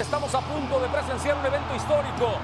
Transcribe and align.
Estamos 0.00 0.34
a 0.34 0.40
punto 0.40 0.80
de 0.80 0.88
presenciar 0.88 1.36
un 1.36 1.44
evento 1.44 1.74
histórico. 1.76 2.38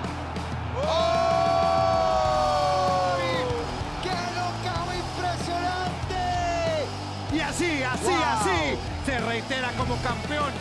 ¡Qué 4.02 4.10
knockout 4.10 4.94
impresionante! 4.94 6.84
Y 7.32 7.40
así, 7.40 7.82
así, 7.82 8.08
Wow. 8.10 8.22
así, 8.22 8.78
se 9.06 9.18
reitera 9.20 9.70
como 9.78 9.96
campeón. 10.02 10.52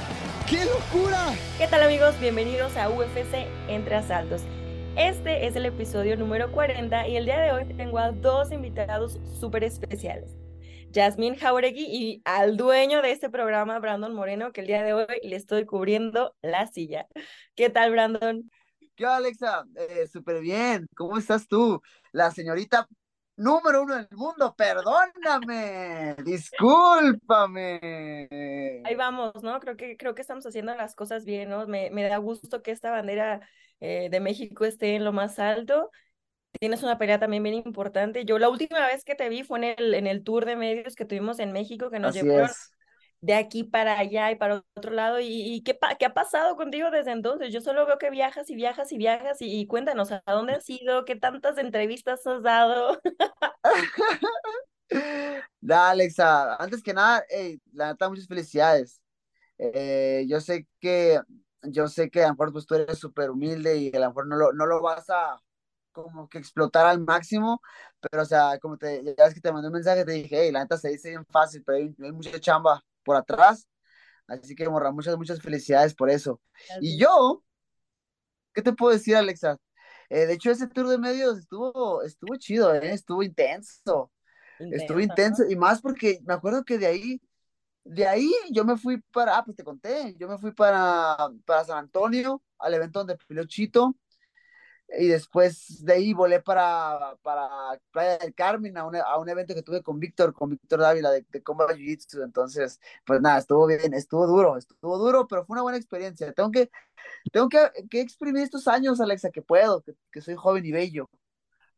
¡Qué 0.49 0.63
locura! 0.66 1.33
¿Qué 1.57 1.67
tal 1.67 1.83
amigos? 1.83 2.17
Bienvenidos 2.21 2.77
a 2.77 2.89
UFC 2.89 3.45
Entre 3.67 3.95
Asaltos. 3.95 4.41
Este 4.95 5.47
es 5.47 5.57
el 5.57 5.66
episodio 5.66 6.16
número 6.16 6.51
40 6.53 7.09
y 7.09 7.17
el 7.17 7.25
día 7.25 7.39
de 7.39 7.51
hoy 7.51 7.66
tengo 7.73 7.99
a 7.99 8.11
dos 8.11 8.53
invitados 8.53 9.19
súper 9.39 9.66
especiales. 9.66 10.29
Jasmine 10.95 11.35
Jauregui 11.35 11.85
y 11.89 12.21
al 12.23 12.55
dueño 12.55 13.01
de 13.01 13.11
este 13.11 13.29
programa, 13.29 13.79
Brandon 13.79 14.15
Moreno, 14.15 14.53
que 14.53 14.61
el 14.61 14.67
día 14.67 14.81
de 14.81 14.93
hoy 14.93 15.05
le 15.23 15.35
estoy 15.35 15.65
cubriendo 15.65 16.33
la 16.41 16.67
silla. 16.67 17.05
¿Qué 17.53 17.69
tal, 17.69 17.91
Brandon? 17.91 18.49
¿Qué 18.95 19.05
Alexa? 19.05 19.66
Eh, 19.75 20.07
Súper 20.07 20.39
bien. 20.39 20.88
¿Cómo 20.95 21.17
estás 21.17 21.49
tú? 21.49 21.81
La 22.13 22.31
señorita 22.31 22.88
número 23.35 23.83
uno 23.83 23.95
del 23.95 24.07
mundo. 24.11 24.55
Perdóname. 24.55 26.16
Discúlpame. 26.23 27.79
Ahí 28.85 28.95
vamos, 28.95 29.43
¿no? 29.43 29.59
Creo 29.59 29.75
que, 29.75 29.97
creo 29.97 30.16
que 30.16 30.21
estamos 30.21 30.45
haciendo 30.45 30.73
las 30.75 30.95
cosas 30.95 31.25
bien, 31.25 31.49
¿no? 31.49 31.67
Me, 31.67 31.89
me 31.91 32.03
da 32.03 32.16
gusto 32.19 32.61
que 32.61 32.71
esta 32.71 32.89
bandera 32.91 33.45
eh, 33.81 34.07
de 34.09 34.19
México 34.21 34.63
esté 34.63 34.95
en 34.95 35.03
lo 35.03 35.11
más 35.11 35.39
alto. 35.39 35.91
Tienes 36.59 36.83
una 36.83 36.97
pelea 36.97 37.19
también 37.19 37.43
bien 37.43 37.55
importante. 37.55 38.25
Yo 38.25 38.39
la 38.39 38.49
última 38.49 38.85
vez 38.87 39.03
que 39.03 39.15
te 39.15 39.29
vi 39.29 39.43
fue 39.43 39.59
en 39.59 39.63
el, 39.77 39.93
en 39.93 40.07
el 40.07 40.23
tour 40.23 40.45
de 40.45 40.55
medios 40.55 40.95
que 40.95 41.05
tuvimos 41.05 41.39
en 41.39 41.51
México, 41.51 41.89
que 41.89 41.99
nos 41.99 42.11
Así 42.11 42.13
llevaron 42.13 42.49
es. 42.49 42.71
de 43.21 43.33
aquí 43.35 43.63
para 43.63 43.99
allá 43.99 44.31
y 44.31 44.35
para 44.37 44.63
otro 44.75 44.91
lado. 44.93 45.19
¿Y, 45.19 45.27
y 45.29 45.63
qué, 45.63 45.77
qué 45.99 46.05
ha 46.05 46.13
pasado 46.13 46.55
contigo 46.57 46.91
desde 46.91 47.11
entonces? 47.11 47.53
Yo 47.53 47.61
solo 47.61 47.85
veo 47.85 47.97
que 47.99 48.09
viajas 48.11 48.49
y 48.49 48.55
viajas 48.55 48.91
y 48.93 48.97
viajas 48.97 49.41
y, 49.41 49.59
y 49.61 49.67
cuéntanos, 49.67 50.11
¿a 50.11 50.23
dónde 50.27 50.53
has 50.55 50.69
ido? 50.69 51.05
¿Qué 51.05 51.15
tantas 51.15 51.57
entrevistas 51.57 52.25
has 52.27 52.43
dado? 52.43 52.99
Da, 55.61 55.89
Alexa. 55.91 56.55
Antes 56.57 56.83
que 56.83 56.94
nada, 56.94 57.23
ey, 57.29 57.59
la 57.73 57.88
neta, 57.91 58.09
muchas 58.09 58.27
felicidades. 58.27 59.01
Eh, 59.57 60.25
yo 60.29 60.41
sé 60.41 60.67
que, 60.81 61.21
yo 61.63 61.88
sé 61.89 62.09
que 62.11 62.23
a 62.23 62.27
lo 62.27 62.33
mejor 62.33 62.53
pues, 62.53 62.65
tú 62.65 62.75
eres 62.75 62.99
súper 62.99 63.31
humilde 63.31 63.77
y 63.77 63.95
a 63.95 63.99
lo 63.99 64.07
mejor 64.09 64.27
no 64.27 64.38
lo, 64.38 64.53
no 64.53 64.65
lo 64.67 64.81
vas 64.81 65.09
a 65.09 65.41
como 66.03 66.28
que 66.29 66.38
explotar 66.39 66.85
al 66.85 67.00
máximo, 67.00 67.61
pero 68.01 68.23
o 68.23 68.25
sea, 68.25 68.59
como 68.59 68.78
te, 68.78 69.03
ya 69.17 69.25
ves 69.25 69.33
que 69.33 69.41
te 69.41 69.51
mandé 69.51 69.67
un 69.69 69.73
mensaje, 69.73 70.06
te 70.06 70.11
dije, 70.11 70.38
hey, 70.44 70.51
la 70.51 70.59
neta 70.61 70.78
se 70.78 70.89
dice 70.89 71.09
bien 71.09 71.25
fácil, 71.28 71.63
pero 71.66 71.78
hay, 71.78 71.95
hay 72.03 72.11
mucha 72.11 72.39
chamba 72.39 72.83
por 73.03 73.16
atrás, 73.16 73.67
así 74.28 74.56
que 74.56 74.69
morra, 74.69 74.91
muchas, 74.91 75.17
muchas 75.17 75.41
felicidades 75.41 75.95
por 75.95 76.09
eso. 76.09 76.41
Y 76.81 76.97
yo, 77.00 77.44
¿qué 78.53 78.61
te 78.61 78.73
puedo 78.73 78.94
decir, 78.94 79.16
Alexa? 79.16 79.57
Eh, 80.09 80.25
de 80.25 80.33
hecho, 80.33 80.51
ese 80.51 80.67
tour 80.67 80.88
de 80.88 80.97
medios 80.97 81.39
estuvo, 81.39 82.03
estuvo 82.03 82.35
chido, 82.38 82.73
¿eh? 82.75 82.94
Estuvo 82.94 83.23
intenso, 83.23 84.12
estuvo 84.69 85.00
Intenso, 85.00 85.00
intenso, 85.00 85.44
¿no? 85.44 85.50
y 85.50 85.56
más 85.56 85.81
porque 85.81 86.19
me 86.25 86.33
acuerdo 86.33 86.63
que 86.63 86.77
de 86.77 86.88
ahí, 86.88 87.22
de 87.83 88.07
ahí 88.07 88.31
yo 88.51 88.66
me 88.66 88.77
fui 88.77 89.01
para, 89.12 89.38
ah, 89.38 89.44
pues 89.45 89.57
te 89.57 89.63
conté, 89.63 90.16
yo 90.17 90.27
me 90.27 90.38
fui 90.38 90.53
para, 90.53 91.17
para 91.45 91.66
San 91.66 91.77
Antonio, 91.79 92.41
al 92.59 92.73
evento 92.73 93.00
donde 93.00 93.17
peleó 93.27 93.45
Chito, 93.45 93.95
y 94.90 95.07
después 95.07 95.84
de 95.84 95.94
ahí 95.94 96.13
volé 96.13 96.41
para, 96.41 97.16
para 97.22 97.47
Playa 97.91 98.18
del 98.19 98.34
Carmen 98.35 98.78
a 98.78 98.85
un, 98.85 98.96
a 98.96 99.18
un 99.18 99.29
evento 99.29 99.53
que 99.56 99.63
tuve 99.63 99.81
con 99.81 100.00
Víctor, 100.00 100.34
con 100.34 100.50
Víctor 100.51 100.79
Dávila 100.79 101.12
de, 101.12 101.25
de 101.29 101.44
Combat 101.44 101.72
Jiu-Jitsu. 101.72 102.23
Entonces, 102.23 102.79
pues 103.06 103.19
nada, 103.22 103.40
estuvo 103.40 103.68
bien, 103.68 103.94
estuvo 103.94 104.28
duro, 104.28 104.57
estuvo 104.57 104.97
duro, 104.97 105.28
pero 105.28 105.45
fue 105.45 105.56
una 105.56 105.63
buena 105.63 105.78
experiencia. 105.78 106.31
Tengo 106.34 106.51
que, 106.51 106.69
tengo 107.31 107.50
que, 107.50 107.59
que 107.90 108.01
exprimir 108.01 108.44
estos 108.44 108.68
años, 108.68 109.01
Alexa, 109.01 109.31
que 109.31 109.41
puedo, 109.41 109.81
que, 109.81 109.95
que 110.12 110.22
soy 110.22 110.35
joven 110.35 110.66
y 110.66 110.72
bello. 110.72 111.09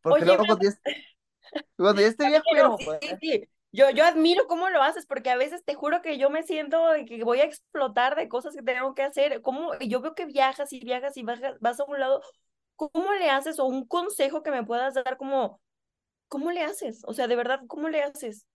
Porque 0.01 0.23
Oye, 0.23 0.25
luego 0.25 0.45
cuando 0.45 0.65
ya, 0.69 0.77
cuando 1.77 2.01
ya 2.01 2.07
esté 2.07 2.25
viejo, 2.27 2.45
Pero 2.51 2.69
no 2.69 2.77
sí, 2.77 2.85
puedo. 2.85 2.99
sí. 3.21 3.49
Yo, 3.73 3.89
yo 3.91 4.05
admiro 4.05 4.47
cómo 4.47 4.69
lo 4.69 4.81
haces, 4.81 5.05
porque 5.05 5.29
a 5.29 5.35
veces 5.37 5.63
te 5.63 5.75
juro 5.75 6.01
que 6.01 6.17
yo 6.17 6.29
me 6.29 6.41
siento 6.43 6.87
de 6.93 7.05
que 7.05 7.23
voy 7.23 7.41
a 7.41 7.43
explotar 7.43 8.15
de 8.15 8.29
cosas 8.29 8.55
que 8.55 8.63
tengo 8.63 8.95
que 8.95 9.03
hacer. 9.03 9.41
¿Cómo? 9.41 9.77
Yo 9.79 10.01
veo 10.01 10.15
que 10.15 10.25
viajas 10.25 10.71
y 10.73 10.79
viajas 10.79 11.17
y 11.17 11.23
bajas, 11.23 11.57
vas 11.59 11.79
a 11.79 11.83
un 11.83 11.99
lado. 11.99 12.21
¿Cómo 12.77 13.13
le 13.13 13.29
haces? 13.31 13.59
O 13.59 13.65
un 13.65 13.85
consejo 13.87 14.43
que 14.43 14.51
me 14.51 14.63
puedas 14.65 14.93
dar, 14.95 15.17
como, 15.17 15.61
¿cómo 16.29 16.51
le 16.51 16.63
haces? 16.63 17.03
O 17.05 17.13
sea, 17.13 17.27
de 17.27 17.35
verdad, 17.35 17.61
¿cómo 17.67 17.89
le 17.89 18.03
haces? 18.03 18.47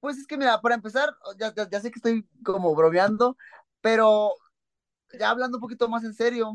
Pues 0.00 0.18
es 0.18 0.26
que 0.26 0.36
mira, 0.36 0.60
para 0.60 0.74
empezar, 0.76 1.10
ya, 1.38 1.52
ya, 1.54 1.68
ya 1.68 1.80
sé 1.80 1.90
que 1.90 1.98
estoy 1.98 2.28
como 2.44 2.74
bromeando, 2.74 3.36
pero 3.80 4.34
ya 5.18 5.30
hablando 5.30 5.58
un 5.58 5.62
poquito 5.62 5.88
más 5.88 6.04
en 6.04 6.14
serio, 6.14 6.54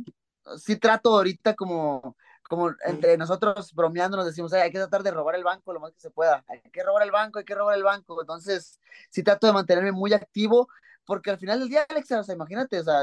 sí 0.57 0.78
trato 0.78 1.16
ahorita 1.16 1.56
como, 1.56 2.17
como 2.50 2.72
entre 2.85 3.17
nosotros 3.17 3.73
bromeando 3.73 4.17
nos 4.17 4.25
decimos, 4.28 4.53
"Ay, 4.53 4.61
hay 4.63 4.72
que 4.72 4.79
tratar 4.79 5.03
de 5.03 5.11
robar 5.11 5.35
el 5.35 5.44
banco 5.44 5.73
lo 5.73 5.79
más 5.81 5.94
que 5.94 6.00
se 6.01 6.11
pueda, 6.11 6.44
hay 6.47 6.61
que 6.72 6.84
robar 6.84 7.03
el 7.03 7.11
banco, 7.11 7.40
hay 7.40 7.45
que 7.45 7.56
robar 7.56 7.78
el 7.78 7.84
banco, 7.84 8.22
entonces 8.22 8.79
sí 9.11 9.23
trato 9.23 9.47
de 9.47 9.53
mantenerme 9.53 9.91
muy 9.94 10.13
activo, 10.13 10.69
porque 11.06 11.31
al 11.31 11.40
final 11.40 11.59
del 11.59 11.69
día, 11.69 11.85
Alexa, 11.90 12.19
o 12.22 12.23
sea, 12.23 12.35
imagínate, 12.35 12.79
o 12.79 12.84
sea, 12.84 13.01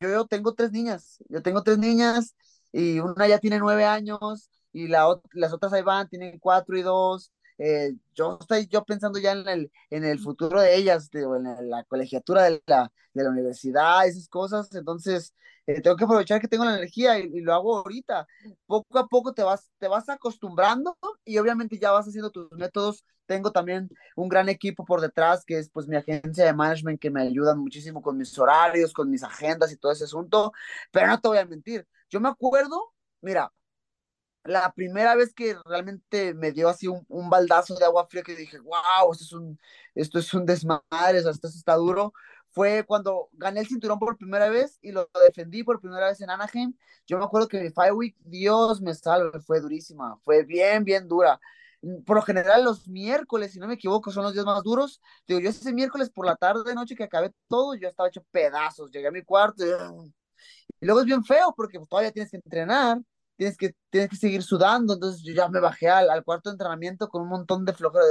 yo, 0.00 0.26
tengo 0.26 0.54
tres 0.54 0.72
niñas, 0.72 1.18
yo 1.28 1.42
tengo 1.42 1.62
tres 1.62 1.78
niñas 1.78 2.34
y 2.72 3.00
una 3.00 3.26
ya 3.28 3.38
tiene 3.38 3.58
nueve 3.58 3.84
años 3.84 4.50
y 4.72 4.88
la, 4.88 5.06
las 5.32 5.52
otras 5.52 5.72
ahí 5.72 5.82
van, 5.82 6.08
tienen 6.08 6.38
cuatro 6.38 6.76
y 6.76 6.82
dos. 6.82 7.32
Eh, 7.58 7.92
yo 8.14 8.38
estoy 8.40 8.66
yo 8.66 8.84
pensando 8.84 9.18
ya 9.18 9.32
en 9.32 9.48
el, 9.48 9.72
en 9.90 10.04
el 10.04 10.18
futuro 10.18 10.60
de 10.60 10.76
ellas, 10.76 11.08
en 11.12 11.44
la, 11.44 11.62
la 11.62 11.84
colegiatura 11.84 12.44
de 12.44 12.62
la, 12.66 12.92
de 13.12 13.22
la 13.24 13.30
universidad, 13.30 14.06
esas 14.06 14.28
cosas, 14.28 14.74
entonces 14.74 15.34
eh, 15.66 15.80
tengo 15.80 15.96
que 15.96 16.04
aprovechar 16.04 16.40
que 16.40 16.48
tengo 16.48 16.64
la 16.64 16.76
energía 16.76 17.18
y, 17.18 17.30
y 17.32 17.40
lo 17.40 17.54
hago 17.54 17.78
ahorita. 17.78 18.26
Poco 18.66 18.98
a 18.98 19.06
poco 19.08 19.32
te 19.32 19.42
vas, 19.42 19.70
te 19.78 19.88
vas 19.88 20.08
acostumbrando 20.08 20.96
y 21.24 21.38
obviamente 21.38 21.78
ya 21.78 21.92
vas 21.92 22.06
haciendo 22.06 22.30
tus 22.30 22.50
métodos. 22.52 23.04
Tengo 23.26 23.52
también 23.52 23.88
un 24.16 24.28
gran 24.28 24.48
equipo 24.50 24.84
por 24.84 25.00
detrás, 25.00 25.44
que 25.46 25.58
es 25.58 25.70
pues 25.70 25.86
mi 25.88 25.96
agencia 25.96 26.44
de 26.44 26.52
management, 26.52 27.00
que 27.00 27.10
me 27.10 27.22
ayudan 27.22 27.58
muchísimo 27.58 28.02
con 28.02 28.18
mis 28.18 28.38
horarios, 28.38 28.92
con 28.92 29.10
mis 29.10 29.22
agendas 29.22 29.72
y 29.72 29.76
todo 29.78 29.92
ese 29.92 30.04
asunto, 30.04 30.52
pero 30.90 31.06
no 31.06 31.18
te 31.20 31.28
voy 31.28 31.38
a 31.38 31.46
mentir, 31.46 31.86
yo 32.10 32.20
me 32.20 32.28
acuerdo, 32.28 32.92
mira, 33.22 33.50
la 34.44 34.72
primera 34.72 35.14
vez 35.14 35.34
que 35.34 35.56
realmente 35.64 36.34
me 36.34 36.52
dio 36.52 36.68
así 36.68 36.86
un, 36.86 37.04
un 37.08 37.30
baldazo 37.30 37.74
de 37.76 37.84
agua 37.84 38.06
fría 38.08 38.22
que 38.22 38.36
dije, 38.36 38.58
wow, 38.60 39.12
esto 39.12 39.24
es 39.24 39.32
un, 39.32 39.58
esto 39.94 40.18
es 40.18 40.32
un 40.34 40.46
desmadre, 40.46 41.18
o 41.18 41.22
sea, 41.22 41.32
esto 41.32 41.48
está 41.48 41.74
duro, 41.76 42.12
fue 42.54 42.84
cuando 42.86 43.30
gané 43.32 43.60
el 43.60 43.66
cinturón 43.66 43.98
por 43.98 44.16
primera 44.16 44.48
vez 44.48 44.78
y 44.80 44.92
lo 44.92 45.10
defendí 45.26 45.64
por 45.64 45.80
primera 45.80 46.06
vez 46.06 46.20
en 46.20 46.30
Anaheim. 46.30 46.74
Yo 47.06 47.18
me 47.18 47.24
acuerdo 47.24 47.48
que 47.48 47.60
mi 47.60 47.70
Fight 47.70 47.92
Week, 47.94 48.16
Dios 48.20 48.80
me 48.80 48.94
salve, 48.94 49.40
fue 49.40 49.60
durísima, 49.60 50.16
fue 50.22 50.44
bien, 50.44 50.84
bien 50.84 51.08
dura. 51.08 51.40
Por 52.06 52.16
lo 52.16 52.22
general, 52.22 52.64
los 52.64 52.88
miércoles, 52.88 53.52
si 53.52 53.58
no 53.58 53.66
me 53.66 53.74
equivoco, 53.74 54.10
son 54.10 54.22
los 54.24 54.32
días 54.32 54.46
más 54.46 54.62
duros. 54.62 55.00
Digo, 55.26 55.40
yo 55.40 55.50
ese 55.50 55.72
miércoles 55.72 56.10
por 56.10 56.26
la 56.26 56.36
tarde, 56.36 56.74
noche 56.74 56.94
que 56.94 57.04
acabé 57.04 57.32
todo, 57.48 57.74
yo 57.74 57.88
estaba 57.88 58.08
hecho 58.08 58.22
pedazos. 58.30 58.90
Llegué 58.90 59.08
a 59.08 59.10
mi 59.10 59.22
cuarto 59.22 59.64
y, 59.66 60.86
luego 60.86 61.00
es 61.00 61.06
bien 61.06 61.24
feo 61.24 61.52
porque 61.56 61.78
todavía 61.88 62.12
tienes 62.12 62.30
que 62.30 62.36
entrenar, 62.36 62.98
tienes 63.36 63.56
que, 63.56 63.74
tienes 63.90 64.10
que 64.10 64.16
seguir 64.16 64.42
sudando. 64.42 64.94
Entonces 64.94 65.22
yo 65.22 65.34
ya 65.34 65.48
me 65.48 65.60
bajé 65.60 65.88
al, 65.88 66.10
al 66.10 66.24
cuarto 66.24 66.50
de 66.50 66.54
entrenamiento 66.54 67.08
con 67.08 67.22
un 67.22 67.28
montón 67.28 67.64
de 67.64 67.74
flojera. 67.74 68.04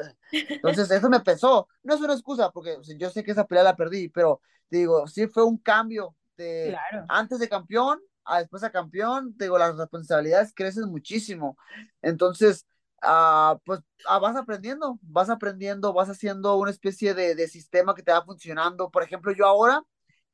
Entonces 0.32 0.90
eso 0.90 1.08
me 1.08 1.20
pesó. 1.20 1.68
No 1.82 1.94
es 1.94 2.00
una 2.00 2.14
excusa 2.14 2.50
porque 2.50 2.76
o 2.76 2.84
sea, 2.84 2.96
yo 2.98 3.10
sé 3.10 3.22
que 3.24 3.32
esa 3.32 3.46
pelea 3.46 3.64
la 3.64 3.76
perdí, 3.76 4.08
pero 4.08 4.40
te 4.68 4.78
digo, 4.78 5.06
sí 5.06 5.26
fue 5.26 5.44
un 5.44 5.58
cambio 5.58 6.14
de 6.36 6.76
antes 7.08 7.38
de 7.38 7.48
campeón 7.48 8.00
a 8.26 8.40
después 8.40 8.62
a 8.64 8.70
campeón, 8.70 9.36
te 9.36 9.44
digo, 9.44 9.56
las 9.58 9.76
responsabilidades 9.76 10.52
crecen 10.54 10.90
muchísimo. 10.90 11.56
Entonces, 12.02 12.66
ah, 13.02 13.58
pues 13.64 13.80
ah, 14.08 14.18
vas 14.18 14.36
aprendiendo, 14.36 14.98
vas 15.02 15.30
aprendiendo, 15.30 15.92
vas 15.92 16.08
haciendo 16.10 16.56
una 16.56 16.70
especie 16.70 17.14
de, 17.14 17.34
de, 17.34 17.48
sistema 17.48 17.94
que 17.94 18.02
te 18.02 18.12
va 18.12 18.24
funcionando. 18.24 18.90
Por 18.90 19.02
ejemplo, 19.02 19.32
yo 19.32 19.46
ahora, 19.46 19.82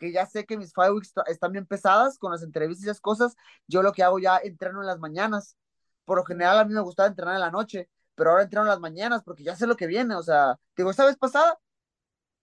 que 0.03 0.13
ya 0.13 0.27
sé 0.27 0.45
que 0.45 0.57
mis 0.59 0.73
five 0.75 0.93
weeks 0.93 1.13
están 1.27 1.53
bien 1.53 1.67
pesadas 1.67 2.19
con 2.19 2.33
las 2.33 2.43
entrevistas 2.43 2.87
y 2.87 2.91
esas 2.91 3.01
cosas, 3.01 3.37
yo 3.69 3.83
lo 3.83 3.93
que 3.93 4.03
hago 4.03 4.19
ya 4.19 4.39
entreno 4.39 4.81
en 4.81 4.87
las 4.87 4.99
mañanas. 4.99 5.57
Por 6.05 6.19
lo 6.19 6.25
general 6.25 6.59
a 6.59 6.65
mí 6.65 6.75
me 6.75 6.81
gustaba 6.81 7.09
entrenar 7.09 7.35
en 7.35 7.41
la 7.41 7.51
noche, 7.51 7.89
pero 8.15 8.31
ahora 8.31 8.43
entreno 8.43 8.65
en 8.65 8.71
las 8.71 8.81
mañanas 8.81 9.23
porque 9.25 9.45
ya 9.45 9.57
sé 9.57 9.67
lo 9.67 9.77
que 9.77 9.87
viene. 9.87 10.15
O 10.17 10.23
sea, 10.23 10.59
digo, 10.77 10.91
esta 10.91 11.07
vez 11.07 11.17
pasada 11.17 11.59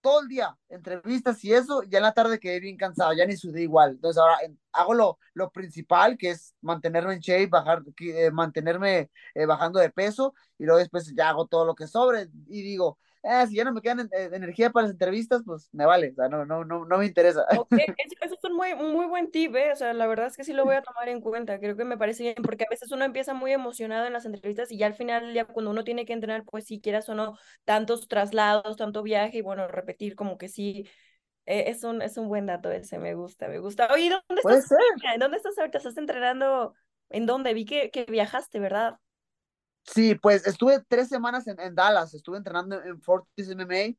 todo 0.02 0.22
el 0.22 0.30
día, 0.30 0.58
entrevistas 0.70 1.44
y 1.44 1.54
eso, 1.54 1.84
ya 1.84 1.98
en 1.98 2.04
la 2.04 2.14
tarde 2.14 2.40
quedé 2.40 2.60
bien 2.60 2.78
cansado, 2.78 3.14
ya 3.14 3.26
ni 3.26 3.36
sudé 3.36 3.64
igual. 3.64 3.92
Entonces 3.92 4.18
ahora 4.22 4.38
hago 4.72 4.94
lo, 4.94 5.20
lo 5.34 5.52
principal, 5.52 6.18
que 6.18 6.32
es 6.32 6.56
mantenerme 6.62 7.14
en 7.16 7.20
shape, 7.20 7.48
bajar, 7.48 7.84
eh, 8.00 8.32
mantenerme 8.32 9.12
eh, 9.36 9.46
bajando 9.46 9.80
de 9.80 9.90
peso, 9.90 10.34
y 10.58 10.66
luego 10.66 10.80
después 10.80 11.14
ya 11.16 11.30
hago 11.30 11.48
todo 11.48 11.66
lo 11.66 11.76
que 11.76 11.88
sobre, 11.88 12.30
y 12.48 12.62
digo, 12.62 12.98
eh, 13.24 13.48
si 13.48 13.56
ya 13.56 13.64
no 13.66 13.74
me 13.74 13.82
quedan 13.82 14.02
eh, 14.12 14.30
energía 14.32 14.70
para 14.70 14.84
las 14.84 14.94
entrevistas, 14.94 15.42
pues 15.46 15.70
me 15.74 15.86
vale, 15.86 16.12
o 16.12 16.16
sea, 16.16 16.30
no, 16.30 16.46
no, 16.46 16.64
no, 16.64 16.86
no 16.86 16.98
me 16.98 17.06
interesa. 17.06 17.46
Okay. 17.58 17.86
Eso, 18.22 18.36
es 18.36 18.44
un 18.44 18.56
muy, 18.56 18.76
muy 18.76 19.08
buen 19.08 19.30
tip, 19.32 19.56
¿eh? 19.56 19.72
o 19.72 19.76
sea, 19.76 19.94
la 19.94 20.08
verdad 20.08 20.28
es 20.28 20.38
que 20.38 20.44
sí 20.44 20.54
lo 20.54 20.66
voy 20.66 20.76
a 20.76 20.82
tomar 20.82 21.10
en 21.10 21.20
cuenta, 21.20 21.60
creo 21.60 21.76
que 21.76 21.84
me 21.84 21.98
parece 21.98 22.24
bien, 22.24 22.36
porque 22.44 22.64
a 22.64 22.70
veces 22.70 22.92
uno 22.92 23.04
empieza 23.04 23.34
muy 23.34 23.52
emocionado 23.52 24.06
en 24.06 24.14
las 24.14 24.26
entrevistas 24.26 24.72
y 24.72 24.78
ya 24.78 24.86
al 24.86 24.94
final, 24.94 25.34
ya 25.34 25.46
cuando 25.46 25.72
uno 25.72 25.84
tiene 25.84 26.06
que 26.06 26.14
entrenar, 26.14 26.44
pues 26.46 26.66
si 26.66 26.80
quieras 26.80 27.10
o 27.10 27.16
no, 27.16 27.38
tantos 27.66 28.08
traslados, 28.08 28.78
tanto 28.78 29.04
viaje, 29.04 29.40
y 29.40 29.42
bueno, 29.42 29.68
repetir 29.68 30.16
como 30.16 30.38
que 30.38 30.48
sí, 30.48 30.88
eh, 31.46 31.66
es, 31.68 31.84
un, 31.84 32.02
es 32.02 32.18
un 32.18 32.30
buen 32.30 32.46
dato 32.46 32.72
ese, 32.72 33.00
me 33.00 33.16
gusta, 33.16 33.48
me 33.48 33.60
gusta. 33.60 33.90
Oye, 33.94 34.10
¿dónde 34.10 34.42
estás? 34.42 34.70
¿Dónde 35.20 35.38
estás 35.38 35.58
ahorita? 35.58 35.80
¿Estás 35.80 35.98
entrenando? 35.98 36.74
¿En 37.10 37.26
dónde? 37.26 37.54
Vi 37.54 37.66
que, 37.66 37.90
que 37.92 38.06
viajaste, 38.06 38.60
¿verdad? 38.60 38.98
Sí, 39.94 40.16
pues 40.16 40.46
estuve 40.46 40.84
tres 40.88 41.10
semanas 41.10 41.48
en, 41.48 41.76
Dallas, 41.76 42.14
estuve 42.14 42.38
entrenando 42.38 42.82
en 42.84 43.02
Fortis 43.02 43.50
MMA. 43.50 43.96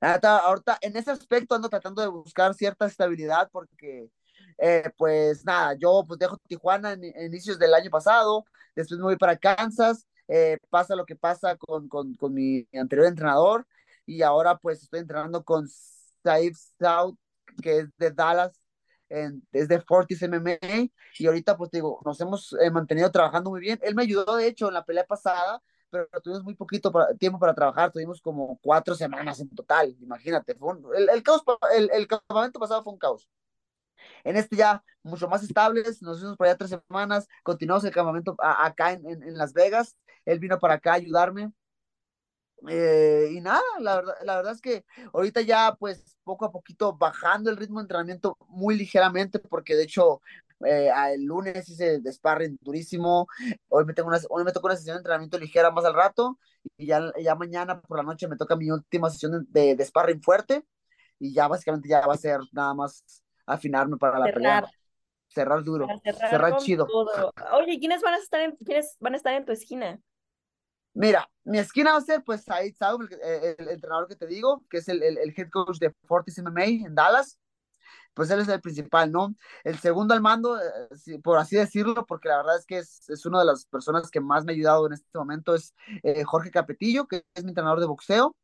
Ahorita, 0.00 0.78
en 0.80 0.96
ese 0.96 1.10
aspecto 1.10 1.54
ando 1.54 1.68
tratando 1.68 2.02
de 2.02 2.08
buscar 2.08 2.54
cierta 2.54 2.86
estabilidad 2.86 3.48
porque, 3.52 4.10
eh, 4.58 4.90
pues 4.96 5.44
nada, 5.44 5.74
yo 5.78 6.04
pues 6.06 6.18
dejo 6.18 6.36
Tijuana 6.48 6.92
en, 6.92 7.04
inicios 7.04 7.58
del 7.58 7.74
año 7.74 7.90
pasado, 7.90 8.44
después 8.74 8.98
me 8.98 9.04
voy 9.04 9.16
para 9.16 9.36
Kansas, 9.36 10.06
eh, 10.28 10.58
pasa 10.70 10.96
lo 10.96 11.06
que 11.06 11.16
pasa 11.16 11.56
con, 11.56 11.88
con, 11.88 12.14
con, 12.14 12.34
mi 12.34 12.66
anterior 12.74 13.06
entrenador 13.06 13.66
y 14.06 14.22
ahora 14.22 14.58
pues 14.58 14.82
estoy 14.82 15.00
entrenando 15.00 15.44
con 15.44 15.68
Saif 16.22 16.56
South, 16.80 17.16
que 17.62 17.78
es 17.80 17.88
de 17.98 18.10
Dallas, 18.10 18.60
desde 19.08 19.80
Fortis 19.80 20.22
MMA 20.22 20.88
y 21.18 21.26
ahorita 21.26 21.56
pues 21.56 21.70
digo, 21.70 22.00
nos 22.04 22.20
hemos 22.20 22.56
eh, 22.60 22.70
mantenido 22.70 23.10
trabajando 23.10 23.50
muy 23.50 23.60
bien. 23.60 23.78
Él 23.82 23.94
me 23.94 24.02
ayudó 24.02 24.36
de 24.36 24.46
hecho 24.48 24.68
en 24.68 24.74
la 24.74 24.84
pelea 24.84 25.06
pasada, 25.06 25.62
pero 25.90 26.08
tuvimos 26.22 26.44
muy 26.44 26.54
poquito 26.54 26.92
tiempo 27.18 27.38
para 27.38 27.54
trabajar, 27.54 27.92
tuvimos 27.92 28.20
como 28.20 28.58
cuatro 28.62 28.94
semanas 28.94 29.40
en 29.40 29.48
total, 29.54 29.96
imagínate, 30.00 30.54
fue 30.54 30.74
el, 30.96 31.08
el, 31.08 31.22
caos, 31.22 31.42
el, 31.74 31.90
el 31.92 32.06
campamento 32.06 32.58
pasado 32.58 32.82
fue 32.82 32.92
un 32.92 32.98
caos. 32.98 33.28
En 34.24 34.36
este 34.36 34.56
ya 34.56 34.82
mucho 35.02 35.28
más 35.28 35.42
estables, 35.42 36.02
nos 36.02 36.18
fuimos 36.18 36.36
para 36.36 36.50
allá 36.50 36.58
tres 36.58 36.70
semanas, 36.88 37.28
continuamos 37.42 37.84
el 37.84 37.92
campamento 37.92 38.36
acá 38.38 38.92
en, 38.92 39.06
en, 39.06 39.38
Las 39.38 39.52
Vegas, 39.52 39.96
él 40.24 40.38
vino 40.38 40.58
para 40.58 40.74
acá 40.74 40.92
a 40.92 40.94
ayudarme, 40.96 41.52
eh, 42.68 43.28
y 43.32 43.40
nada, 43.40 43.62
la 43.80 43.96
verdad, 43.96 44.14
la 44.24 44.36
verdad 44.36 44.52
es 44.52 44.60
que 44.60 44.84
ahorita 45.12 45.42
ya 45.42 45.76
pues 45.78 46.16
poco 46.24 46.44
a 46.44 46.52
poquito 46.52 46.96
bajando 46.96 47.50
el 47.50 47.56
ritmo 47.56 47.78
de 47.78 47.84
entrenamiento 47.84 48.36
muy 48.48 48.76
ligeramente, 48.76 49.38
porque 49.38 49.76
de 49.76 49.84
hecho 49.84 50.20
eh, 50.64 50.90
el 51.12 51.24
lunes 51.24 51.68
hice 51.68 52.00
de 52.00 52.12
sparring 52.12 52.58
durísimo, 52.60 53.26
hoy 53.68 53.84
me, 53.84 53.92
tengo 53.92 54.08
una, 54.08 54.18
hoy 54.30 54.44
me 54.44 54.52
toca 54.52 54.66
una 54.66 54.76
sesión 54.76 54.94
de 54.94 55.00
entrenamiento 55.00 55.38
ligera 55.38 55.70
más 55.70 55.84
al 55.84 55.94
rato, 55.94 56.38
y 56.76 56.86
ya, 56.86 57.12
ya 57.22 57.34
mañana 57.34 57.80
por 57.80 57.98
la 57.98 58.02
noche 58.02 58.26
me 58.26 58.36
toca 58.36 58.56
mi 58.56 58.70
última 58.70 59.10
sesión 59.10 59.46
de, 59.50 59.76
de, 59.76 59.84
sparring 59.84 60.22
fuerte, 60.22 60.64
y 61.18 61.34
ya 61.34 61.48
básicamente 61.48 61.88
ya 61.88 62.06
va 62.06 62.14
a 62.14 62.18
ser 62.18 62.40
nada 62.52 62.74
más 62.74 63.04
afinarme 63.46 63.96
para 63.96 64.18
la 64.18 64.32
pelea. 64.32 64.64
Cerrar 65.28 65.62
duro, 65.64 65.86
cerrar, 66.30 66.56
chido. 66.56 66.86
Oye, 67.52 67.78
¿quiénes 67.78 68.00
van 68.00 68.14
a 68.14 68.16
estar 68.16 68.40
en, 68.40 68.56
quiénes 68.56 68.96
van 69.00 69.12
a 69.12 69.16
estar 69.18 69.34
en 69.34 69.44
tu 69.44 69.52
esquina? 69.52 70.00
Mira, 70.96 71.28
mi 71.44 71.58
esquina 71.58 71.92
va 71.92 71.98
a 71.98 72.00
ser 72.00 72.24
pues 72.24 72.42
Said 72.44 72.74
Saub, 72.74 73.02
el, 73.02 73.68
entrenador 73.68 74.08
que 74.08 74.16
te 74.16 74.26
digo, 74.26 74.64
que 74.70 74.78
es 74.78 74.88
el, 74.88 75.02
el, 75.02 75.34
head 75.36 75.50
coach 75.50 75.78
de 75.78 75.94
Fortis 76.06 76.38
MMA 76.38 76.86
en 76.86 76.94
Dallas. 76.94 77.38
Pues 78.14 78.30
él 78.30 78.40
es 78.40 78.48
el 78.48 78.62
principal, 78.62 79.12
¿no? 79.12 79.36
El 79.62 79.78
segundo 79.78 80.14
al 80.14 80.22
mando, 80.22 80.58
eh, 80.58 81.20
por 81.22 81.38
así 81.38 81.56
decirlo, 81.56 82.06
porque 82.06 82.28
la 82.30 82.38
verdad 82.38 82.56
es 82.58 82.64
que 82.64 82.78
es, 82.78 83.10
es, 83.10 83.26
una 83.26 83.40
de 83.40 83.44
las 83.44 83.66
personas 83.66 84.10
que 84.10 84.20
más 84.20 84.46
me 84.46 84.52
ha 84.52 84.54
ayudado 84.54 84.86
en 84.86 84.94
este 84.94 85.18
momento, 85.18 85.54
es 85.54 85.74
eh, 86.02 86.24
Jorge 86.24 86.50
Capetillo, 86.50 87.06
que 87.06 87.26
es 87.34 87.44
mi 87.44 87.50
entrenador 87.50 87.80
de 87.80 87.86
boxeo. 87.86 88.34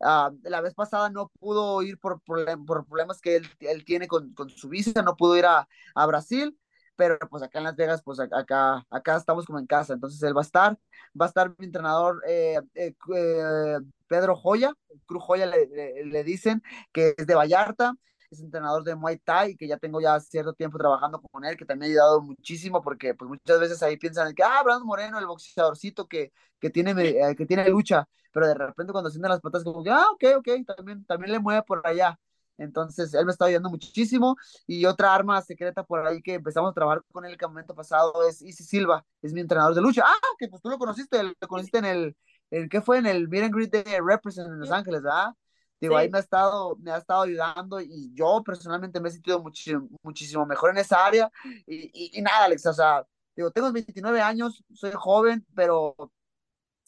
Uh, 0.00 0.36
la 0.42 0.60
vez 0.60 0.74
pasada 0.74 1.08
no 1.08 1.30
pudo 1.40 1.82
ir 1.82 1.98
por, 1.98 2.20
por, 2.22 2.44
por 2.66 2.86
problemas 2.86 3.20
que 3.22 3.36
él, 3.36 3.48
él 3.60 3.84
tiene 3.86 4.08
con, 4.08 4.34
con, 4.34 4.50
su 4.50 4.68
visa, 4.68 5.00
no 5.02 5.16
pudo 5.16 5.38
ir 5.38 5.46
a, 5.46 5.66
a 5.94 6.06
Brasil, 6.06 6.58
pero 6.96 7.18
pues 7.30 7.42
acá 7.42 7.58
en 7.58 7.64
Las 7.64 7.76
Vegas, 7.76 8.02
pues 8.02 8.20
acá, 8.20 8.84
acá 8.90 9.16
estamos 9.16 9.46
como 9.46 9.58
en 9.58 9.66
casa, 9.66 9.94
entonces 9.94 10.22
él 10.22 10.36
va 10.36 10.40
a 10.40 10.44
estar, 10.44 10.78
va 11.20 11.26
a 11.26 11.28
estar 11.28 11.54
mi 11.58 11.66
entrenador 11.66 12.22
eh, 12.26 12.58
eh, 12.74 12.94
eh, 13.16 13.78
Pedro 14.06 14.36
Joya, 14.36 14.72
Cruz 15.06 15.22
Joya 15.24 15.46
le, 15.46 16.04
le, 16.04 16.24
dicen, 16.24 16.62
que 16.92 17.14
es 17.16 17.26
de 17.26 17.34
Vallarta, 17.34 17.94
es 18.30 18.40
entrenador 18.40 18.84
de 18.84 18.94
Muay 18.94 19.18
Thai, 19.18 19.56
que 19.56 19.66
ya 19.68 19.76
tengo 19.78 20.00
ya 20.00 20.18
cierto 20.20 20.52
tiempo 20.54 20.78
trabajando 20.78 21.20
con 21.20 21.44
él, 21.44 21.56
que 21.56 21.64
también 21.64 21.90
ha 21.90 21.92
ayudado 21.92 22.22
muchísimo, 22.22 22.82
porque 22.82 23.14
pues 23.14 23.28
muchas 23.28 23.60
veces 23.60 23.82
ahí 23.82 23.96
piensan 23.96 24.34
que, 24.34 24.42
ah, 24.42 24.62
Brandon 24.64 24.86
Moreno, 24.86 25.18
el 25.18 25.26
boxeadorcito 25.26 26.06
que, 26.08 26.32
que, 26.60 26.70
tiene, 26.70 26.94
que 27.36 27.46
tiene 27.46 27.68
lucha, 27.68 28.08
pero 28.32 28.46
de 28.46 28.54
repente 28.54 28.92
cuando 28.92 29.10
sienten 29.10 29.30
las 29.30 29.40
patas 29.40 29.64
como 29.64 29.82
que, 29.82 29.90
ah, 29.90 30.06
ok, 30.12 30.24
ok, 30.38 30.48
también, 30.76 31.04
también 31.04 31.32
le 31.32 31.38
mueve 31.38 31.62
por 31.62 31.86
allá, 31.86 32.18
entonces, 32.58 33.14
él 33.14 33.24
me 33.26 33.32
está 33.32 33.46
ayudando 33.46 33.70
muchísimo. 33.70 34.36
Y 34.66 34.84
otra 34.86 35.14
arma 35.14 35.40
secreta 35.42 35.84
por 35.84 36.06
ahí 36.06 36.22
que 36.22 36.34
empezamos 36.34 36.70
a 36.70 36.74
trabajar 36.74 37.02
con 37.12 37.24
él 37.24 37.32
el 37.32 37.36
campamento 37.36 37.74
pasado 37.74 38.26
es 38.28 38.42
Isi 38.42 38.64
Silva, 38.64 39.04
es 39.22 39.32
mi 39.32 39.40
entrenador 39.40 39.74
de 39.74 39.80
lucha. 39.80 40.02
Ah, 40.06 40.14
que 40.38 40.48
pues 40.48 40.62
tú 40.62 40.68
lo 40.68 40.78
conociste, 40.78 41.22
lo 41.22 41.48
conociste 41.48 41.78
en 41.78 41.84
el, 41.84 42.16
en, 42.50 42.68
¿qué 42.68 42.80
fue? 42.80 42.98
En 42.98 43.06
el 43.06 43.28
Meet 43.28 43.44
and 43.44 43.54
Greet 43.54 43.70
de 43.72 44.00
Represent 44.00 44.48
en 44.48 44.60
Los 44.60 44.70
Ángeles, 44.70 45.02
¿verdad? 45.02 45.34
Digo, 45.80 45.96
ahí 45.96 46.08
me 46.08 46.18
ha, 46.18 46.20
estado, 46.20 46.76
me 46.76 46.92
ha 46.92 46.96
estado 46.96 47.22
ayudando 47.22 47.78
y 47.80 48.10
yo 48.14 48.42
personalmente 48.42 49.00
me 49.00 49.08
he 49.08 49.12
sentido 49.12 49.42
muchísimo, 49.42 49.88
muchísimo 50.02 50.46
mejor 50.46 50.70
en 50.70 50.78
esa 50.78 51.04
área. 51.04 51.30
Y, 51.66 51.90
y, 51.92 52.18
y 52.18 52.22
nada, 52.22 52.44
Alex, 52.44 52.64
o 52.66 52.72
sea, 52.72 53.04
digo, 53.36 53.50
tengo 53.50 53.70
29 53.70 54.20
años, 54.22 54.64
soy 54.72 54.92
joven, 54.92 55.44
pero 55.54 55.94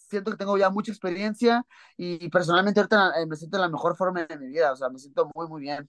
siento 0.08 0.30
que 0.30 0.36
tengo 0.36 0.56
ya 0.58 0.70
mucha 0.70 0.92
experiencia 0.92 1.64
y, 1.96 2.28
personalmente 2.30 2.80
ahorita 2.80 3.20
eh, 3.20 3.26
me 3.26 3.36
siento 3.36 3.56
en 3.56 3.62
la 3.62 3.68
mejor 3.68 3.96
forma 3.96 4.24
de 4.24 4.38
mi 4.38 4.48
vida, 4.48 4.72
o 4.72 4.76
sea, 4.76 4.88
me 4.88 4.98
siento 4.98 5.30
muy, 5.34 5.48
muy 5.48 5.62
bien. 5.62 5.88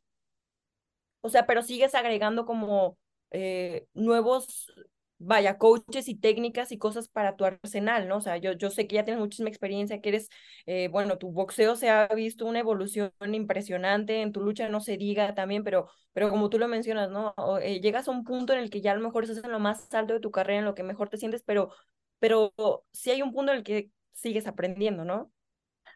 O 1.22 1.30
sea, 1.30 1.46
pero 1.46 1.62
sigues 1.62 1.96
agregando 1.96 2.46
como 2.46 2.98
eh, 3.32 3.88
nuevos, 3.94 4.72
vaya, 5.18 5.58
coaches 5.58 6.08
y 6.08 6.16
técnicas 6.16 6.72
y 6.72 6.78
cosas 6.78 7.10
para 7.10 7.36
tu 7.36 7.44
arsenal, 7.46 8.08
¿no? 8.08 8.18
O 8.18 8.22
sea, 8.22 8.38
yo, 8.38 8.54
yo 8.54 8.70
sé 8.70 8.88
que 8.88 8.96
ya 8.96 9.04
tienes 9.04 9.20
muchísima 9.20 9.50
experiencia, 9.50 10.00
que 10.00 10.10
eres, 10.10 10.30
eh, 10.66 10.88
bueno, 10.90 11.18
tu 11.18 11.32
boxeo 11.32 11.76
se 11.76 11.90
ha 11.90 12.08
visto 12.08 12.46
una 12.46 12.60
evolución 12.60 13.12
impresionante, 13.34 14.22
en 14.22 14.32
tu 14.32 14.42
lucha 14.42 14.70
no 14.70 14.80
se 14.80 14.98
diga 14.98 15.34
también, 15.34 15.64
pero, 15.64 15.90
pero 16.14 16.30
como 16.30 16.50
tú 16.50 16.60
lo 16.60 16.68
mencionas, 16.68 17.10
¿no? 17.10 17.34
llegas 17.82 18.08
a 18.08 18.12
un 18.12 18.24
punto 18.24 18.54
en 18.54 18.60
el 18.60 18.70
que 18.70 18.82
ya 18.82 18.92
a 18.92 18.96
lo 18.96 19.02
mejor 19.02 19.24
estás 19.24 19.44
en 19.44 19.52
lo 19.52 19.60
más 19.60 19.94
alto 19.94 20.14
de 20.14 20.20
tu 20.20 20.32
carrera, 20.32 20.60
en 20.60 20.66
lo 20.66 20.76
que 20.76 20.84
mejor 20.84 21.10
te 21.10 21.18
sientes, 21.18 21.44
pero, 21.44 21.72
pero 22.20 22.54
sí 22.94 23.12
hay 23.12 23.22
un 23.22 23.34
punto 23.34 23.52
en 23.52 23.58
el 23.60 23.64
que 23.64 23.92
sigues 24.18 24.48
aprendiendo, 24.48 25.06
¿no? 25.06 25.32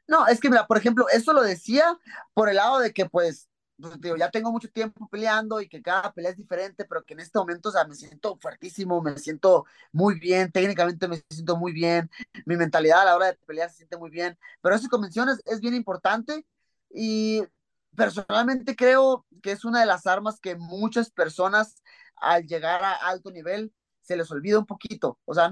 No, 0.08 0.28
es 0.28 0.40
que 0.40 0.50
mira, 0.50 0.68
por 0.68 0.78
ejemplo, 0.78 1.08
eso 1.10 1.34
lo 1.34 1.42
decía 1.42 1.98
por 2.34 2.50
el 2.50 2.58
lado 2.58 2.80
de 2.80 2.94
que 2.94 3.06
pues, 3.08 3.50
pues 3.80 4.00
digo, 4.00 4.16
ya 4.16 4.30
tengo 4.30 4.52
mucho 4.52 4.70
tiempo 4.70 5.08
peleando 5.10 5.60
y 5.60 5.68
que 5.68 5.82
cada 5.82 6.14
pelea 6.14 6.32
es 6.32 6.38
diferente, 6.38 6.86
pero 6.86 7.04
que 7.04 7.14
en 7.14 7.22
este 7.22 7.40
momento, 7.40 7.70
o 7.70 7.72
sea, 7.72 7.86
me 7.86 7.96
siento 7.96 8.38
fuertísimo, 8.38 9.02
me 9.02 9.18
siento 9.18 9.66
muy 9.92 10.20
bien, 10.20 10.52
técnicamente 10.52 11.08
me 11.08 11.24
siento 11.30 11.58
muy 11.58 11.72
bien, 11.72 12.10
mi 12.46 12.58
mentalidad 12.58 13.02
a 13.02 13.06
la 13.06 13.16
hora 13.16 13.28
de 13.28 13.34
pelear 13.46 13.70
se 13.70 13.78
siente 13.78 13.98
muy 13.98 14.10
bien, 14.12 14.38
pero 14.62 14.76
esa 14.76 14.90
convención 14.90 15.30
es, 15.30 15.42
es 15.46 15.60
bien 15.60 15.74
importante 15.74 16.46
y 16.90 17.44
personalmente 17.96 18.76
creo 18.76 19.26
que 19.42 19.52
es 19.52 19.66
una 19.66 19.80
de 19.80 19.86
las 19.88 20.06
armas 20.06 20.40
que 20.40 20.56
muchas 20.56 21.12
personas 21.12 21.82
al 22.18 22.46
llegar 22.46 22.84
a 22.84 22.94
alto 22.94 23.32
nivel 23.32 23.74
se 24.02 24.16
les 24.16 24.30
olvida 24.32 24.60
un 24.60 24.66
poquito, 24.66 25.20
o 25.26 25.34
sea, 25.34 25.52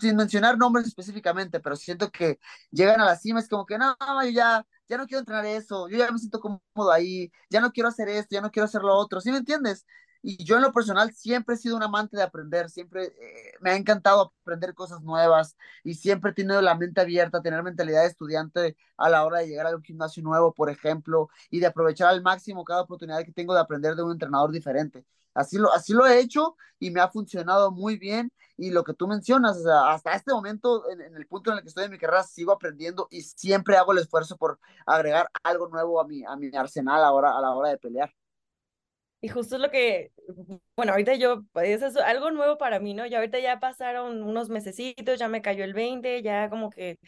sin 0.00 0.16
mencionar 0.16 0.58
nombres 0.58 0.86
específicamente, 0.86 1.60
pero 1.60 1.76
siento 1.76 2.10
que 2.10 2.38
llegan 2.70 3.00
a 3.00 3.04
la 3.04 3.16
cima, 3.16 3.40
es 3.40 3.48
como 3.48 3.66
que 3.66 3.78
no, 3.78 3.96
yo 4.24 4.30
ya, 4.30 4.66
ya 4.88 4.96
no 4.98 5.06
quiero 5.06 5.20
entrenar 5.20 5.46
eso, 5.46 5.88
yo 5.88 5.98
ya 5.98 6.10
me 6.10 6.18
siento 6.18 6.40
cómodo 6.40 6.92
ahí, 6.92 7.30
ya 7.50 7.60
no 7.60 7.72
quiero 7.72 7.88
hacer 7.88 8.08
esto, 8.08 8.34
ya 8.34 8.40
no 8.40 8.50
quiero 8.50 8.64
hacer 8.66 8.82
lo 8.82 8.94
otro, 8.94 9.20
¿sí 9.20 9.30
me 9.30 9.38
entiendes? 9.38 9.86
Y 10.22 10.42
yo 10.44 10.56
en 10.56 10.62
lo 10.62 10.72
personal 10.72 11.12
siempre 11.14 11.54
he 11.54 11.58
sido 11.58 11.76
un 11.76 11.82
amante 11.84 12.16
de 12.16 12.22
aprender, 12.24 12.68
siempre 12.68 13.04
eh, 13.06 13.52
me 13.60 13.70
ha 13.70 13.76
encantado 13.76 14.34
aprender 14.42 14.74
cosas 14.74 15.00
nuevas 15.02 15.56
y 15.84 15.94
siempre 15.94 16.32
he 16.32 16.34
tenido 16.34 16.60
la 16.62 16.74
mente 16.74 17.00
abierta, 17.00 17.42
tener 17.42 17.62
mentalidad 17.62 18.02
de 18.02 18.08
estudiante 18.08 18.76
a 18.96 19.08
la 19.08 19.24
hora 19.24 19.38
de 19.38 19.46
llegar 19.48 19.66
a 19.66 19.76
un 19.76 19.82
gimnasio 19.84 20.22
nuevo, 20.24 20.52
por 20.52 20.68
ejemplo, 20.70 21.28
y 21.50 21.60
de 21.60 21.66
aprovechar 21.66 22.08
al 22.08 22.22
máximo 22.22 22.64
cada 22.64 22.82
oportunidad 22.82 23.24
que 23.24 23.32
tengo 23.32 23.54
de 23.54 23.60
aprender 23.60 23.94
de 23.94 24.02
un 24.02 24.12
entrenador 24.12 24.50
diferente. 24.50 25.04
Así 25.36 25.58
lo, 25.58 25.72
así 25.72 25.92
lo 25.92 26.06
he 26.06 26.18
hecho 26.18 26.56
y 26.78 26.90
me 26.90 27.00
ha 27.00 27.08
funcionado 27.08 27.70
muy 27.70 27.96
bien. 27.98 28.32
Y 28.56 28.70
lo 28.70 28.84
que 28.84 28.94
tú 28.94 29.06
mencionas, 29.06 29.64
hasta 29.66 30.14
este 30.14 30.32
momento, 30.32 30.90
en, 30.90 31.00
el 31.00 31.26
punto 31.26 31.50
en 31.52 31.58
el 31.58 31.62
que 31.62 31.68
estoy 31.68 31.84
en 31.84 31.90
mi 31.90 31.98
carrera, 31.98 32.22
sigo 32.22 32.52
aprendiendo 32.52 33.06
y 33.10 33.22
siempre 33.22 33.76
hago 33.76 33.92
el 33.92 33.98
esfuerzo 33.98 34.36
por 34.36 34.58
agregar 34.86 35.28
algo 35.42 35.68
nuevo 35.68 36.00
a 36.00 36.06
mi, 36.06 36.24
a 36.24 36.36
mi 36.36 36.50
arsenal 36.56 37.04
ahora, 37.04 37.36
a 37.36 37.40
la 37.40 37.54
hora 37.54 37.68
de 37.70 37.78
pelear. 37.78 38.10
Y 39.20 39.28
justo 39.28 39.56
es 39.56 39.62
lo 39.62 39.70
que, 39.70 40.12
bueno, 40.76 40.92
ahorita 40.92 41.14
yo, 41.16 41.42
pues, 41.52 41.82
es 41.82 41.96
algo 41.96 42.30
nuevo 42.30 42.58
para 42.58 42.78
mí, 42.80 42.94
¿no? 42.94 43.06
Ya 43.06 43.18
ahorita 43.18 43.40
ya 43.40 43.58
pasaron 43.60 44.22
unos 44.22 44.50
mesecitos, 44.50 45.18
ya 45.18 45.28
me 45.28 45.42
cayó 45.42 45.64
el 45.64 45.74
20, 45.74 46.22
ya 46.22 46.48
como 46.50 46.70
que, 46.70 46.98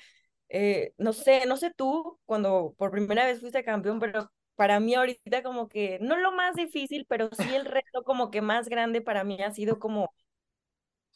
eh, 0.48 0.92
no 0.98 1.12
sé, 1.12 1.46
no 1.46 1.56
sé 1.56 1.72
tú, 1.74 2.18
cuando 2.26 2.74
por 2.78 2.90
primera 2.90 3.26
vez 3.26 3.40
fuiste 3.40 3.64
campeón, 3.64 4.00
pero 4.00 4.30
para 4.58 4.80
mí 4.80 4.96
ahorita 4.96 5.44
como 5.44 5.68
que, 5.68 6.00
no 6.00 6.16
lo 6.16 6.32
más 6.32 6.56
difícil, 6.56 7.06
pero 7.08 7.30
sí 7.32 7.54
el 7.54 7.64
reto 7.64 8.02
como 8.02 8.32
que 8.32 8.42
más 8.42 8.68
grande 8.68 9.00
para 9.00 9.22
mí 9.22 9.40
ha 9.40 9.52
sido 9.52 9.78
como, 9.78 10.12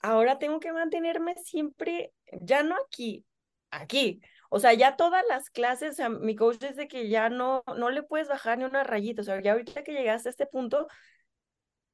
ahora 0.01 0.39
tengo 0.39 0.61
que 0.61 0.73
mantenerme 0.73 1.35
siempre, 1.45 2.13
ya 2.41 2.63
no 2.63 2.77
aquí, 2.87 3.27
aquí. 3.73 4.21
O 4.49 4.61
sea, 4.61 4.75
ya 4.75 4.97
todas 4.97 5.25
las 5.29 5.51
clases, 5.51 5.99
o 5.99 6.09
mi 6.11 6.37
coach 6.37 6.59
dice 6.59 6.87
que 6.87 7.09
ya 7.09 7.31
no, 7.31 7.65
no 7.77 7.91
le 7.91 8.05
puedes 8.05 8.29
bajar 8.29 8.59
ni 8.59 8.65
una 8.65 8.85
rayita. 8.85 9.23
O 9.23 9.25
sea, 9.25 9.41
ya 9.43 9.53
ahorita 9.53 9.83
que 9.83 9.93
llegaste 9.93 10.29
a 10.29 10.31
este 10.31 10.47
punto, 10.47 10.87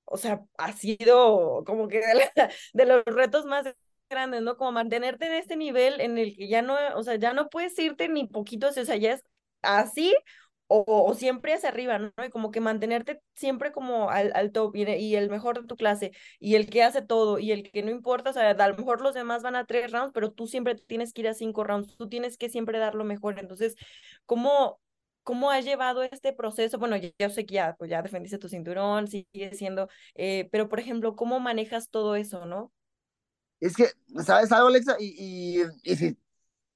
o 0.04 0.18
sea, 0.18 0.42
ha 0.58 0.72
sido 0.74 1.64
como 1.64 1.88
que 1.88 2.00
de, 2.00 2.04
de 2.74 2.86
los 2.86 3.04
retos 3.06 3.46
más 3.46 3.64
grandes, 4.10 4.42
¿no? 4.42 4.58
Como 4.58 4.72
mantenerte 4.72 5.26
en 5.28 5.32
este 5.34 5.56
nivel 5.56 6.02
en 6.02 6.18
el 6.18 6.36
que 6.36 6.46
ya 6.48 6.60
no, 6.60 6.76
o 6.94 7.02
sea, 7.02 7.16
ya 7.16 7.32
no 7.32 7.48
puedes 7.48 7.78
irte 7.78 8.08
ni 8.10 8.26
poquito, 8.26 8.68
o 8.68 8.72
sea, 8.72 8.96
ya 8.96 9.14
es 9.14 9.24
así 9.62 10.14
o, 10.68 11.14
siempre 11.14 11.54
hacia 11.54 11.70
arriba, 11.70 11.98
¿no? 11.98 12.12
Y 12.24 12.30
como 12.30 12.50
que 12.50 12.60
mantenerte 12.60 13.22
siempre 13.34 13.72
como 13.72 14.10
al, 14.10 14.32
al 14.34 14.52
top 14.52 14.76
y, 14.76 15.14
el 15.14 15.30
mejor 15.30 15.60
de 15.60 15.66
tu 15.66 15.76
clase 15.76 16.12
y 16.38 16.54
el 16.56 16.68
que 16.68 16.82
hace 16.82 17.02
todo 17.02 17.38
y 17.38 17.52
el 17.52 17.70
que 17.70 17.82
no 17.82 17.90
importa, 17.90 18.30
o 18.30 18.32
sea, 18.34 18.50
a 18.50 18.68
lo 18.68 18.76
mejor 18.76 19.00
los 19.00 19.14
demás 19.14 19.42
van 19.42 19.56
a 19.56 19.66
tres 19.66 19.90
rounds, 19.90 20.12
pero 20.12 20.30
tú 20.30 20.46
siempre 20.46 20.74
tienes 20.74 21.12
que 21.12 21.22
ir 21.22 21.28
a 21.28 21.34
cinco 21.34 21.64
rounds, 21.64 21.96
tú 21.96 22.08
tienes 22.08 22.36
que 22.36 22.50
siempre 22.50 22.78
dar 22.78 22.94
lo 22.94 23.04
mejor. 23.04 23.38
Entonces, 23.38 23.76
¿cómo, 24.26 24.80
cómo 25.22 25.50
has 25.50 25.64
llevado 25.64 26.02
este 26.02 26.34
proceso? 26.34 26.78
Bueno, 26.78 26.96
yo, 26.96 27.30
sé 27.30 27.46
que 27.46 27.54
ya, 27.54 27.74
pues 27.78 27.90
ya 27.90 28.02
defendiste 28.02 28.38
tu 28.38 28.48
cinturón, 28.48 29.08
sigue 29.08 29.54
siendo, 29.54 29.88
eh, 30.14 30.48
pero 30.52 30.68
por 30.68 30.80
ejemplo, 30.80 31.16
¿cómo 31.16 31.40
manejas 31.40 31.88
todo 31.88 32.14
eso, 32.14 32.44
no? 32.44 32.72
Es 33.60 33.74
que, 33.74 33.86
¿sabes 34.24 34.52
algo, 34.52 34.68
Alexa? 34.68 34.96
Y, 35.00 35.62
y, 35.62 35.62
y 35.82 35.96
si 35.96 36.16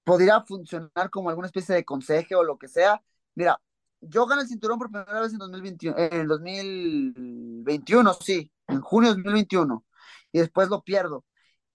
podría 0.02 0.40
funcionar 0.42 1.10
como 1.10 1.28
alguna 1.28 1.46
especie 1.46 1.74
de 1.74 1.84
consejo 1.84 2.38
o 2.38 2.44
lo 2.44 2.58
que 2.58 2.68
sea, 2.68 3.02
mira, 3.34 3.60
yo 4.02 4.26
gané 4.26 4.42
el 4.42 4.48
cinturón 4.48 4.78
por 4.78 4.90
primera 4.90 5.20
vez 5.20 5.32
en 5.32 5.38
2021, 5.38 5.96
en 5.98 6.26
2021, 6.26 8.14
sí, 8.14 8.50
en 8.68 8.80
junio 8.80 9.10
de 9.10 9.16
2021, 9.16 9.84
y 10.32 10.38
después 10.40 10.68
lo 10.68 10.82
pierdo. 10.82 11.24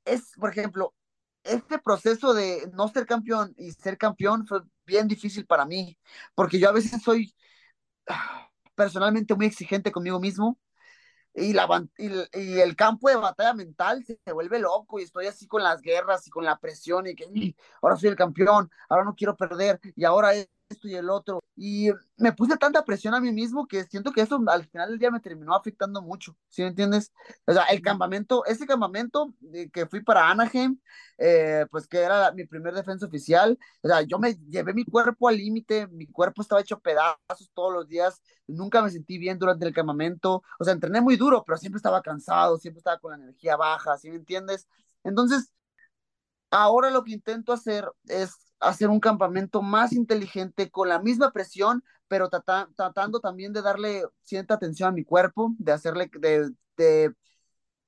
Es, 0.06 0.34
por 0.38 0.50
ejemplo, 0.52 0.94
este 1.44 1.80
proceso 1.80 2.34
de 2.34 2.70
no 2.74 2.88
ser 2.90 3.06
campeón 3.06 3.54
y 3.58 3.72
ser 3.72 3.98
campeón 3.98 4.46
fue 4.48 4.62
bien 4.86 5.08
difícil 5.08 5.46
para 5.46 5.66
mí, 5.66 5.98
porque 6.36 6.60
yo 6.60 6.70
a 6.70 6.74
veces 6.74 7.02
soy 7.02 7.34
ah, 8.08 8.50
personalmente 8.76 9.36
muy 9.36 9.48
exigente 9.48 9.92
conmigo 9.92 10.20
mismo 10.20 10.60
y, 11.38 11.54
la, 11.54 11.68
y, 11.98 12.60
el 12.60 12.76
campo 12.76 13.10
de 13.10 13.16
batalla 13.16 13.54
mental 13.54 14.04
se, 14.04 14.20
vuelve 14.34 14.60
loco 14.60 15.00
y 15.00 15.04
estoy 15.04 15.28
así 15.28 15.48
con 15.48 15.64
las 15.64 15.82
guerras 15.82 16.26
y 16.28 16.32
con 16.32 16.44
la 16.44 16.58
presión 16.58 17.08
y 17.08 17.16
que 17.16 17.56
ahora 17.82 17.96
soy 17.96 18.10
el 18.10 18.16
campeón, 18.16 18.70
ahora 18.90 19.04
no 19.04 19.16
quiero 19.16 19.38
perder 19.38 19.80
y 19.96 20.04
ahora 20.04 20.32
esto 20.70 20.88
y 20.88 20.96
el 20.96 21.10
otro. 21.10 21.44
Y 21.56 21.90
me 22.18 22.34
puse 22.34 22.58
tanta 22.58 22.84
presión 22.84 23.14
a 23.14 23.20
mí 23.20 23.32
mismo 23.32 23.68
que 23.68 23.84
siento 23.86 24.12
que 24.12 24.22
eso 24.22 24.40
al 24.48 24.66
final 24.66 24.90
del 24.90 25.00
día 25.00 25.12
me 25.12 25.20
terminó 25.20 25.56
afectando 25.56 26.02
mucho, 26.02 26.36
¿sí 26.50 26.62
me 26.62 26.70
entiendes? 26.70 27.12
O 27.46 27.54
sea, 27.54 27.64
el 27.66 27.82
campamento, 27.82 28.46
ese 28.46 28.66
campamento 28.66 29.34
que 29.74 29.86
fui 29.88 30.04
para 30.04 30.30
Anaheim, 30.30 30.80
eh, 31.18 31.66
pues 31.72 31.88
que 31.88 32.00
era 32.00 32.32
mi 32.32 32.46
primer 32.46 32.74
defensa 32.74 33.06
oficial, 33.06 33.58
o 33.82 33.88
sea, 33.88 34.02
yo 34.02 34.20
me 34.20 34.36
llevé 34.50 34.74
mi 34.74 34.86
cuerpo 34.86 35.28
al 35.28 35.38
límite, 35.38 35.88
mi 35.88 36.08
cuerpo 36.08 36.42
estaba 36.42 36.62
hecho 36.62 36.80
pedazos 36.80 37.52
todos 37.54 37.74
los 37.74 37.88
días, 37.88 38.22
nunca 38.48 38.82
me 38.82 38.92
sentí 38.92 39.18
bien 39.18 39.40
durante 39.40 39.66
el 39.66 39.74
campamento, 39.74 40.44
o 40.60 40.64
sea, 40.64 40.74
entrené 40.74 41.02
muy 41.02 41.16
duro, 41.18 41.44
pero 41.46 41.58
siempre 41.58 41.78
estaba 41.78 42.02
cansado, 42.02 42.58
siempre 42.58 42.80
estaba 42.80 43.00
con 43.00 43.12
la 43.12 43.18
energía 43.18 43.56
baja, 43.56 43.98
¿sí 43.98 44.10
me 44.10 44.18
entiendes? 44.18 44.68
Entonces, 45.04 45.52
ahora 46.52 46.90
lo 46.90 47.04
que 47.04 47.14
intento 47.14 47.54
hacer 47.54 47.90
es 48.08 48.36
hacer 48.60 48.90
un 48.90 49.00
campamento 49.00 49.62
más 49.62 49.94
inteligente 49.94 50.70
con 50.72 50.90
la 50.90 51.00
misma 51.00 51.32
presión, 51.32 51.84
pero 52.08 52.30
tratando 52.30 53.20
también 53.20 53.54
de 53.54 53.62
darle 53.62 54.04
cierta 54.24 54.56
atención 54.56 54.90
a 54.90 54.92
mi 54.92 55.04
cuerpo, 55.04 55.54
de 55.60 55.72
hacerle, 55.74 56.10
de, 56.78 57.14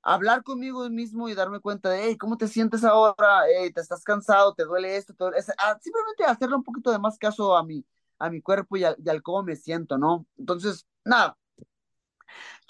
hablar 0.02 0.42
conmigo 0.42 0.88
mismo 0.90 1.28
y 1.28 1.34
darme 1.34 1.60
cuenta 1.60 1.90
de, 1.90 2.04
hey, 2.04 2.16
¿cómo 2.16 2.36
te 2.36 2.48
sientes 2.48 2.84
ahora? 2.84 3.42
Hey, 3.48 3.72
¿te 3.72 3.80
estás 3.80 4.02
cansado? 4.04 4.54
¿Te 4.54 4.64
duele 4.64 4.96
esto? 4.96 5.14
Ah, 5.58 5.78
simplemente 5.80 6.24
hacerle 6.24 6.56
un 6.56 6.64
poquito 6.64 6.90
de 6.90 6.98
más 6.98 7.18
caso 7.18 7.56
a 7.56 7.64
mi, 7.64 7.84
a 8.18 8.30
mi 8.30 8.40
cuerpo 8.42 8.76
y 8.76 8.82
y 8.82 9.08
al 9.08 9.22
cómo 9.22 9.42
me 9.42 9.56
siento, 9.56 9.98
¿no? 9.98 10.26
Entonces, 10.38 10.86
nada, 11.04 11.36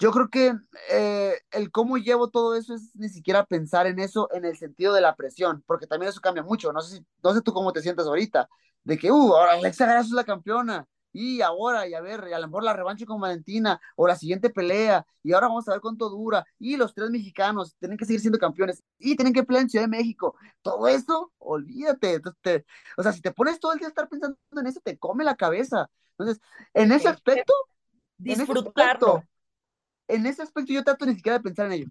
yo 0.01 0.11
creo 0.11 0.29
que 0.29 0.55
eh, 0.89 1.35
el 1.51 1.71
cómo 1.71 1.97
llevo 1.97 2.31
todo 2.31 2.55
eso 2.55 2.73
es 2.73 2.95
ni 2.95 3.07
siquiera 3.07 3.45
pensar 3.45 3.85
en 3.85 3.99
eso 3.99 4.27
en 4.33 4.45
el 4.45 4.57
sentido 4.57 4.95
de 4.95 5.01
la 5.01 5.15
presión, 5.15 5.63
porque 5.67 5.85
también 5.85 6.09
eso 6.09 6.19
cambia 6.19 6.41
mucho. 6.41 6.73
No 6.73 6.81
sé, 6.81 6.97
si, 6.97 7.05
no 7.23 7.33
sé 7.35 7.41
tú 7.41 7.53
cómo 7.53 7.71
te 7.71 7.83
sientes 7.83 8.07
ahorita, 8.07 8.49
de 8.83 8.97
que, 8.97 9.11
uh, 9.11 9.35
ahora 9.35 9.53
Alexa 9.53 9.85
Grasso 9.85 10.07
es 10.07 10.13
la 10.13 10.23
campeona, 10.23 10.87
y 11.13 11.41
ahora, 11.41 11.87
y 11.87 11.93
a 11.93 12.01
ver, 12.01 12.25
y 12.29 12.33
a 12.33 12.39
lo 12.39 12.47
mejor 12.47 12.63
la 12.63 12.73
revancha 12.73 13.05
con 13.05 13.21
Valentina, 13.21 13.79
o 13.95 14.07
la 14.07 14.15
siguiente 14.15 14.49
pelea, 14.49 15.05
y 15.21 15.33
ahora 15.33 15.49
vamos 15.49 15.67
a 15.67 15.73
ver 15.73 15.81
cuánto 15.81 16.09
dura, 16.09 16.47
y 16.57 16.77
los 16.77 16.95
tres 16.95 17.11
mexicanos 17.11 17.75
tienen 17.77 17.95
que 17.95 18.05
seguir 18.05 18.21
siendo 18.21 18.39
campeones, 18.39 18.83
y 18.97 19.15
tienen 19.15 19.33
que 19.33 19.43
pelear 19.43 19.61
en 19.63 19.69
Ciudad 19.69 19.83
de 19.83 19.97
México. 19.97 20.35
Todo 20.63 20.87
eso, 20.87 21.31
olvídate. 21.37 22.15
Entonces, 22.15 22.63
o 22.97 23.03
sea, 23.03 23.13
si 23.13 23.21
te 23.21 23.31
pones 23.31 23.59
todo 23.59 23.73
el 23.73 23.77
día 23.77 23.87
a 23.87 23.89
estar 23.89 24.09
pensando 24.09 24.35
en 24.57 24.65
eso, 24.65 24.79
te 24.83 24.97
come 24.97 25.23
la 25.23 25.35
cabeza. 25.35 25.91
Entonces, 26.17 26.41
en 26.73 26.91
ese 26.91 27.07
aspecto, 27.07 27.53
disfrutarlo 28.17 28.23
en 28.23 28.41
ese 28.41 28.51
aspecto 28.53 29.30
yo 30.67 30.83
trato 30.83 31.05
ni 31.05 31.15
siquiera 31.15 31.37
de 31.37 31.43
pensar 31.43 31.67
en 31.67 31.73
ello. 31.73 31.87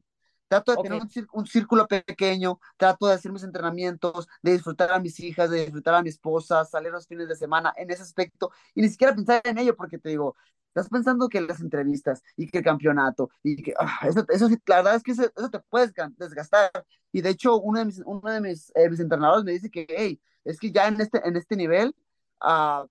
Trato 0.51 0.73
de 0.73 0.83
tener 0.83 1.01
un, 1.33 1.47
círculo 1.47 1.87
pequeño, 1.87 2.59
trato 2.77 3.07
de 3.07 3.15
hacer 3.15 3.31
mis 3.31 3.45
entrenamientos, 3.45 4.27
de 4.43 4.53
disfrutar 4.53 4.91
a 4.91 4.99
mis 4.99 5.21
hijas, 5.21 5.49
de 5.49 5.61
disfrutar 5.61 5.95
a 5.95 6.03
mi 6.03 6.09
esposa, 6.09 6.65
salir 6.65 6.91
los 6.91 7.07
fines 7.07 7.29
de 7.29 7.37
semana 7.37 7.73
en 7.77 7.89
ese 7.89 8.03
aspecto 8.03 8.51
y 8.75 8.83
ni 8.83 8.89
siquiera 8.89 9.15
pensar 9.15 9.43
en 9.45 9.59
ello 9.59 9.77
porque 9.77 9.99
te 9.99 10.09
digo, 10.09 10.35
estás 10.67 10.89
pensando 10.89 11.29
que 11.29 11.41
las 11.41 11.61
entrevistas 11.61 12.21
y 12.37 12.49
que 12.49 12.59
el 12.59 12.65
campeonato 12.65 13.31
y 13.45 13.63
que 13.63 13.75
ah, 13.79 14.01
eso, 14.09 14.25
eso 14.29 14.49
la 14.67 14.77
verdad 14.77 14.97
es 14.97 15.05
que 15.05 15.13
eso, 15.13 15.31
te 15.53 15.61
puedes 15.61 15.93
desgastar. 16.17 16.71
Y 17.13 17.21
de 17.23 17.31
hecho, 17.31 17.57
uno 17.61 17.79
de 17.79 17.85
mis, 17.85 18.03
uno 18.05 18.29
de 18.29 18.41
mis, 18.41 18.73
eh, 18.75 18.91
mis 18.91 18.99
entrenadores 18.99 19.45
me 19.45 19.53
dice 19.53 19.71
que, 19.71 19.87
hey, 19.89 20.21
es 20.45 20.59
que 20.59 20.73
ya 20.73 20.89
en 20.89 21.01
este, 21.01 21.27
en 21.27 21.37
este 21.37 21.55
nivel, 21.55 21.95
uh, 22.43 22.87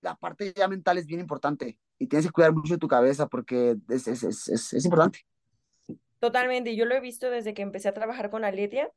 la 0.00 0.14
parte 0.18 0.54
ya 0.56 0.68
mental 0.68 0.96
es 0.96 1.06
bien 1.06 1.20
importante 1.20 1.78
y 1.98 2.06
tienes 2.06 2.26
que 2.26 2.32
cuidar 2.32 2.52
mucho 2.52 2.78
tu 2.78 2.88
cabeza 2.88 3.26
porque 3.26 3.76
es, 3.88 4.08
es, 4.08 4.22
es, 4.22 4.72
es 4.72 4.84
importante. 4.84 5.20
Totalmente, 6.24 6.74
yo 6.74 6.86
lo 6.86 6.94
he 6.94 7.00
visto 7.00 7.30
desde 7.30 7.52
que 7.52 7.62
empecé 7.62 7.88
a 7.88 7.94
trabajar 7.94 8.30
con 8.30 8.44
Aletia, 8.44 8.90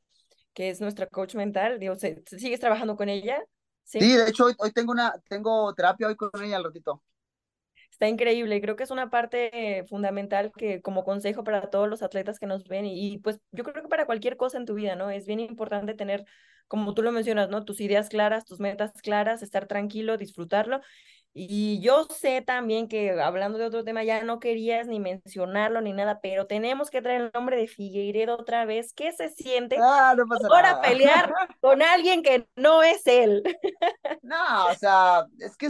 que 0.54 0.70
es 0.70 0.80
nuestra 0.80 1.08
coach 1.08 1.36
mental, 1.36 1.78
digo, 1.78 1.96
¿sigues 1.96 2.60
trabajando 2.60 2.96
con 2.96 3.10
ella? 3.10 3.44
Sí, 3.84 4.00
de 4.00 4.30
hecho 4.30 4.46
hoy, 4.46 4.54
hoy, 4.58 4.72
tengo 4.72 4.92
una, 4.92 5.14
tengo 5.28 5.74
terapia 5.74 6.08
hoy 6.08 6.16
con 6.16 6.30
ella 6.42 6.58
al 6.58 6.64
ratito. 6.64 7.04
Está 7.92 8.08
increíble, 8.08 8.62
creo 8.62 8.76
que 8.76 8.84
es 8.84 8.92
una 8.92 9.10
parte 9.10 9.84
fundamental 9.90 10.52
que 10.56 10.82
como 10.82 11.04
consejo 11.04 11.44
para 11.44 11.70
todos 11.70 11.90
los 11.90 12.02
atletas 12.02 12.40
que 12.40 12.46
nos 12.46 12.68
ven 12.68 12.86
y, 12.86 13.14
y, 13.14 13.18
pues 13.18 13.40
yo 13.52 13.64
creo 13.64 13.84
que 13.84 13.90
para 13.90 14.06
cualquier 14.06 14.38
cosa 14.38 14.58
en 14.58 14.66
tu 14.66 14.76
vida, 14.76 14.96
¿no? 14.96 15.10
Es 15.10 15.26
bien 15.26 15.40
importante 15.40 15.96
tener, 15.96 16.26
como 16.68 16.94
tú 16.94 17.02
lo 17.02 17.12
mencionas, 17.12 17.50
¿no? 17.50 17.66
Tus 17.66 17.82
ideas 17.82 18.08
claras, 18.08 18.46
tus 18.46 18.60
metas 18.60 18.94
claras, 19.02 19.42
estar 19.42 19.68
tranquilo, 19.68 20.18
disfrutarlo 20.18 20.80
y 21.40 21.80
yo 21.82 22.06
sé 22.06 22.42
también 22.42 22.88
que 22.88 23.12
hablando 23.22 23.60
de 23.60 23.66
otro 23.66 23.84
tema, 23.84 24.04
ya 24.04 24.24
no 24.24 24.40
querías 24.40 24.88
ni 24.88 25.00
mencionarlo 25.00 25.82
ni 25.82 25.94
nada, 25.94 26.20
pero 26.20 26.48
tenemos 26.48 26.90
que 26.90 27.04
traer 27.04 27.22
el 27.22 27.32
nombre 27.32 27.58
de 27.58 27.68
Figueiredo 27.68 28.36
otra 28.36 28.66
vez. 28.66 28.92
¿Qué 28.94 29.12
se 29.12 29.30
siente 29.30 29.78
ah, 29.80 30.16
no 30.18 30.26
pelear 30.82 31.32
con 31.62 31.84
alguien 31.84 32.24
que 32.24 32.50
no 32.56 32.82
es 32.82 33.06
él? 33.06 33.44
no, 34.24 34.68
o 34.72 34.74
sea, 34.74 35.28
es 35.38 35.56
que 35.56 35.68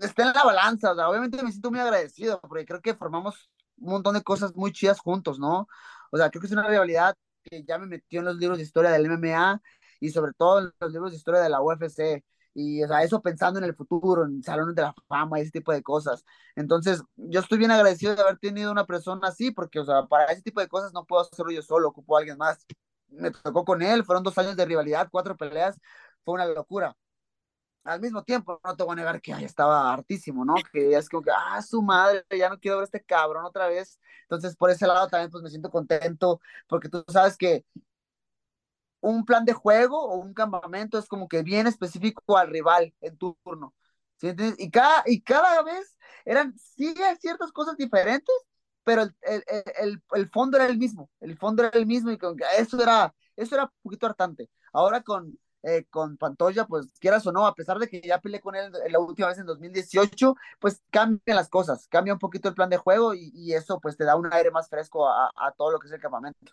está 0.00 0.22
en 0.24 0.32
la 0.32 0.42
balanza. 0.42 0.90
O 0.90 0.96
sea, 0.96 1.08
obviamente 1.08 1.40
me 1.44 1.52
siento 1.52 1.70
muy 1.70 1.78
agradecido 1.78 2.40
porque 2.40 2.66
creo 2.66 2.80
que 2.80 2.94
formamos 2.94 3.48
un 3.76 3.92
montón 3.92 4.14
de 4.14 4.22
cosas 4.24 4.56
muy 4.56 4.72
chidas 4.72 4.98
juntos, 4.98 5.38
¿no? 5.38 5.68
O 6.10 6.16
sea, 6.16 6.28
creo 6.28 6.40
que 6.40 6.48
es 6.48 6.52
una 6.52 6.66
rivalidad 6.66 7.14
que 7.44 7.62
ya 7.62 7.78
me 7.78 7.86
metió 7.86 8.18
en 8.18 8.26
los 8.26 8.36
libros 8.36 8.58
de 8.58 8.64
historia 8.64 8.90
del 8.90 9.06
MMA 9.06 9.62
y 10.00 10.10
sobre 10.10 10.32
todo 10.32 10.58
en 10.58 10.72
los 10.80 10.92
libros 10.92 11.12
de 11.12 11.18
historia 11.18 11.40
de 11.40 11.50
la 11.50 11.62
UFC 11.62 12.24
y 12.54 12.82
o 12.82 12.88
sea, 12.88 13.02
eso 13.02 13.20
pensando 13.22 13.58
en 13.58 13.64
el 13.64 13.74
futuro, 13.74 14.24
en 14.24 14.42
salones 14.42 14.74
de 14.74 14.82
la 14.82 14.94
fama, 15.08 15.38
ese 15.40 15.50
tipo 15.50 15.72
de 15.72 15.82
cosas. 15.82 16.24
Entonces, 16.56 17.02
yo 17.16 17.40
estoy 17.40 17.58
bien 17.58 17.70
agradecido 17.70 18.14
de 18.14 18.22
haber 18.22 18.38
tenido 18.38 18.72
una 18.72 18.86
persona 18.86 19.28
así, 19.28 19.50
porque, 19.50 19.80
o 19.80 19.84
sea, 19.84 20.06
para 20.06 20.26
ese 20.32 20.42
tipo 20.42 20.60
de 20.60 20.68
cosas 20.68 20.92
no 20.92 21.04
puedo 21.04 21.22
hacerlo 21.22 21.52
yo 21.52 21.62
solo, 21.62 21.88
ocupo 21.88 22.16
a 22.16 22.20
alguien 22.20 22.38
más. 22.38 22.66
Me 23.08 23.30
tocó 23.30 23.64
con 23.64 23.82
él, 23.82 24.04
fueron 24.04 24.22
dos 24.24 24.36
años 24.38 24.56
de 24.56 24.64
rivalidad, 24.66 25.08
cuatro 25.10 25.36
peleas, 25.36 25.78
fue 26.24 26.34
una 26.34 26.46
locura. 26.46 26.96
Al 27.84 28.00
mismo 28.00 28.22
tiempo, 28.22 28.60
no 28.62 28.76
te 28.76 28.84
voy 28.84 28.92
a 28.92 28.96
negar 28.96 29.20
que 29.22 29.32
estaba 29.32 29.92
hartísimo, 29.92 30.44
¿no? 30.44 30.54
Que 30.72 30.94
es 30.94 31.08
como 31.08 31.22
que, 31.22 31.30
ah, 31.34 31.62
su 31.62 31.80
madre, 31.80 32.24
ya 32.36 32.50
no 32.50 32.58
quiero 32.58 32.76
ver 32.78 32.82
a 32.82 32.84
este 32.84 33.02
cabrón 33.02 33.44
otra 33.46 33.66
vez. 33.68 33.98
Entonces, 34.22 34.56
por 34.56 34.70
ese 34.70 34.86
lado 34.86 35.08
también, 35.08 35.30
pues 35.30 35.42
me 35.42 35.48
siento 35.48 35.70
contento, 35.70 36.40
porque 36.66 36.90
tú 36.90 37.02
sabes 37.08 37.36
que 37.38 37.64
un 39.00 39.24
plan 39.24 39.44
de 39.44 39.52
juego 39.52 40.00
o 40.00 40.16
un 40.16 40.34
campamento 40.34 40.98
es 40.98 41.06
como 41.08 41.28
que 41.28 41.42
bien 41.42 41.66
específico 41.66 42.36
al 42.36 42.48
rival 42.48 42.94
en 43.00 43.16
tu 43.16 43.36
turno. 43.44 43.74
¿sí 44.16 44.28
Y 44.58 44.70
cada, 44.70 45.02
y 45.06 45.22
cada 45.22 45.62
vez 45.62 45.96
eran, 46.24 46.54
sí, 46.58 46.94
ciertas 47.20 47.52
cosas 47.52 47.76
diferentes, 47.76 48.34
pero 48.84 49.02
el, 49.02 49.14
el, 49.22 49.44
el, 49.80 50.02
el, 50.12 50.28
fondo 50.30 50.56
era 50.56 50.66
el 50.66 50.78
mismo, 50.78 51.10
el 51.20 51.36
fondo 51.38 51.62
era 51.64 51.78
el 51.78 51.86
mismo 51.86 52.10
y 52.10 52.18
con, 52.18 52.36
eso, 52.58 52.80
era, 52.82 53.14
eso 53.36 53.54
era 53.54 53.64
un 53.64 53.70
poquito 53.82 54.06
hartante. 54.06 54.50
Ahora 54.72 55.02
con, 55.02 55.38
eh, 55.62 55.84
con 55.90 56.16
Pantoya, 56.16 56.66
pues 56.66 56.86
quieras 57.00 57.26
o 57.26 57.32
no, 57.32 57.46
a 57.46 57.54
pesar 57.54 57.78
de 57.78 57.88
que 57.88 58.00
ya 58.00 58.20
peleé 58.20 58.40
con 58.40 58.54
él 58.56 58.72
la 58.90 58.98
última 58.98 59.28
vez 59.28 59.38
en 59.38 59.46
2018, 59.46 60.34
pues 60.58 60.82
cambian 60.90 61.36
las 61.36 61.48
cosas, 61.48 61.86
cambia 61.88 62.14
un 62.14 62.18
poquito 62.18 62.48
el 62.48 62.54
plan 62.54 62.70
de 62.70 62.76
juego 62.78 63.14
y, 63.14 63.30
y 63.34 63.54
eso 63.54 63.80
pues 63.80 63.96
te 63.96 64.04
da 64.04 64.16
un 64.16 64.32
aire 64.32 64.50
más 64.50 64.68
fresco 64.68 65.08
a, 65.08 65.30
a 65.36 65.52
todo 65.52 65.72
lo 65.72 65.78
que 65.78 65.88
es 65.88 65.92
el 65.92 66.00
campamento. 66.00 66.52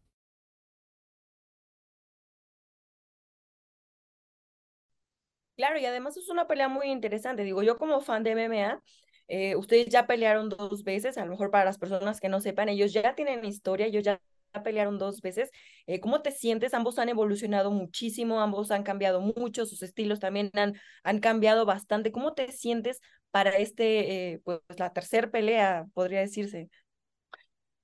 Claro, 5.55 5.77
y 5.79 5.85
además 5.85 6.17
es 6.17 6.29
una 6.29 6.47
pelea 6.47 6.69
muy 6.69 6.87
interesante. 6.87 7.43
Digo, 7.43 7.61
yo 7.61 7.77
como 7.77 8.01
fan 8.01 8.23
de 8.23 8.31
MMA, 8.31 8.81
eh, 9.27 9.55
ustedes 9.55 9.87
ya 9.89 10.07
pelearon 10.07 10.49
dos 10.49 10.83
veces, 10.83 11.17
a 11.17 11.25
lo 11.25 11.31
mejor 11.31 11.51
para 11.51 11.65
las 11.65 11.77
personas 11.77 12.19
que 12.19 12.29
no 12.29 12.41
sepan, 12.41 12.69
ellos 12.69 12.93
ya 12.93 13.15
tienen 13.15 13.45
historia, 13.45 13.85
ellos 13.85 14.03
ya 14.03 14.19
pelearon 14.63 14.97
dos 14.97 15.21
veces. 15.21 15.51
Eh, 15.87 15.99
¿Cómo 15.99 16.21
te 16.21 16.31
sientes? 16.31 16.73
Ambos 16.73 16.97
han 16.99 17.09
evolucionado 17.09 17.71
muchísimo, 17.71 18.41
ambos 18.41 18.71
han 18.71 18.83
cambiado 18.83 19.21
mucho, 19.21 19.65
sus 19.65 19.83
estilos 19.83 20.19
también 20.19 20.49
han, 20.53 20.73
han 21.03 21.19
cambiado 21.19 21.65
bastante. 21.65 22.11
¿Cómo 22.11 22.33
te 22.33 22.51
sientes 22.51 22.99
para 23.29 23.51
este, 23.51 24.33
eh, 24.33 24.41
pues 24.43 24.59
la 24.77 24.91
tercera 24.93 25.29
pelea, 25.31 25.85
podría 25.93 26.19
decirse? 26.21 26.69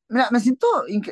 Mira, 0.09 0.29
me 0.31 0.39
siento, 0.39 0.67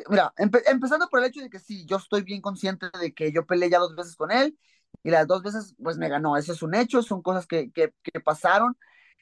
mira, 0.08 0.32
empezando 0.38 1.06
por 1.10 1.20
el 1.20 1.26
hecho 1.26 1.40
de 1.42 1.50
que 1.50 1.58
sí, 1.58 1.84
yo 1.86 1.98
estoy 1.98 2.22
bien 2.22 2.40
consciente 2.40 2.86
de 2.98 3.12
que 3.12 3.30
yo 3.30 3.44
peleé 3.44 3.68
ya 3.68 3.78
dos 3.78 3.94
veces 3.94 4.16
con 4.16 4.32
él 4.32 4.58
y 5.06 5.10
las 5.10 5.26
dos 5.28 5.42
veces 5.42 5.74
pues 5.82 5.98
me 5.98 6.08
ganó. 6.08 6.36
Eso 6.36 6.52
es 6.52 6.62
un 6.62 6.74
hecho, 6.74 7.00
son 7.02 7.22
cosas 7.22 7.46
que, 7.46 7.70
que, 7.70 7.92
que 8.02 8.20
pasaron 8.20 8.76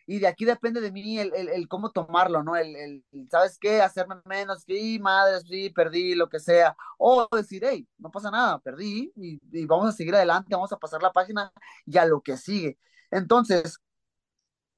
y 0.07 0.19
de 0.19 0.27
aquí 0.27 0.45
depende 0.47 0.81
de 0.81 0.93
mí 0.93 1.19
el, 1.19 1.35
el, 1.35 1.69
cómo 1.69 1.91
tomarlo, 1.91 2.43
¿no? 2.43 2.57
El, 2.57 3.05
¿sabes 3.31 3.59
qué? 3.59 3.83
Hacerme 3.83 4.17
menos, 4.27 4.63
sí, 4.67 4.99
madre, 5.01 5.41
sí, 5.43 5.71
perdí, 5.71 6.15
lo 6.15 6.29
que 6.29 6.41
sea. 6.41 6.77
O 6.99 7.29
decir, 7.35 7.63
hey, 7.67 7.87
no 7.99 8.11
pasa 8.11 8.31
nada, 8.31 8.59
perdí 8.61 9.13
y, 9.17 9.41
y 9.53 9.67
vamos 9.67 9.89
a 9.89 9.93
seguir 9.93 10.15
adelante, 10.15 10.55
vamos 10.55 10.73
a 10.73 10.79
pasar 10.79 11.03
la 11.03 11.13
página 11.13 11.53
y 11.87 11.99
a 11.99 12.07
lo 12.07 12.23
que 12.23 12.37
sigue. 12.37 12.79
Entonces, 13.11 13.79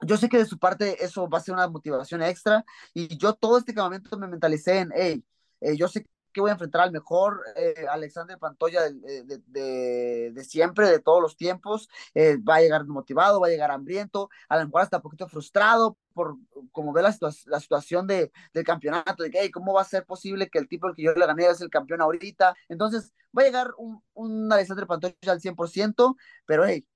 yo 0.03 0.17
sé 0.17 0.29
que 0.29 0.39
de 0.39 0.47
su 0.47 0.59
parte 0.59 1.03
eso 1.05 1.29
va 1.29 1.39
a 1.39 1.41
ser 1.41 1.55
una 1.55 1.69
motivación 1.69 2.23
extra 2.23 2.65
y 2.95 3.17
yo 3.19 3.35
todo 3.35 3.59
este 3.59 3.75
campamento 3.75 4.19
me 4.19 4.29
mentalicé 4.29 4.81
en, 4.81 4.91
hey, 4.95 5.25
eh, 5.61 5.77
yo 5.77 5.89
sé 5.89 6.07
que 6.37 6.43
voy 6.43 6.51
a 6.51 6.53
enfrentar 6.53 6.83
al 6.83 6.93
mejor 6.93 7.41
eh, 7.57 7.87
Alexander 7.91 8.39
Pantoya 8.39 8.83
de, 8.83 9.25
de, 9.25 9.41
de, 9.47 10.33
de, 10.35 10.45
siempre, 10.45 10.87
de 10.91 10.99
todos 10.99 11.23
los 11.23 11.35
tiempos. 11.35 11.89
Eh, 12.13 12.37
va 12.37 12.57
a 12.57 12.61
llegar 12.61 12.85
motivado, 12.85 13.41
va 13.41 13.47
a 13.47 13.51
llegar 13.51 13.71
hambriento, 13.71 14.29
a 14.51 14.59
lo 14.59 14.67
mejor 14.67 14.83
hasta 14.83 14.99
un 14.99 15.03
poquito 15.03 15.29
frustrado 15.29 15.97
por 16.13 16.37
como 16.73 16.93
ve 16.93 17.01
la, 17.01 17.13
situa 17.13 17.31
la 17.47 17.59
situación 17.59 18.07
de, 18.07 18.31
del 18.53 18.65
campeonato, 18.65 19.23
de 19.23 19.31
que 19.31 19.39
hey, 19.41 19.51
cómo 19.51 19.73
va 19.73 19.81
a 19.81 19.85
ser 19.85 20.05
posible 20.05 20.51
que 20.51 20.59
el 20.59 20.69
tipo 20.69 20.87
al 20.87 20.95
que 20.95 21.05
yo 21.05 21.15
le 21.15 21.27
gané 21.27 21.47
es 21.47 21.63
el 21.63 21.71
campeón 21.71 22.03
ahorita. 22.03 22.55
Entonces 22.69 23.15
va 23.37 23.41
a 23.41 23.47
llegar 23.47 23.71
un, 23.79 24.03
un 24.13 24.53
Alexander 24.53 24.87
Pantoya 24.87 25.15
al 25.29 25.41
100%, 25.41 26.17
pero 26.45 26.67
hey, 26.67 26.87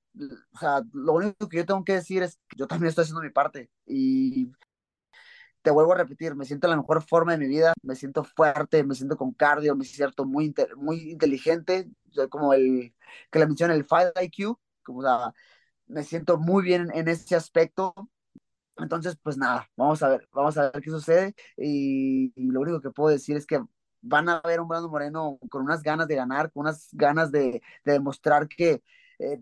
o 0.54 0.58
sea, 0.58 0.82
lo 0.92 1.14
único 1.14 1.48
que 1.48 1.56
yo 1.56 1.64
tengo 1.64 1.82
que 1.82 1.94
decir 1.94 2.22
es 2.22 2.38
que 2.46 2.58
yo 2.58 2.66
también 2.66 2.90
estoy 2.90 3.04
haciendo 3.04 3.22
mi 3.22 3.30
parte 3.30 3.70
y 3.86 4.52
te 5.62 5.70
vuelvo 5.70 5.92
a 5.92 5.96
repetir, 5.98 6.34
me 6.34 6.44
siento 6.44 6.66
en 6.66 6.72
la 6.72 6.76
mejor 6.78 7.02
forma 7.02 7.32
de 7.32 7.38
mi 7.38 7.48
vida, 7.48 7.74
me 7.82 7.94
siento 7.96 8.24
fuerte, 8.24 8.84
me 8.84 8.94
siento 8.94 9.16
con 9.16 9.32
cardio, 9.32 9.76
me 9.76 9.84
siento 9.84 10.24
muy, 10.24 10.54
muy 10.76 11.10
inteligente, 11.12 11.90
como 12.30 12.52
el 12.54 12.94
que 13.30 13.38
le 13.38 13.46
menciona 13.46 13.74
el 13.74 13.84
Fight 13.84 14.10
IQ, 14.20 14.58
como 14.82 15.02
sea, 15.02 15.32
me 15.88 16.04
siento 16.04 16.38
muy 16.38 16.62
bien 16.64 16.88
en 16.94 17.08
ese 17.08 17.36
aspecto. 17.36 17.94
Entonces, 18.78 19.16
pues 19.22 19.36
nada, 19.36 19.68
vamos 19.76 20.02
a 20.02 20.08
ver, 20.08 20.28
vamos 20.32 20.56
a 20.56 20.70
ver 20.70 20.82
qué 20.82 20.90
sucede 20.90 21.34
y, 21.56 22.32
y 22.34 22.50
lo 22.50 22.60
único 22.60 22.80
que 22.80 22.90
puedo 22.90 23.10
decir 23.10 23.36
es 23.36 23.46
que 23.46 23.60
van 24.00 24.28
a 24.30 24.40
ver 24.42 24.60
un 24.60 24.68
Brando 24.68 24.88
Moreno 24.88 25.38
con 25.50 25.62
unas 25.62 25.82
ganas 25.82 26.08
de 26.08 26.14
ganar, 26.16 26.50
con 26.50 26.62
unas 26.62 26.88
ganas 26.92 27.30
de, 27.30 27.62
de 27.84 27.92
demostrar 27.92 28.48
que 28.48 28.82
eh, 29.18 29.40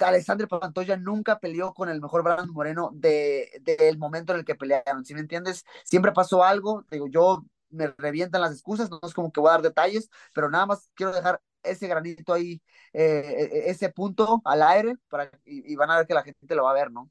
Alexandre 0.00 0.46
Pantoya 0.46 0.96
nunca 0.96 1.38
peleó 1.38 1.72
con 1.74 1.88
el 1.88 2.00
mejor 2.00 2.22
Brandon 2.22 2.52
Moreno 2.52 2.90
del 2.92 3.48
de, 3.62 3.94
momento 3.98 4.32
en 4.32 4.40
el 4.40 4.44
que 4.44 4.54
pelearon, 4.54 5.04
si 5.04 5.14
me 5.14 5.20
entiendes? 5.20 5.64
Siempre 5.84 6.12
pasó 6.12 6.44
algo, 6.44 6.84
digo, 6.90 7.06
yo 7.08 7.44
me 7.70 7.88
revientan 7.98 8.40
las 8.40 8.52
excusas, 8.52 8.90
no 8.90 9.00
es 9.02 9.14
como 9.14 9.32
que 9.32 9.40
voy 9.40 9.48
a 9.50 9.52
dar 9.52 9.62
detalles, 9.62 10.10
pero 10.32 10.50
nada 10.50 10.66
más 10.66 10.90
quiero 10.94 11.12
dejar 11.12 11.40
ese 11.62 11.88
granito 11.88 12.32
ahí, 12.32 12.62
eh, 12.92 13.64
ese 13.66 13.88
punto 13.90 14.40
al 14.44 14.62
aire, 14.62 14.96
para, 15.08 15.30
y, 15.44 15.72
y 15.72 15.76
van 15.76 15.90
a 15.90 15.96
ver 15.98 16.06
que 16.06 16.14
la 16.14 16.22
gente 16.22 16.54
lo 16.54 16.64
va 16.64 16.70
a 16.70 16.74
ver, 16.74 16.90
¿no? 16.90 17.10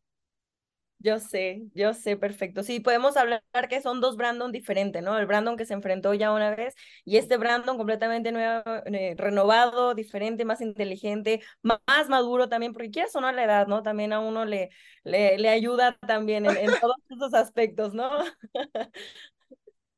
Yo 1.00 1.20
sé, 1.20 1.62
yo 1.76 1.94
sé, 1.94 2.18
perfecto. 2.18 2.64
Sí, 2.64 2.80
podemos 2.80 3.16
hablar 3.16 3.44
que 3.70 3.80
son 3.82 4.02
dos 4.02 4.16
Brandon 4.18 4.52
diferentes, 4.52 5.04
¿no? 5.04 5.20
El 5.20 5.28
Brandon 5.28 5.56
que 5.56 5.66
se 5.66 5.74
enfrentó 5.76 6.14
ya 6.16 6.32
una 6.32 6.56
vez 6.56 6.74
y 7.04 7.18
este 7.18 7.38
Brandon 7.38 7.78
completamente 7.78 8.32
nuevo, 8.32 8.64
eh, 8.88 9.14
renovado, 9.16 9.94
diferente, 9.94 10.46
más 10.46 10.62
inteligente, 10.62 11.42
más 11.62 12.10
maduro 12.10 12.50
también, 12.50 12.74
porque 12.74 12.90
quiere 12.90 13.10
sonar 13.10 13.36
la 13.36 13.44
edad, 13.44 13.68
¿no? 13.68 13.84
También 13.84 14.14
a 14.14 14.20
uno 14.20 14.46
le, 14.46 14.72
le, 15.04 15.38
le 15.38 15.50
ayuda 15.50 15.96
también 16.08 16.46
en, 16.48 16.58
en 16.58 16.76
todos 16.80 16.96
esos 17.10 17.34
aspectos, 17.36 17.94
¿no? 17.94 18.10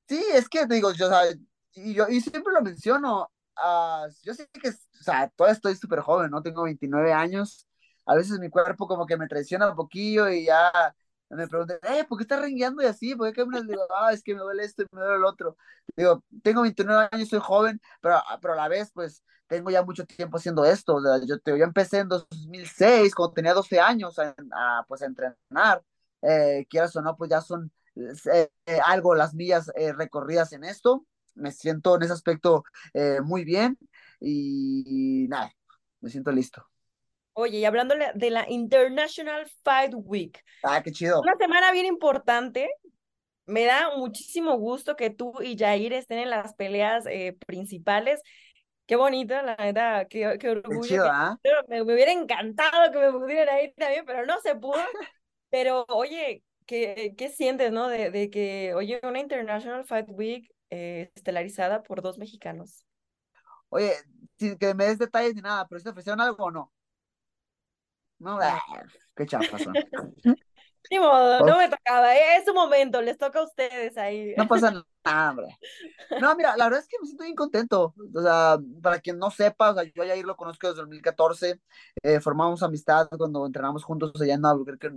sí, 0.08 0.24
es 0.34 0.50
que 0.50 0.66
digo, 0.66 0.92
yo, 0.94 1.10
y 1.74 1.94
yo 1.94 2.08
y 2.10 2.22
siempre 2.22 2.54
lo 2.54 2.62
menciono, 2.62 3.32
uh, 3.58 4.08
yo 4.24 4.34
sé 4.34 4.48
que, 4.62 4.70
o 4.70 5.04
sea, 5.04 5.30
todavía 5.30 5.54
estoy 5.56 5.76
súper 5.76 6.00
joven, 6.02 6.32
¿no? 6.32 6.42
Tengo 6.42 6.64
29 6.64 7.14
años 7.14 7.67
a 8.08 8.16
veces 8.16 8.40
mi 8.40 8.50
cuerpo 8.50 8.88
como 8.88 9.06
que 9.06 9.18
me 9.18 9.28
traiciona 9.28 9.70
un 9.70 9.76
poquillo 9.76 10.30
y 10.30 10.46
ya 10.46 10.72
me 11.30 11.48
preguntan, 11.48 11.80
eh, 11.84 12.06
¿por 12.08 12.18
qué 12.18 12.24
estás 12.24 12.42
rengueando 12.42 12.82
y 12.82 12.86
así? 12.86 13.16
¿Por 13.16 13.32
qué 13.34 13.46
me 13.46 13.62
digo, 13.64 13.82
ah, 13.96 14.14
es 14.14 14.24
que 14.24 14.34
me 14.34 14.42
duele 14.42 14.64
esto 14.64 14.84
y 14.84 14.88
me 14.92 15.02
duele 15.02 15.18
el 15.18 15.26
otro? 15.26 15.58
Digo, 15.96 16.24
tengo 16.42 16.62
29 16.62 17.10
años, 17.12 17.30
soy 17.30 17.40
joven, 17.40 17.82
pero, 18.02 18.22
pero 18.42 18.54
a 18.54 18.58
la 18.58 18.68
vez, 18.70 18.92
pues, 18.94 19.24
tengo 19.48 19.70
ya 19.70 19.84
mucho 19.84 20.06
tiempo 20.06 20.38
haciendo 20.38 20.64
esto. 20.66 20.96
O 20.96 21.02
sea, 21.02 21.20
yo, 21.26 21.36
yo 21.46 21.64
empecé 21.64 22.00
en 22.00 22.08
2006, 22.10 23.14
cuando 23.16 23.34
tenía 23.34 23.54
12 23.54 23.80
años, 23.80 24.18
a, 24.20 24.86
pues, 24.88 25.02
entrenar. 25.02 25.84
Eh, 26.22 26.66
quieras 26.70 26.96
o 26.96 27.02
no, 27.02 27.16
pues 27.16 27.30
ya 27.30 27.42
son 27.42 27.72
eh, 28.26 28.50
algo 28.86 29.16
las 29.16 29.34
millas 29.34 29.72
eh, 29.76 29.94
recorridas 29.94 30.54
en 30.54 30.64
esto. 30.64 31.06
Me 31.36 31.52
siento 31.52 31.96
en 31.96 32.04
ese 32.04 32.14
aspecto 32.14 32.64
eh, 32.94 33.20
muy 33.24 33.44
bien 33.44 33.78
y 34.20 35.28
nada, 35.30 35.52
me 36.02 36.10
siento 36.10 36.32
listo. 36.32 36.68
Oye, 37.40 37.60
y 37.60 37.66
hablando 37.66 37.94
de 38.16 38.30
la 38.32 38.50
International 38.50 39.48
Fight 39.64 39.94
Week. 39.96 40.44
Ah, 40.64 40.82
qué 40.82 40.92
chido. 40.92 41.22
Una 41.22 41.36
semana 41.38 41.72
bien 41.72 41.86
importante. 41.86 42.68
Me 43.46 43.66
da 43.66 43.96
muchísimo 43.96 44.58
gusto 44.58 44.96
que 44.96 45.12
tú 45.12 45.32
y 45.44 45.56
Jair 45.56 45.94
estén 45.94 46.18
en 46.18 46.32
las 46.32 46.56
peleas 46.56 47.06
eh, 47.06 47.38
principales. 47.46 48.22
Qué 48.88 48.96
bonito, 48.96 49.40
la 49.44 49.56
verdad, 49.56 50.08
qué, 50.10 50.38
qué 50.40 50.50
orgullo. 50.50 50.82
Qué 50.82 50.88
chido, 50.88 51.06
¿ah? 51.12 51.38
me, 51.70 51.84
me, 51.84 51.94
hubiera 51.94 52.12
encantado 52.12 52.92
que 52.92 52.98
me 52.98 53.12
pudieran 53.12 53.64
ir 53.64 53.74
también, 53.78 54.04
pero 54.04 54.26
no 54.26 54.42
se 54.42 54.56
pudo. 54.56 54.82
pero 55.52 55.86
oye, 55.90 56.44
¿qué, 56.66 57.14
qué 57.16 57.30
sientes, 57.30 57.72
no? 57.72 57.88
De, 57.88 58.10
de, 58.10 58.32
que, 58.32 58.74
oye, 58.74 59.00
una 59.04 59.20
International 59.20 59.86
Fight 59.86 60.08
Week 60.10 60.52
eh, 60.72 61.12
estelarizada 61.14 61.84
por 61.84 62.02
dos 62.02 62.18
mexicanos. 62.18 62.84
Oye, 63.70 63.94
sin 64.40 64.58
que 64.58 64.74
me 64.74 64.86
des 64.86 64.98
detalles 64.98 65.36
ni 65.36 65.42
nada, 65.42 65.68
pero 65.68 65.78
¿se 65.78 65.84
te 65.84 65.90
ofrecieron 65.92 66.20
algo 66.20 66.46
o 66.46 66.52
no? 66.52 66.74
No, 68.20 68.40
ah, 68.42 68.62
qué 69.16 69.26
chapas 69.26 69.62
son. 69.64 69.74
Ni 70.90 71.00
modo, 71.00 71.46
no 71.46 71.58
me 71.58 71.68
tocaba, 71.70 72.16
es 72.16 72.46
su 72.46 72.54
momento, 72.54 73.02
les 73.02 73.18
toca 73.18 73.40
a 73.40 73.44
ustedes 73.44 73.98
ahí. 73.98 74.34
No 74.38 74.48
pasa 74.48 74.72
nada, 75.06 75.32
hombre. 75.32 75.58
No, 76.22 76.36
mira, 76.36 76.56
la 76.56 76.66
verdad 76.66 76.80
es 76.80 76.88
que 76.88 76.98
me 77.02 77.08
siento 77.08 77.24
bien 77.24 77.36
contento. 77.36 77.94
O 78.14 78.22
sea, 78.22 78.58
para 78.82 79.00
quien 79.00 79.20
no 79.20 79.30
sepa, 79.30 79.72
o 79.72 79.74
sea, 79.74 79.84
yo 79.84 80.04
a 80.04 80.06
Yair 80.06 80.26
lo 80.26 80.38
conozco 80.38 80.68
desde 80.68 80.82
2014, 80.82 81.60
eh, 82.04 82.20
formamos 82.22 82.64
amistad 82.64 83.10
cuando 83.18 83.46
entrenamos 83.46 83.84
juntos 83.84 84.14
allá 84.22 84.36
en 84.36 84.46
Albuquerque, 84.46 84.92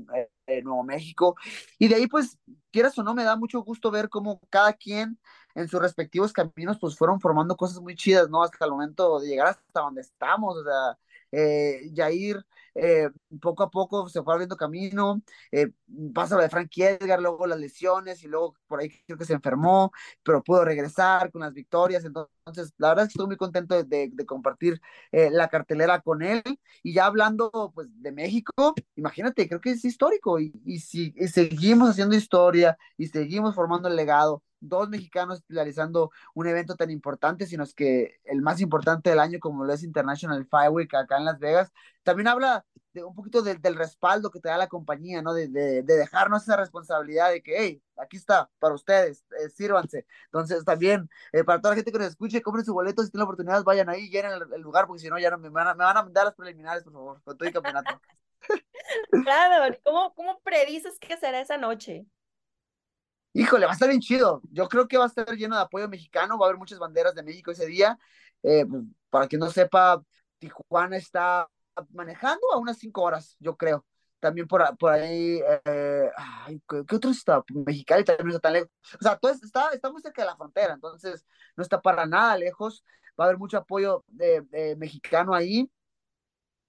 en 0.46 0.64
Nuevo 0.64 0.84
México, 0.84 1.34
y 1.78 1.88
de 1.88 1.96
ahí, 1.96 2.06
pues, 2.06 2.38
quieras 2.70 2.96
o 2.98 3.02
no, 3.02 3.14
me 3.14 3.24
da 3.24 3.34
mucho 3.34 3.60
gusto 3.62 3.90
ver 3.90 4.08
cómo 4.08 4.40
cada 4.48 4.72
quien 4.74 5.18
en 5.56 5.66
sus 5.66 5.80
respectivos 5.80 6.32
caminos, 6.32 6.78
pues, 6.80 6.96
fueron 6.96 7.20
formando 7.20 7.56
cosas 7.56 7.80
muy 7.80 7.96
chidas, 7.96 8.30
¿no? 8.30 8.44
Hasta 8.44 8.64
el 8.64 8.70
momento 8.70 9.18
de 9.18 9.28
llegar 9.28 9.48
hasta 9.48 9.80
donde 9.80 10.02
estamos, 10.02 10.56
o 10.56 10.62
sea, 10.64 10.96
eh, 11.32 11.90
Yair 11.92 12.44
eh, 12.74 13.08
poco 13.40 13.62
a 13.64 13.70
poco 13.70 14.08
se 14.08 14.22
fue 14.22 14.32
abriendo 14.32 14.56
camino, 14.56 15.22
eh, 15.50 15.70
pasa 16.14 16.36
lo 16.36 16.42
de 16.42 16.48
Frankie 16.48 16.84
Edgar, 16.84 17.20
luego 17.20 17.46
las 17.46 17.58
lesiones 17.58 18.22
y 18.22 18.28
luego 18.28 18.54
por 18.66 18.80
ahí 18.80 18.90
creo 19.06 19.18
que 19.18 19.24
se 19.24 19.34
enfermó, 19.34 19.92
pero 20.22 20.42
pudo 20.42 20.64
regresar 20.64 21.30
con 21.32 21.40
las 21.42 21.52
victorias, 21.52 22.04
entonces 22.04 22.72
la 22.78 22.88
verdad 22.88 23.04
es 23.04 23.08
que 23.08 23.12
estoy 23.14 23.26
muy 23.26 23.36
contento 23.36 23.82
de, 23.82 24.12
compartir 24.26 24.80
eh, 25.12 25.30
la 25.30 25.48
cartelera 25.48 26.00
con 26.00 26.22
él 26.22 26.42
y 26.82 26.92
ya 26.94 27.06
hablando 27.06 27.72
pues 27.74 27.88
de 28.00 28.12
México, 28.12 28.74
imagínate, 28.94 29.48
creo 29.48 29.60
que 29.60 29.72
es 29.72 29.84
histórico 29.84 30.38
y, 30.38 30.52
si 30.80 31.12
seguimos 31.28 31.90
haciendo 31.90 32.14
historia 32.16 32.78
y 32.96 33.08
seguimos 33.08 33.54
formando 33.54 33.88
el 33.88 33.96
legado, 33.96 34.42
dos 34.60 34.88
mexicanos 34.88 35.42
realizando 35.48 36.10
un 36.34 36.46
evento 36.46 36.76
tan 36.76 36.90
importante, 36.90 37.46
sino 37.46 37.64
es 37.64 37.74
que 37.74 38.20
el 38.24 38.42
más 38.42 38.60
importante 38.60 39.10
del 39.10 39.20
año, 39.20 39.38
como 39.40 39.64
lo 39.64 39.72
es 39.72 39.82
International 39.82 40.46
Fire 40.46 40.70
Week 40.70 40.94
acá 40.94 41.18
en 41.18 41.24
Las 41.24 41.38
Vegas, 41.38 41.72
también 42.02 42.28
habla 42.28 42.64
de 42.92 43.04
un 43.04 43.14
poquito 43.14 43.42
del 43.42 43.76
respaldo 43.76 44.30
que 44.30 44.40
te 44.40 44.48
da 44.48 44.58
la 44.58 44.68
compañía, 44.68 45.22
¿no? 45.22 45.32
De, 45.32 45.48
de, 45.48 45.82
dejarnos 45.82 46.42
esa 46.42 46.56
responsabilidad 46.56 47.30
de 47.30 47.42
que, 47.42 47.54
hey, 47.56 47.82
aquí 47.96 48.16
está, 48.16 48.50
para 48.58 48.74
ustedes, 48.74 49.24
eh, 49.40 49.48
sírvanse. 49.50 50.06
Entonces, 50.26 50.64
también, 50.64 51.08
eh, 51.32 51.44
para 51.44 51.60
toda 51.60 51.72
la 51.72 51.76
gente 51.76 51.92
que 51.92 51.98
nos 51.98 52.08
escuche, 52.08 52.42
compren 52.42 52.64
su 52.64 52.74
boleto, 52.74 53.02
si 53.02 53.10
tienen 53.10 53.20
la 53.20 53.24
oportunidad, 53.24 53.62
vayan 53.62 53.88
ahí, 53.88 54.08
llenen 54.10 54.32
el, 54.52 54.60
lugar, 54.60 54.86
porque 54.86 55.02
si 55.02 55.08
no, 55.08 55.18
ya 55.18 55.30
no 55.30 55.38
me 55.38 55.50
van, 55.50 55.68
a, 55.68 55.74
me 55.74 55.84
van 55.84 55.96
a 55.96 56.02
mandar 56.02 56.24
las 56.24 56.34
preliminares, 56.34 56.82
por 56.82 56.92
favor, 56.92 57.22
con 57.22 57.36
todo 57.36 57.46
el 57.46 57.54
campeonato. 57.54 58.00
claro, 59.24 59.76
¿cómo, 59.84 60.14
¿cómo 60.14 60.40
predices 60.40 60.98
que 60.98 61.16
será 61.16 61.40
esa 61.40 61.58
noche? 61.58 62.06
Híjole, 63.32 63.64
va 63.64 63.72
a 63.72 63.74
estar 63.74 63.88
bien 63.88 64.00
chido. 64.00 64.40
Yo 64.50 64.68
creo 64.68 64.88
que 64.88 64.98
va 64.98 65.04
a 65.04 65.06
estar 65.06 65.36
lleno 65.36 65.56
de 65.56 65.62
apoyo 65.62 65.88
mexicano, 65.88 66.38
va 66.38 66.46
a 66.46 66.48
haber 66.48 66.58
muchas 66.58 66.78
banderas 66.78 67.14
de 67.14 67.22
México 67.22 67.50
ese 67.52 67.66
día. 67.66 67.98
Eh, 68.42 68.66
pues, 68.66 68.82
para 69.08 69.28
quien 69.28 69.40
no 69.40 69.50
sepa, 69.50 70.02
Tijuana 70.38 70.96
está 70.96 71.48
manejando 71.90 72.52
a 72.52 72.58
unas 72.58 72.78
cinco 72.78 73.02
horas, 73.02 73.36
yo 73.38 73.56
creo. 73.56 73.86
También 74.18 74.46
por, 74.48 74.76
por 74.76 74.92
ahí, 74.92 75.40
eh, 75.64 76.10
¿qué, 76.68 76.96
otro 76.96 77.10
está? 77.10 77.42
Mexicali 77.54 78.04
también 78.04 78.26
no 78.28 78.34
está 78.34 78.48
tan 78.48 78.52
lejos. 78.54 78.70
O 79.00 79.02
sea, 79.02 79.16
todo 79.16 79.32
está, 79.32 79.70
está 79.70 79.90
muy 79.90 80.02
cerca 80.02 80.22
de 80.22 80.26
la 80.26 80.36
frontera, 80.36 80.74
entonces 80.74 81.24
no 81.56 81.62
está 81.62 81.80
para 81.80 82.06
nada 82.06 82.36
lejos. 82.36 82.84
Va 83.18 83.24
a 83.24 83.28
haber 83.28 83.38
mucho 83.38 83.58
apoyo 83.58 84.04
mexicano 84.76 85.34
ahí 85.34 85.70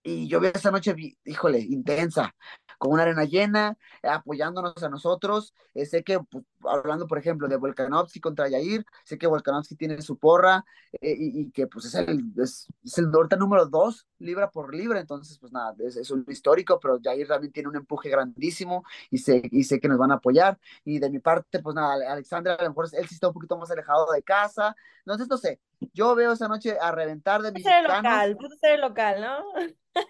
y 0.04 0.28
yo 0.28 0.40
vi 0.40 0.48
esa 0.48 0.72
noche, 0.72 0.96
híjole, 1.26 1.60
intensa, 1.60 2.36
con 2.78 2.94
una 2.94 3.04
arena 3.04 3.24
llena, 3.26 3.78
apoyándonos 4.02 4.82
a 4.82 4.90
nosotros. 4.90 5.54
Eh, 5.76 5.86
sé 5.86 6.04
que, 6.04 6.20
pues, 6.20 6.44
hablando, 6.64 7.08
por 7.08 7.20
ejemplo, 7.20 7.48
de 7.48 7.58
Volkanovski 7.58 8.20
contra 8.20 8.50
Yair, 8.50 8.84
sé 9.04 9.18
que 9.18 9.28
Volkanovski 9.28 9.76
tiene 9.76 10.02
su 10.02 10.18
porra 10.18 10.66
eh, 10.94 11.16
y, 11.18 11.52
que, 11.52 11.68
pues, 11.68 11.86
es 11.86 11.96
el, 11.96 12.34
es, 12.42 12.68
el 12.98 13.12
número 13.40 13.68
dos, 13.68 14.08
libra 14.18 14.50
por 14.50 14.74
libra. 14.74 15.00
Entonces, 15.00 15.38
pues, 15.38 15.52
nada, 15.52 15.76
es, 15.80 16.10
un 16.10 16.26
histórico, 16.28 16.80
pero 16.80 17.00
Yair 17.00 17.28
también 17.28 17.54
tiene 17.54 17.70
un 17.70 17.76
empuje 17.76 18.10
grandísimo 18.10 18.84
y 19.12 19.20
sé, 19.20 19.44
y 19.52 19.64
sé 19.64 19.80
que 19.80 19.88
nos 19.88 20.00
van 20.00 20.12
a 20.12 20.16
apoyar. 20.16 20.60
Y 20.84 21.00
de 21.00 21.12
mi 21.12 21.20
parte, 21.20 21.60
pues, 21.60 21.76
nada, 21.76 22.12
Alexander, 22.12 22.58
a 22.60 22.64
lo 22.64 22.70
mejor 22.70 22.88
él 22.94 23.08
sí 23.08 23.14
está 23.16 23.28
un 23.28 23.34
poquito 23.34 23.58
más 23.58 23.70
alejado 23.70 24.12
de 24.12 24.24
casa. 24.24 24.76
Entonces, 25.06 25.28
no 25.28 25.38
sé, 25.38 25.60
yo 25.94 26.16
veo 26.16 26.34
esa 26.34 26.48
noche 26.48 26.78
a 26.80 26.92
reventar 26.92 27.42
de 27.42 27.52
mis 27.52 27.64
ser 27.64 27.84
local, 27.84 28.38
puede 28.38 28.58
ser 28.58 28.80
local, 28.80 29.22
¿no? 29.22 29.44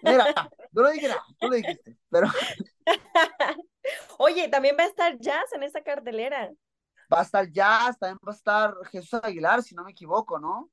Mira, 0.02 0.26
no 0.72 0.90
dije 0.90 1.08
nada, 1.08 1.24
tú 1.38 1.48
lo 1.48 1.56
dijiste, 1.56 1.96
pero... 2.10 2.28
Oye, 4.18 4.48
también 4.48 4.76
va 4.78 4.84
a 4.84 4.86
estar 4.86 5.18
Jazz 5.18 5.52
en 5.52 5.64
esa 5.64 5.82
cartelera. 5.82 6.50
Va 7.12 7.20
a 7.20 7.22
estar 7.22 7.50
Jazz, 7.50 7.98
también 7.98 8.18
va 8.26 8.32
a 8.32 8.34
estar 8.34 8.74
Jesús 8.90 9.20
Aguilar, 9.22 9.62
si 9.62 9.74
no 9.74 9.84
me 9.84 9.90
equivoco, 9.90 10.38
¿no? 10.38 10.70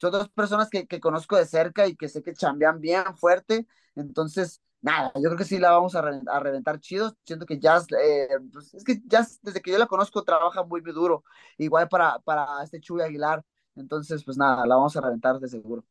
Son 0.00 0.12
dos 0.12 0.28
personas 0.28 0.70
que, 0.70 0.86
que 0.86 1.00
conozco 1.00 1.36
de 1.36 1.46
cerca 1.46 1.86
y 1.86 1.96
que 1.96 2.08
sé 2.08 2.22
que 2.22 2.32
chambean 2.32 2.80
bien 2.80 3.16
fuerte, 3.16 3.66
entonces, 3.96 4.62
nada, 4.80 5.10
yo 5.16 5.22
creo 5.22 5.36
que 5.36 5.44
sí 5.44 5.58
la 5.58 5.72
vamos 5.72 5.96
a, 5.96 6.00
a 6.00 6.40
reventar 6.40 6.78
chido, 6.78 7.16
siento 7.24 7.46
que 7.46 7.58
Jazz, 7.58 7.86
eh, 8.00 8.28
pues 8.52 8.72
es 8.74 8.84
que 8.84 9.00
Jazz, 9.04 9.40
desde 9.42 9.60
que 9.60 9.72
yo 9.72 9.78
la 9.78 9.86
conozco, 9.86 10.22
trabaja 10.22 10.62
muy, 10.62 10.80
muy 10.82 10.92
duro, 10.92 11.24
igual 11.56 11.88
para, 11.88 12.20
para 12.20 12.62
este 12.62 12.80
Chuy 12.80 13.02
Aguilar, 13.02 13.44
entonces, 13.78 14.24
pues 14.24 14.36
nada, 14.36 14.66
la 14.66 14.76
vamos 14.76 14.96
a 14.96 15.00
reventar 15.00 15.38
de 15.38 15.48
seguro. 15.48 15.84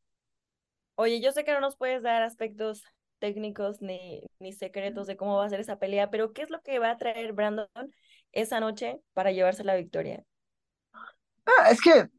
Oye, 0.95 1.21
yo 1.21 1.31
sé 1.31 1.43
que 1.43 1.53
no 1.53 1.61
nos 1.61 1.75
puedes 1.75 2.01
dar 2.03 2.23
aspectos 2.23 2.83
técnicos 3.19 3.81
ni, 3.81 4.23
ni 4.39 4.53
secretos 4.53 5.07
de 5.07 5.17
cómo 5.17 5.37
va 5.37 5.45
a 5.45 5.49
ser 5.49 5.59
esa 5.59 5.79
pelea, 5.79 6.09
pero 6.09 6.33
¿qué 6.33 6.41
es 6.43 6.49
lo 6.49 6.61
que 6.61 6.79
va 6.79 6.91
a 6.91 6.97
traer 6.97 7.33
Brandon 7.33 7.67
esa 8.31 8.59
noche 8.59 8.99
para 9.13 9.31
llevarse 9.31 9.63
la 9.63 9.75
victoria? 9.75 10.23
Ah, 11.45 11.69
es 11.71 11.81
que, 11.81 12.09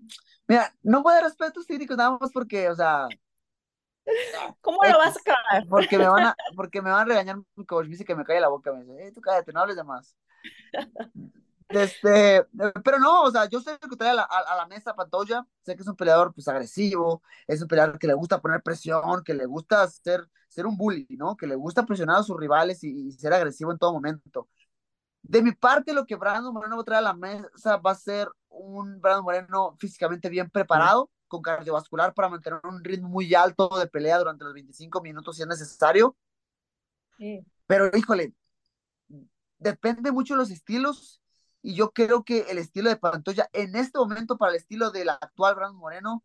mira, 0.46 0.74
no 0.83 1.02
voy 1.02 1.12
a 1.12 1.16
dar 1.16 1.24
aspectos 1.24 1.66
técnicos 1.66 1.96
nada 1.96 2.16
más 2.18 2.33
porque, 2.33 2.68
o 2.68 2.74
sea... 2.74 3.09
¿Cómo 4.62 4.78
lo 4.83 4.98
vas 4.98 5.16
a 5.16 5.20
acabar? 5.20 5.68
Porque 5.68 5.98
me 5.98 6.09
van 6.09 6.26
a, 6.26 6.37
porque 6.57 6.81
me 6.81 6.90
van 6.90 7.02
a 7.02 7.04
regañar 7.04 7.37
mi 7.57 7.66
coach, 7.66 7.85
me 7.85 7.90
dice 7.90 8.04
que 8.04 8.16
me 8.16 8.24
cae 8.24 8.40
la 8.40 8.48
boca, 8.48 8.72
me 8.72 8.81
dice, 8.81 9.09
eh, 9.09 9.12
tú 9.12 9.20
cállate, 9.20 9.52
no 9.52 9.61
hables 9.61 9.76
de 9.76 9.85
más. 9.85 10.16
Este, 11.68 12.46
pero 12.83 12.98
no, 12.98 13.24
o 13.24 13.31
sea, 13.31 13.46
yo 13.46 13.61
sé 13.61 13.78
que 13.78 13.96
trae 13.96 14.11
a 14.11 14.14
la, 14.14 14.22
a, 14.22 14.57
la 14.57 14.66
mesa 14.66 14.94
Pantoya, 14.94 15.46
sé 15.62 15.76
que 15.76 15.83
es 15.83 15.88
un 15.88 15.96
peleador 15.96 16.33
pues 16.33 16.48
agresivo, 16.48 17.22
es 17.46 17.61
un 17.61 17.68
peleador 17.68 17.98
que 17.98 18.07
le 18.07 18.14
gusta 18.14 18.40
poner 18.40 18.62
presión, 18.62 19.22
que 19.22 19.35
le 19.35 19.44
gusta 19.44 19.87
ser, 19.87 20.26
ser 20.48 20.66
un 20.66 20.78
bully, 20.78 21.07
¿no? 21.11 21.37
Que 21.37 21.46
le 21.46 21.57
gusta 21.57 21.85
presionar 21.85 22.16
a 22.16 22.22
sus 22.22 22.38
rivales 22.38 22.83
y, 22.85 23.12
ser 23.12 23.35
agresivo 23.35 23.70
en 23.70 23.78
todo 23.78 23.92
momento. 23.92 24.48
De 25.22 25.42
mi 25.42 25.52
parte, 25.52 25.92
lo 25.92 26.07
que 26.07 26.16
Brandon 26.16 26.54
Moreno 26.54 26.76
va 26.76 26.83
a 26.83 26.85
traer 26.85 26.98
a 27.00 27.02
la 27.02 27.14
mesa 27.14 27.76
va 27.76 27.90
a 27.90 27.94
ser 27.94 28.31
un 28.48 28.98
Brandon 29.00 29.24
Moreno 29.24 29.76
físicamente 29.78 30.31
bien 30.31 30.48
preparado, 30.48 31.11
con 31.26 31.42
cardiovascular 31.42 32.14
para 32.14 32.31
mantener 32.31 32.61
un 32.64 32.83
ritmo 32.83 33.09
muy 33.09 33.35
alto 33.35 33.68
de 33.78 33.87
pelea 33.87 34.18
durante 34.18 34.44
los 34.44 34.54
25 34.54 35.02
minutos 35.02 35.37
si 35.37 35.42
es 35.42 35.48
necesario. 35.48 36.16
Pero 37.66 37.90
híjole, 37.94 38.33
depende 39.59 40.12
mucho 40.12 40.33
de 40.33 40.38
los 40.38 40.50
estilos 40.50 41.20
y 41.62 41.75
yo 41.75 41.90
creo 41.90 42.25
que 42.25 42.40
el 42.51 42.59
estilo 42.59 42.88
de 42.88 42.97
Pantoya 42.97 43.49
en 43.53 43.77
este 43.77 43.99
momento 43.99 44.38
para 44.38 44.53
el 44.53 44.59
estilo 44.59 44.90
del 44.90 45.09
actual 45.11 45.55
Brandon 45.55 45.79
Moreno, 45.79 46.25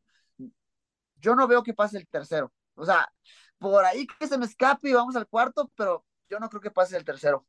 yo 1.16 1.36
no 1.36 1.48
veo 1.48 1.64
que 1.64 1.74
pase 1.74 1.98
el 1.98 2.08
tercero. 2.08 2.52
O 2.76 2.86
sea, 2.86 3.12
por 3.58 3.86
ahí 3.86 4.06
que 4.20 4.28
se 4.28 4.38
me 4.38 4.46
escape 4.46 4.90
y 4.90 4.94
vamos 4.94 5.16
al 5.16 5.28
cuarto, 5.28 5.72
pero 5.76 6.06
yo 6.30 6.40
no 6.40 6.50
creo 6.50 6.62
que 6.62 6.72
pase 6.72 6.98
el 6.98 7.06
tercero. 7.06 7.48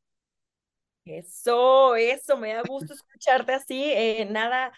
Eso, 1.03 1.95
eso, 1.95 2.37
me 2.37 2.53
da 2.53 2.63
gusto 2.67 2.93
escucharte 2.93 3.53
así. 3.53 3.83
Eh, 3.83 4.25
nada, 4.25 4.71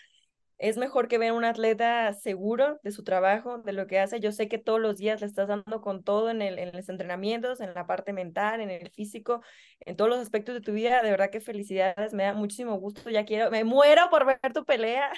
es 0.60 0.78
mejor 0.78 1.08
que 1.08 1.17
ver 1.17 1.32
un 1.34 1.46
atleta 1.46 2.13
seguro 2.13 2.80
de 2.84 2.91
su 2.91 3.04
trabajo, 3.04 3.60
de 3.60 3.74
lo 3.74 3.86
que 3.88 4.00
hace. 4.00 4.20
Yo 4.20 4.32
sé 4.32 4.48
que 4.48 4.58
todos 4.58 4.80
los 4.80 4.98
días 4.98 5.22
le 5.22 5.28
estás 5.28 5.48
dando 5.48 5.82
con 5.82 6.04
todo 6.04 6.30
en, 6.30 6.41
el, 6.41 6.58
en 6.58 6.76
los 6.76 6.89
entrenamientos, 6.89 7.62
en 7.62 7.74
la 7.74 7.86
parte 7.86 8.12
mental, 8.12 8.62
en 8.62 8.72
el 8.72 8.89
físico, 8.89 9.41
en 9.82 9.96
todos 9.96 10.10
los 10.10 10.20
aspectos 10.20 10.56
de 10.56 10.62
tu 10.62 10.72
vida. 10.74 11.04
De 11.04 11.12
verdad 11.12 11.30
que 11.30 11.41
felicidades, 11.41 12.13
me 12.13 12.24
da 12.24 12.34
muchísimo 12.34 12.76
gusto. 12.80 13.10
Ya 13.10 13.26
quiero, 13.26 13.52
me 13.52 13.63
muero 13.63 14.10
por 14.10 14.26
ver 14.26 14.39
tu 14.54 14.65
pelea. 14.65 15.12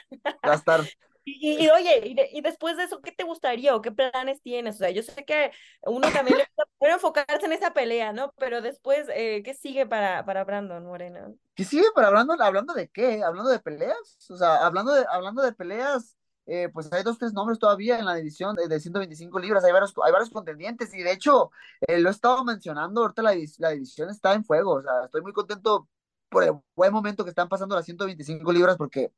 Va 0.45 0.53
estar 0.55 0.81
y, 1.25 1.69
oye, 1.69 2.15
y, 2.31 2.41
después 2.41 2.77
de 2.77 2.83
eso, 2.83 3.01
¿qué 3.01 3.11
te 3.11 3.23
gustaría 3.23 3.75
o 3.75 3.81
qué 3.81 3.91
planes 3.91 4.41
tienes? 4.41 4.75
O 4.75 4.77
sea, 4.79 4.89
yo 4.89 5.03
sé 5.03 5.25
que 5.25 5.51
uno 5.83 6.09
también 6.11 6.37
le 6.37 6.45
gusta 6.55 6.93
enfocarse 6.93 7.45
en 7.45 7.53
esa 7.53 7.73
pelea, 7.73 8.13
¿no? 8.13 8.33
Pero 8.37 8.61
después, 8.61 9.07
eh, 9.13 9.41
¿qué 9.43 9.53
sigue 9.53 9.85
para, 9.85 10.25
para 10.25 10.43
Brandon 10.43 10.85
Moreno? 10.85 11.35
¿Qué 11.55 11.63
sigue 11.63 11.85
para 11.93 12.09
Brandon? 12.09 12.41
¿Hablando 12.41 12.73
de 12.73 12.87
qué? 12.89 13.23
¿Hablando 13.23 13.49
de 13.49 13.59
peleas? 13.59 14.17
O 14.29 14.37
sea, 14.37 14.65
hablando 14.65 14.93
de, 14.93 15.05
hablando 15.09 15.41
de 15.41 15.53
peleas, 15.53 16.17
eh, 16.51 16.69
pues 16.73 16.91
hay 16.91 17.03
dos, 17.03 17.19
tres 17.19 17.31
nombres 17.31 17.59
todavía 17.59 17.99
en 17.99 18.05
la 18.05 18.15
división 18.15 18.55
de, 18.55 18.67
de 18.67 18.79
125 18.79 19.37
libras, 19.37 19.63
hay 19.63 19.71
varios, 19.71 19.93
hay 20.03 20.11
varios 20.11 20.31
contendientes 20.31 20.91
y 20.95 21.03
de 21.03 21.11
hecho 21.11 21.51
eh, 21.81 21.99
lo 21.99 22.09
he 22.09 22.11
estado 22.11 22.43
mencionando, 22.43 23.01
ahorita 23.01 23.21
la, 23.21 23.35
la, 23.59 23.69
división 23.69 24.09
está 24.09 24.33
en 24.33 24.43
fuego, 24.43 24.73
o 24.73 24.81
sea, 24.81 25.05
estoy 25.05 25.21
muy 25.21 25.31
contento 25.31 25.87
por 26.27 26.43
el 26.43 26.53
buen 26.75 26.91
momento 26.91 27.23
que 27.23 27.29
están 27.29 27.49
pasando 27.49 27.75
las 27.75 27.85
125 27.85 28.51
libras 28.51 28.77
porque 28.77 29.11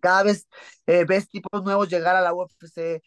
cada 0.00 0.22
vez 0.24 0.48
eh, 0.86 1.04
ves 1.04 1.28
tipos 1.28 1.62
nuevos 1.64 1.88
llegar 1.88 2.16
a 2.16 2.20
la 2.20 2.34
UFC, 2.34 3.02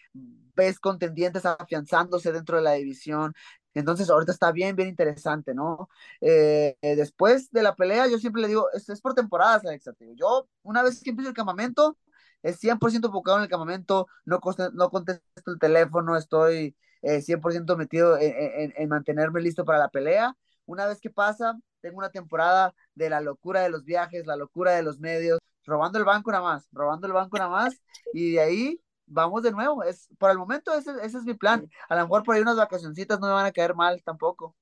ves 0.56 0.80
contendientes 0.80 1.46
afianzándose 1.46 2.32
dentro 2.32 2.58
de 2.58 2.64
la 2.64 2.74
división. 2.74 3.34
Entonces, 3.74 4.10
ahorita 4.10 4.32
está 4.32 4.52
bien, 4.52 4.76
bien 4.76 4.88
interesante, 4.88 5.54
¿no? 5.54 5.90
Eh, 6.22 6.78
eh, 6.82 6.96
después 6.96 7.52
de 7.52 7.62
la 7.64 7.76
pelea, 7.76 8.08
yo 8.08 8.18
siempre 8.20 8.42
le 8.42 8.48
digo, 8.48 8.68
es, 8.74 8.88
es 8.90 9.02
por 9.02 9.14
temporadas, 9.14 9.66
Alexa. 9.66 9.94
Yo, 10.16 10.48
una 10.64 10.82
vez 10.84 11.02
que 11.04 11.10
empiezo 11.10 11.30
el 11.30 11.36
campamento, 11.36 11.98
es 12.42 12.60
100% 12.60 13.08
enfocado 13.08 13.38
en 13.38 13.44
el 13.44 13.50
campamento, 13.50 14.08
no, 14.24 14.40
no 14.74 14.90
contesto 14.90 15.52
el 15.52 15.60
teléfono, 15.60 16.16
estoy 16.16 16.76
100% 17.22 17.76
metido 17.78 18.18
en, 18.18 18.74
en 18.76 18.90
mantenerme 18.90 19.42
listo 19.42 19.66
para 19.66 19.80
la 19.80 19.90
pelea. 19.90 20.36
Una 20.66 20.88
vez 20.88 21.00
que 21.00 21.10
pasa, 21.10 21.54
tengo 21.82 21.98
una 21.98 22.10
temporada 22.10 22.74
de 22.96 23.10
la 23.10 23.22
locura 23.22 23.62
de 23.62 23.70
los 23.70 23.84
viajes, 23.84 24.26
la 24.26 24.36
locura 24.36 24.72
de 24.72 24.84
los 24.84 25.00
medios, 25.00 25.40
robando 25.66 25.98
el 25.98 26.06
banco 26.06 26.32
nada 26.32 26.44
más, 26.44 26.68
robando 26.72 27.08
el 27.08 27.14
banco 27.14 27.38
nada 27.38 27.50
más, 27.50 27.82
y 28.14 28.34
de 28.34 28.40
ahí 28.40 28.82
vamos 29.06 29.44
de 29.44 29.52
nuevo. 29.52 29.84
Es, 29.84 30.08
por 30.18 30.32
el 30.32 30.38
momento 30.38 30.74
ese, 30.74 30.92
ese 31.04 31.18
es 31.18 31.24
mi 31.24 31.34
plan. 31.34 31.70
A 31.90 31.96
lo 31.96 32.02
mejor 32.02 32.24
por 32.24 32.36
ahí 32.36 32.42
unas 32.42 32.58
vacacioncitas 32.58 33.20
no 33.20 33.28
me 33.28 33.34
van 33.34 33.46
a 33.46 33.52
caer 33.52 33.76
mal 33.76 34.02
tampoco. 34.04 34.56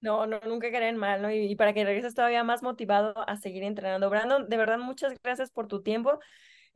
No, 0.00 0.26
no, 0.26 0.38
nunca 0.46 0.70
caerán 0.70 0.98
mal, 0.98 1.22
¿no? 1.22 1.30
Y, 1.30 1.46
y, 1.46 1.56
para 1.56 1.72
que 1.72 1.82
regreses 1.82 2.14
todavía 2.14 2.44
más 2.44 2.62
motivado 2.62 3.14
a 3.26 3.36
seguir 3.36 3.62
entrenando. 3.62 4.10
Brandon, 4.10 4.48
de 4.48 4.56
verdad, 4.58 4.78
muchas 4.78 5.14
gracias 5.22 5.50
por 5.50 5.66
tu 5.66 5.82
tiempo. 5.82 6.20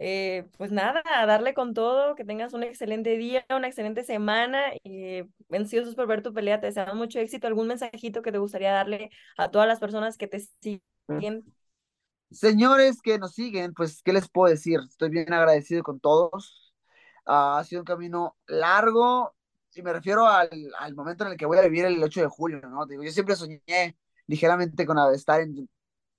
Eh, 0.00 0.48
pues 0.56 0.70
nada, 0.70 1.02
a 1.04 1.26
darle 1.26 1.54
con 1.54 1.74
todo, 1.74 2.14
que 2.14 2.24
tengas 2.24 2.54
un 2.54 2.62
excelente 2.62 3.16
día, 3.16 3.44
una 3.50 3.66
excelente 3.66 4.04
semana 4.04 4.72
y 4.84 5.24
ansiosos 5.50 5.96
por 5.96 6.06
ver 6.06 6.22
tu 6.22 6.32
pelea, 6.32 6.60
te 6.60 6.66
deseamos 6.66 6.94
mucho 6.94 7.18
éxito, 7.18 7.48
algún 7.48 7.66
mensajito 7.66 8.22
que 8.22 8.30
te 8.30 8.38
gustaría 8.38 8.72
darle 8.72 9.10
a 9.36 9.50
todas 9.50 9.66
las 9.66 9.80
personas 9.80 10.16
que 10.16 10.28
te 10.28 10.40
siguen. 10.60 11.44
Señores 12.30 13.00
que 13.02 13.18
nos 13.18 13.34
siguen, 13.34 13.72
pues, 13.74 14.02
¿qué 14.02 14.12
les 14.12 14.28
puedo 14.28 14.50
decir? 14.50 14.80
Estoy 14.88 15.10
bien 15.10 15.32
agradecido 15.32 15.82
con 15.82 15.98
todos. 16.00 16.74
Uh, 17.26 17.58
ha 17.58 17.64
sido 17.64 17.82
un 17.82 17.86
camino 17.86 18.36
largo, 18.46 19.34
y 19.74 19.82
me 19.82 19.92
refiero 19.92 20.26
al, 20.26 20.50
al, 20.78 20.94
momento 20.94 21.24
en 21.24 21.32
el 21.32 21.36
que 21.38 21.46
voy 21.46 21.58
a 21.58 21.62
vivir 21.62 21.84
el 21.84 22.02
8 22.02 22.22
de 22.22 22.26
julio, 22.28 22.60
¿no? 22.68 22.86
Digo, 22.86 23.02
yo 23.02 23.10
siempre 23.10 23.36
soñé 23.36 23.62
ligeramente 24.26 24.86
con 24.86 24.98
estar 25.14 25.40
en, 25.40 25.68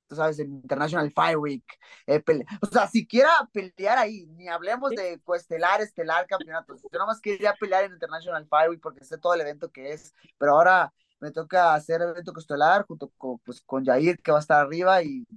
tú 0.07 0.15
sabes, 0.15 0.39
en 0.39 0.53
International 0.53 1.11
Fire 1.11 1.37
Week. 1.37 1.63
Eh, 2.07 2.23
o 2.61 2.67
sea, 2.67 2.87
siquiera 2.87 3.29
pelear 3.53 3.97
ahí, 3.97 4.25
ni 4.27 4.47
hablemos 4.47 4.91
de 4.91 5.19
coestelar, 5.23 5.81
estelar, 5.81 6.25
campeonatos. 6.27 6.81
Yo 6.91 6.99
nomás 6.99 7.21
quería 7.21 7.53
pelear 7.59 7.85
en 7.85 7.93
International 7.93 8.47
Fire 8.47 8.69
Week 8.69 8.81
porque 8.81 9.03
sé 9.05 9.17
todo 9.17 9.33
el 9.33 9.41
evento 9.41 9.71
que 9.71 9.91
es, 9.93 10.13
pero 10.37 10.53
ahora 10.53 10.93
me 11.19 11.31
toca 11.31 11.73
hacer 11.73 12.01
evento 12.01 12.33
costelar 12.33 12.85
junto 12.85 13.09
con, 13.17 13.39
pues, 13.39 13.61
con 13.61 13.85
Jair, 13.85 14.19
que 14.21 14.31
va 14.31 14.37
a 14.37 14.41
estar 14.41 14.65
arriba, 14.65 15.03
y 15.03 15.27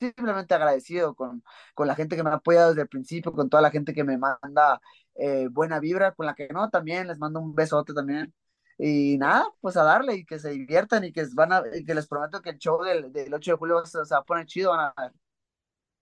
simplemente 0.00 0.54
agradecido 0.54 1.14
con, 1.14 1.42
con 1.74 1.86
la 1.86 1.94
gente 1.94 2.16
que 2.16 2.22
me 2.22 2.30
ha 2.30 2.34
apoyado 2.34 2.70
desde 2.70 2.82
el 2.82 2.88
principio, 2.88 3.32
con 3.32 3.48
toda 3.48 3.62
la 3.62 3.70
gente 3.70 3.94
que 3.94 4.04
me 4.04 4.18
manda 4.18 4.80
eh, 5.14 5.48
buena 5.50 5.80
vibra, 5.80 6.12
con 6.12 6.26
la 6.26 6.34
que 6.34 6.48
no, 6.48 6.68
también 6.70 7.08
les 7.08 7.18
mando 7.18 7.40
un 7.40 7.54
besote 7.54 7.94
también. 7.94 8.34
Y 8.76 9.18
nada, 9.18 9.46
pues 9.60 9.76
a 9.76 9.84
darle 9.84 10.16
y 10.16 10.24
que 10.24 10.38
se 10.38 10.50
diviertan 10.50 11.04
y 11.04 11.12
que, 11.12 11.24
van 11.34 11.52
a, 11.52 11.62
y 11.72 11.84
que 11.84 11.94
les 11.94 12.08
prometo 12.08 12.42
que 12.42 12.50
el 12.50 12.58
show 12.58 12.82
del, 12.82 13.12
del 13.12 13.32
8 13.32 13.52
de 13.52 13.56
julio 13.56 13.86
se, 13.86 14.04
se 14.04 14.14
va 14.14 14.20
a 14.20 14.24
poner 14.24 14.46
chido, 14.46 14.70
van 14.70 14.92
a 14.96 15.02
ver. 15.02 15.12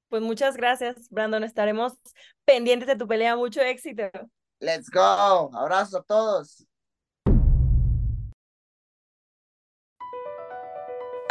Pues 0.09 0.23
muchas 0.23 0.57
gracias, 0.57 1.09
Brandon. 1.11 1.45
Estaremos 1.45 1.95
pendientes 2.45 2.87
de 2.87 2.97
tu 2.97 3.07
pelea. 3.07 3.37
Mucho 3.37 3.61
éxito. 3.61 4.11
Let's 4.61 4.91
go. 4.91 5.51
Abrazos 5.55 5.95
a 5.95 6.03
todos. 6.03 6.67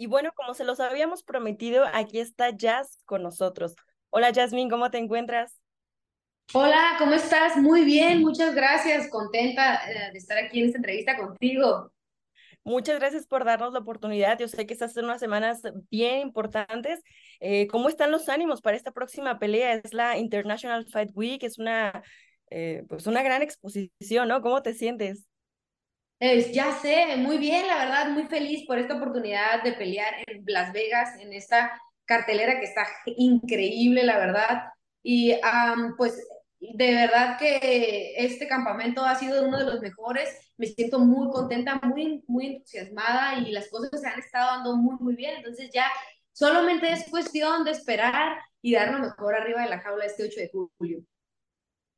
Y 0.00 0.06
bueno, 0.06 0.32
como 0.34 0.54
se 0.54 0.64
los 0.64 0.80
habíamos 0.80 1.22
prometido, 1.22 1.84
aquí 1.92 2.20
está 2.20 2.48
Jazz 2.56 3.02
con 3.04 3.22
nosotros. 3.22 3.76
Hola 4.08 4.32
Jasmine, 4.34 4.70
¿cómo 4.70 4.90
te 4.90 4.96
encuentras? 4.96 5.60
Hola, 6.54 6.96
¿cómo 6.98 7.12
estás? 7.12 7.58
Muy 7.58 7.84
bien, 7.84 8.22
muchas 8.22 8.54
gracias. 8.54 9.10
Contenta 9.10 9.82
de 10.10 10.16
estar 10.16 10.38
aquí 10.38 10.60
en 10.60 10.66
esta 10.68 10.78
entrevista 10.78 11.18
contigo. 11.18 11.92
Muchas 12.64 12.98
gracias 12.98 13.26
por 13.26 13.44
darnos 13.44 13.74
la 13.74 13.80
oportunidad. 13.80 14.38
Yo 14.38 14.48
sé 14.48 14.64
que 14.64 14.72
estas 14.72 14.94
son 14.94 15.04
unas 15.04 15.20
semanas 15.20 15.60
bien 15.90 16.20
importantes. 16.20 17.02
Eh, 17.38 17.66
¿Cómo 17.66 17.90
están 17.90 18.10
los 18.10 18.30
ánimos 18.30 18.62
para 18.62 18.78
esta 18.78 18.92
próxima 18.92 19.38
pelea? 19.38 19.74
Es 19.74 19.92
la 19.92 20.16
International 20.16 20.86
Fight 20.90 21.10
Week, 21.12 21.42
es 21.42 21.58
una, 21.58 22.02
eh, 22.48 22.84
pues 22.88 23.06
una 23.06 23.22
gran 23.22 23.42
exposición, 23.42 24.28
¿no? 24.28 24.40
¿Cómo 24.40 24.62
te 24.62 24.72
sientes? 24.72 25.29
Eh, 26.22 26.52
ya 26.52 26.72
sé, 26.80 27.16
muy 27.16 27.38
bien, 27.38 27.66
la 27.66 27.78
verdad, 27.78 28.10
muy 28.10 28.24
feliz 28.26 28.66
por 28.66 28.78
esta 28.78 28.94
oportunidad 28.96 29.62
de 29.62 29.72
pelear 29.72 30.14
en 30.26 30.44
Las 30.46 30.70
Vegas, 30.72 31.18
en 31.18 31.32
esta 31.32 31.80
cartelera 32.04 32.60
que 32.60 32.66
está 32.66 32.86
increíble, 33.06 34.04
la 34.04 34.18
verdad. 34.18 34.64
Y 35.02 35.34
pues 35.96 36.22
de 36.60 36.94
verdad 36.94 37.38
que 37.38 38.12
este 38.16 38.46
campamento 38.46 39.02
ha 39.02 39.14
sido 39.14 39.46
uno 39.46 39.58
de 39.58 39.64
los 39.64 39.80
mejores. 39.80 40.28
Me 40.58 40.66
siento 40.66 40.98
muy 40.98 41.30
contenta, 41.30 41.80
muy, 41.82 42.22
muy 42.26 42.46
entusiasmada 42.48 43.38
y 43.38 43.50
las 43.52 43.70
cosas 43.70 43.98
se 43.98 44.06
han 44.06 44.18
estado 44.18 44.56
dando 44.56 44.76
muy, 44.76 44.96
muy 45.00 45.16
bien. 45.16 45.36
Entonces 45.36 45.70
ya 45.72 45.86
solamente 46.32 46.92
es 46.92 47.08
cuestión 47.08 47.64
de 47.64 47.70
esperar 47.70 48.38
y 48.60 48.74
dar 48.74 48.92
lo 48.92 48.98
mejor 48.98 49.34
arriba 49.34 49.62
de 49.62 49.70
la 49.70 49.80
jaula 49.80 50.04
este 50.04 50.24
8 50.24 50.40
de 50.40 50.50
julio. 50.50 51.02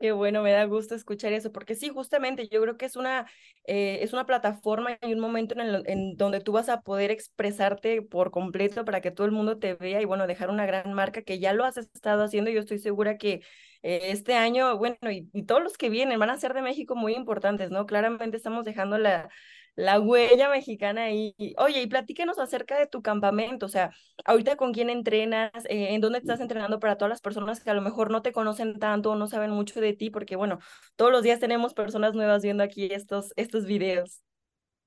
Qué 0.03 0.11
bueno, 0.11 0.43
me 0.43 0.51
da 0.51 0.65
gusto 0.65 0.97
escuchar 0.97 1.33
eso, 1.33 1.53
porque 1.53 1.77
sí, 1.77 1.89
justamente 1.89 2.49
yo 2.49 2.61
creo 2.61 2.77
que 2.77 2.87
es 2.87 2.97
una, 2.97 3.31
eh, 3.67 4.01
es 4.03 4.13
una 4.13 4.27
plataforma 4.27 4.99
y 5.01 5.13
un 5.13 5.21
momento 5.21 5.55
en, 5.55 5.61
el, 5.61 5.85
en, 5.87 6.17
donde 6.17 6.41
tú 6.41 6.51
vas 6.51 6.69
a 6.69 6.81
poder 6.81 7.13
expresarte 7.13 8.03
por 8.03 8.33
completo 8.33 8.85
para 8.85 9.01
que 9.01 9.13
todo 9.13 9.27
el 9.27 9.33
mundo 9.33 9.61
te 9.61 9.75
vea 9.75 10.03
y 10.03 10.05
bueno, 10.05 10.27
dejar 10.27 10.51
una 10.51 10.67
gran 10.67 10.93
marca 10.93 11.23
que 11.23 11.39
ya 11.39 11.53
lo 11.53 11.65
has 11.65 11.77
estado 11.77 12.25
haciendo. 12.25 12.51
Yo 12.51 12.59
estoy 12.59 12.81
segura 12.81 13.17
que 13.17 13.43
eh, 13.83 14.01
este 14.11 14.35
año, 14.35 14.77
bueno, 14.77 14.97
y, 15.09 15.31
y, 15.33 15.45
todos 15.45 15.63
los 15.63 15.79
que 15.79 15.89
vienen 15.89 16.19
van 16.19 16.31
a 16.31 16.37
ser 16.37 16.53
de 16.53 16.63
México 16.63 16.97
muy 16.97 17.15
importantes, 17.15 17.71
¿no? 17.71 17.87
Claramente 17.87 18.37
estamos 18.37 18.65
dejando 18.65 18.99
la, 18.99 19.29
la 19.75 20.01
huella 20.01 20.51
mexicana 20.51 21.05
ahí. 21.05 21.35
Oye, 21.59 21.83
y 21.83 21.87
platícanos 21.87 22.39
acerca 22.39 22.79
de 22.79 22.87
tu 22.87 23.03
campamento, 23.03 23.67
o 23.67 23.69
sea, 23.69 23.91
ahorita 24.25 24.57
con 24.57 24.73
quién 24.73 24.91
entrenas, 24.91 25.51
eh, 25.67 25.95
en 25.95 26.01
dónde 26.01 26.19
estás 26.19 26.41
entrenando 26.41 26.79
para 26.79 26.97
todas 26.97 27.11
las 27.11 27.21
personas 27.21 27.61
que 27.63 27.71
a 27.71 27.75
lo 27.75 27.81
mejor 27.81 28.11
no 28.11 28.23
te 28.23 28.33
conocen 28.33 28.79
tanto 28.79 29.13
o 29.13 29.17
no 29.17 29.27
saben 29.27 29.51
mucho 29.51 29.81
de 29.81 29.95
ti, 29.95 30.11
porque 30.11 30.37
bueno, 30.37 30.59
todos 30.97 31.11
los 31.11 31.23
días 31.23 31.41
tenemos 31.41 31.75
personas 31.75 32.15
nuevas 32.15 32.43
viendo 32.43 32.63
aquí 32.63 32.93
estos, 32.93 33.33
estos 33.37 33.65
videos. 33.65 34.23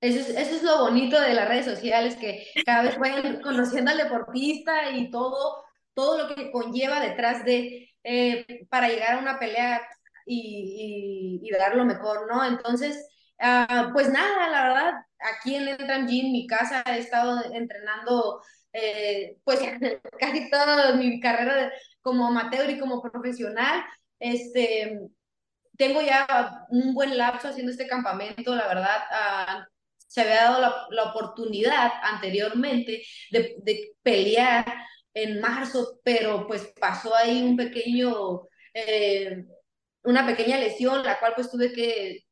Eso 0.01 0.19
es, 0.19 0.29
eso 0.29 0.55
es 0.57 0.63
lo 0.63 0.81
bonito 0.81 1.19
de 1.19 1.33
las 1.33 1.47
redes 1.47 1.65
sociales, 1.65 2.15
que 2.15 2.45
cada 2.65 2.83
vez 2.83 2.99
vayan 2.99 3.41
conociendo 3.41 3.91
al 3.91 3.97
deportista 3.97 4.91
y 4.91 5.09
todo, 5.09 5.63
todo 5.93 6.27
lo 6.27 6.35
que 6.35 6.51
conlleva 6.51 6.99
detrás 6.99 7.43
de, 7.43 7.89
eh, 8.03 8.67
para 8.69 8.89
llegar 8.89 9.15
a 9.15 9.19
una 9.19 9.39
pelea 9.39 9.81
y, 10.27 11.39
y 11.43 11.51
dar 11.51 11.75
lo 11.75 11.85
mejor, 11.85 12.27
¿no? 12.27 12.45
Entonces, 12.45 13.07
Uh, 13.39 13.91
pues 13.93 14.09
nada, 14.09 14.49
la 14.49 14.63
verdad, 14.63 14.93
aquí 15.19 15.55
en 15.55 15.67
Entram 15.67 16.07
Gym, 16.07 16.31
mi 16.31 16.47
casa, 16.47 16.83
he 16.87 16.99
estado 16.99 17.43
entrenando 17.53 18.41
eh, 18.73 19.37
pues 19.43 19.59
casi 20.19 20.49
toda 20.49 20.93
mi 20.95 21.19
carrera 21.19 21.71
como 22.01 22.27
amateur 22.27 22.69
y 22.69 22.79
como 22.79 23.01
profesional. 23.01 23.83
este, 24.19 24.99
tengo 25.77 26.01
ya 26.01 26.65
un 26.69 26.93
buen 26.93 27.17
lapso 27.17 27.49
haciendo 27.49 27.71
este 27.71 27.87
campamento, 27.87 28.55
la 28.55 28.67
verdad, 28.67 28.97
ah, 29.11 29.67
se 30.07 30.21
había 30.21 30.43
dado 30.43 30.87
la, 30.91 31.03
oportunidad 31.03 31.91
anteriormente 32.03 33.03
de, 33.31 33.55
de, 33.63 33.93
pelear 34.01 34.65
en 35.13 35.41
marzo, 35.41 35.99
pero 36.03 36.47
pues 36.47 36.71
pasó 36.79 37.15
ahí 37.15 37.41
un 37.43 37.57
pequeño, 37.57 38.43
eh, 38.73 39.45
una 40.03 40.25
pequeña 40.25 40.57
lesión, 40.57 41.03
la 41.03 41.19
cual 41.19 41.33
pues 41.35 41.49
tuve 41.51 41.73
que 41.73 42.24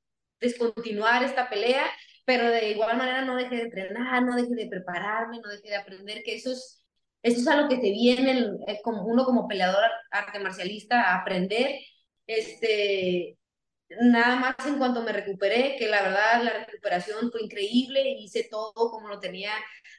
descontinuar 0.43 1.23
esta 1.23 1.49
pelea, 1.49 1.85
pero 2.25 2.49
de 2.49 2.71
igual 2.71 2.97
manera 2.97 3.23
no 3.23 3.35
dejé 3.35 3.55
de 3.55 3.61
entrenar, 3.63 4.23
no 4.23 4.35
dejé 4.35 4.55
de 4.55 4.67
prepararme, 4.67 5.39
no 5.39 5.49
dejé 5.49 5.69
de 5.69 5.75
aprender, 5.77 6.23
que 6.23 6.35
eso 6.35 6.51
es, 6.51 6.83
eso 7.23 7.39
es 7.41 7.47
a 7.47 7.55
lo 7.55 7.69
que 7.69 7.77
te 7.77 7.91
viene 7.91 8.49
eh, 8.67 8.79
como 8.83 9.03
uno 9.05 9.25
como 9.25 9.47
peleador 9.47 9.83
arte 10.11 10.39
marcialista 10.39 11.01
a 11.01 11.21
aprender, 11.21 11.79
este, 12.27 13.37
nada 14.01 14.35
más 14.37 14.55
en 14.67 14.77
cuanto 14.77 15.01
me 15.03 15.11
recuperé, 15.11 15.75
que 15.77 15.87
la 15.87 16.03
verdad 16.03 16.43
la 16.43 16.65
recuperación 16.65 17.31
fue 17.31 17.43
increíble, 17.43 18.01
hice 18.19 18.47
todo 18.49 18.73
como 18.73 19.07
lo 19.07 19.19
tenía, 19.19 19.51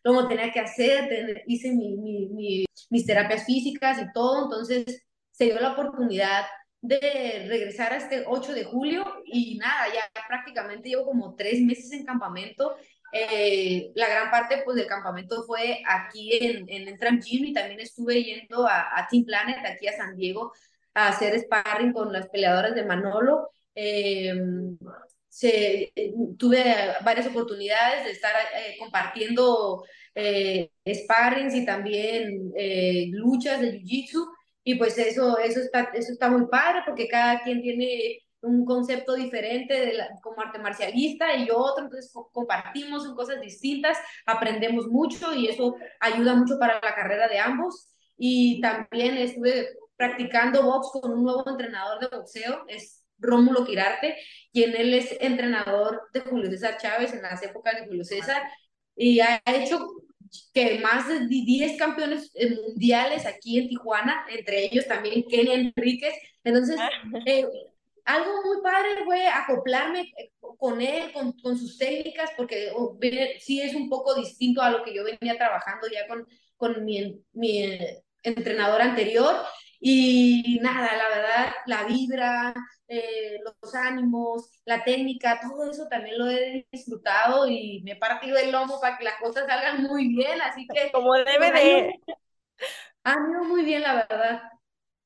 como 0.05 0.29
tenía 0.29 0.53
que 0.53 0.61
hacer, 0.61 1.43
hice 1.47 1.73
mi, 1.73 1.97
mi, 1.97 2.65
mis 2.91 3.07
terapias 3.07 3.45
físicas 3.45 3.99
y 4.01 4.13
todo, 4.13 4.45
entonces 4.45 5.05
se 5.31 5.45
dio 5.47 5.61
la 5.61 5.73
oportunidad 5.73 6.45
de 6.85 7.47
regresar 7.49 7.95
a 7.95 7.97
este 7.97 8.25
8 8.27 8.53
de 8.53 8.65
julio 8.65 9.23
y 9.25 9.57
nada, 9.57 9.87
ya 9.93 10.11
prácticamente 10.29 10.91
llevo 10.91 11.07
como 11.07 11.35
tres 11.35 11.61
meses 11.63 11.91
en 11.93 12.05
campamento. 12.05 12.77
Eh, 13.11 13.91
la 13.95 14.09
gran 14.09 14.31
parte 14.31 14.63
pues 14.65 14.77
del 14.77 14.87
campamento 14.87 15.45
fue 15.45 15.83
aquí 15.89 16.37
en, 16.37 16.69
en 16.69 16.89
Entram 16.89 17.21
Gym 17.21 17.47
y 17.47 17.53
también 17.53 17.81
estuve 17.81 18.23
yendo 18.23 18.67
a, 18.67 19.07
Team 19.11 19.25
Planet, 19.25 19.65
aquí 19.65 19.89
a 19.89 19.97
San 19.97 20.15
Diego, 20.15 20.53
a 20.93 21.09
hacer 21.09 21.39
sparring 21.41 21.93
con 21.93 22.13
las 22.13 22.29
peleadoras 22.29 22.75
de 22.75 22.85
Manolo 22.85 23.49
eh, 23.75 24.35
se, 25.35 25.93
tuve 26.39 26.63
varias 27.05 27.27
oportunidades 27.27 28.05
de 28.05 28.13
estar 28.13 28.33
eh, 28.57 28.77
compartiendo 28.79 29.85
eh, 30.15 30.71
sparrings 30.87 31.55
y 31.55 31.67
también 31.67 32.53
eh, 32.57 33.07
luchas 33.11 33.61
de 33.61 33.81
jiu-jitsu 33.81 34.25
y 34.65 34.77
pues 34.77 34.97
eso, 34.99 35.39
eso, 35.39 35.61
está, 35.61 35.91
eso 35.95 36.13
está 36.13 36.31
muy 36.31 36.47
padre 36.47 36.81
porque 36.87 37.07
cada 37.07 37.43
quien 37.43 37.61
tiene 37.61 38.21
un 38.41 38.65
concepto 38.65 39.15
diferente 39.15 39.75
de 39.75 39.99
como 40.23 40.41
arte 40.41 40.59
marcialista 40.59 41.35
y 41.37 41.49
otro, 41.51 41.85
entonces 41.85 42.13
compartimos 42.33 43.07
en 43.07 43.15
cosas 43.15 43.41
distintas, 43.41 43.99
aprendemos 44.27 44.87
mucho 44.89 45.35
y 45.35 45.49
eso 45.49 45.77
ayuda 46.01 46.35
mucho 46.35 46.59
para 46.59 46.75
la 46.75 46.95
carrera 46.95 47.29
de 47.29 47.39
ambos. 47.39 47.89
Y 48.17 48.61
también 48.61 49.17
estuve 49.17 49.69
practicando 49.97 50.63
box 50.63 50.91
con 51.01 51.13
un 51.13 51.25
nuevo 51.25 51.45
entrenador 51.49 52.01
de 52.01 52.17
boxeo, 52.17 52.65
es 52.69 53.05
Rómulo 53.19 53.65
Quirarte, 53.65 54.17
quien 54.53 54.75
él 54.77 54.95
es 54.95 55.17
entrenador 55.21 56.03
de 56.13 56.21
Julio 56.21 56.51
César 56.51 56.77
Chávez 56.79 57.13
en 57.13 57.23
las 57.23 57.43
épocas 57.43 57.75
de 57.81 57.87
Julio 57.87 58.05
César 58.05 58.43
y 58.97 59.21
ha 59.21 59.41
hecho 59.47 59.79
que 60.53 60.79
más 60.81 61.09
de 61.09 61.27
10 61.27 61.79
campeones 61.79 62.31
eh, 62.35 62.51
mundiales 62.51 63.27
aquí 63.27 63.59
en 63.59 63.69
Tijuana, 63.69 64.25
entre 64.31 64.65
ellos 64.67 64.87
también 64.87 65.25
Kenny 65.29 65.73
Enríquez. 65.77 66.15
Entonces, 66.43 66.77
ah. 66.79 66.91
eh, 67.27 67.47
algo 68.05 68.43
muy 68.45 68.63
padre 68.63 69.05
fue 69.05 69.27
acoplarme 69.27 70.13
eh, 70.17 70.31
con 70.59 70.81
él, 70.81 71.13
con, 71.13 71.33
con 71.41 71.59
sus 71.59 71.79
técnicas, 71.79 72.31
porque 72.37 72.71
oh, 72.75 72.99
sí 73.41 73.61
es 73.61 73.75
un 73.75 73.89
poco 73.89 74.15
distinto 74.15 74.63
a 74.63 74.71
lo 74.71 74.85
que 74.85 74.95
yo 74.95 75.05
venía 75.05 75.37
trabajando 75.37 75.87
ya 75.89 76.07
con, 76.07 76.27
con 76.57 76.85
mi, 76.85 77.21
mi 77.33 77.79
entrenador 78.23 78.83
anterior. 78.83 79.37
Y 79.87 80.61
nada, 80.63 80.97
la 80.97 81.09
verdad, 81.11 81.55
la 81.67 81.85
vibra, 81.85 82.55
eh, 82.89 83.39
los 83.45 83.75
ánimos, 83.75 84.49
la 84.65 84.83
técnica, 84.83 85.39
todo 85.43 85.71
eso 85.71 85.87
también 85.91 86.17
lo 86.17 86.31
he 86.31 86.67
disfrutado 86.73 87.47
y 87.47 87.83
me 87.85 87.91
he 87.91 87.97
partido 87.97 88.39
el 88.39 88.51
lomo 88.51 88.81
para 88.81 88.97
que 88.97 89.05
las 89.05 89.21
cosas 89.21 89.47
salgan 89.47 89.83
muy 89.83 90.09
bien, 90.09 90.41
así 90.41 90.67
que... 90.73 90.91
Como 90.91 91.13
debe 91.13 91.53
de... 91.53 92.01
Ha 93.05 93.13
ido 93.13 93.45
muy 93.45 93.63
bien, 93.63 93.83
la 93.83 94.07
verdad. 94.09 94.43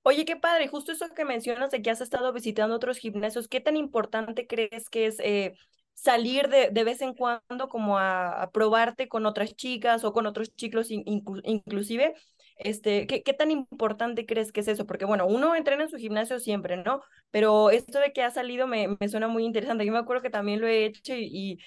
Oye, 0.05 0.25
qué 0.25 0.37
padre, 0.37 0.69
justo 0.69 0.93
eso 0.93 1.13
que 1.13 1.25
mencionas 1.25 1.73
de 1.73 1.83
que 1.83 1.91
has 1.91 2.01
estado 2.01 2.33
visitando 2.33 2.77
otros 2.77 2.99
gimnasios, 2.99 3.49
¿qué 3.49 3.61
tan 3.61 3.77
importante 3.77 4.47
crees 4.47 4.89
que 4.89 5.07
es 5.07 5.19
eh, 5.19 5.55
salir 5.95 6.49
de, 6.51 6.71
de, 6.71 6.85
vez 6.85 7.03
en 7.03 7.15
cuando 7.15 7.69
como 7.69 7.99
a, 7.99 8.49
probarte 8.53 9.09
con 9.09 9.27
otras 9.27 9.57
chicas 9.57 10.05
o 10.05 10.13
con 10.13 10.27
otros 10.27 10.55
chicos 10.55 10.87
inclusive 10.91 12.15
este, 12.59 13.07
¿qué, 13.07 13.23
¿qué, 13.23 13.33
tan 13.33 13.51
importante 13.51 14.27
crees 14.27 14.53
que 14.53 14.61
es 14.61 14.69
eso? 14.69 14.87
Porque 14.87 15.05
bueno, 15.05 15.27
uno 15.27 15.55
entrena 15.55 15.85
en 15.85 15.91
su 15.91 15.97
gimnasio 15.97 16.39
siempre, 16.41 16.77
¿no? 16.77 17.03
Pero 17.31 17.71
esto 17.71 17.99
de 18.01 18.13
que 18.13 18.23
ha 18.23 18.31
salido 18.31 18.67
me, 18.67 18.97
me 19.01 19.09
suena 19.09 19.29
muy 19.29 19.45
interesante. 19.45 19.87
Yo 19.87 19.93
me 19.93 19.99
acuerdo 19.99 20.23
que 20.23 20.31
también 20.31 20.61
lo 20.61 20.67
he 20.67 20.85
hecho 20.87 21.15
y, 21.15 21.59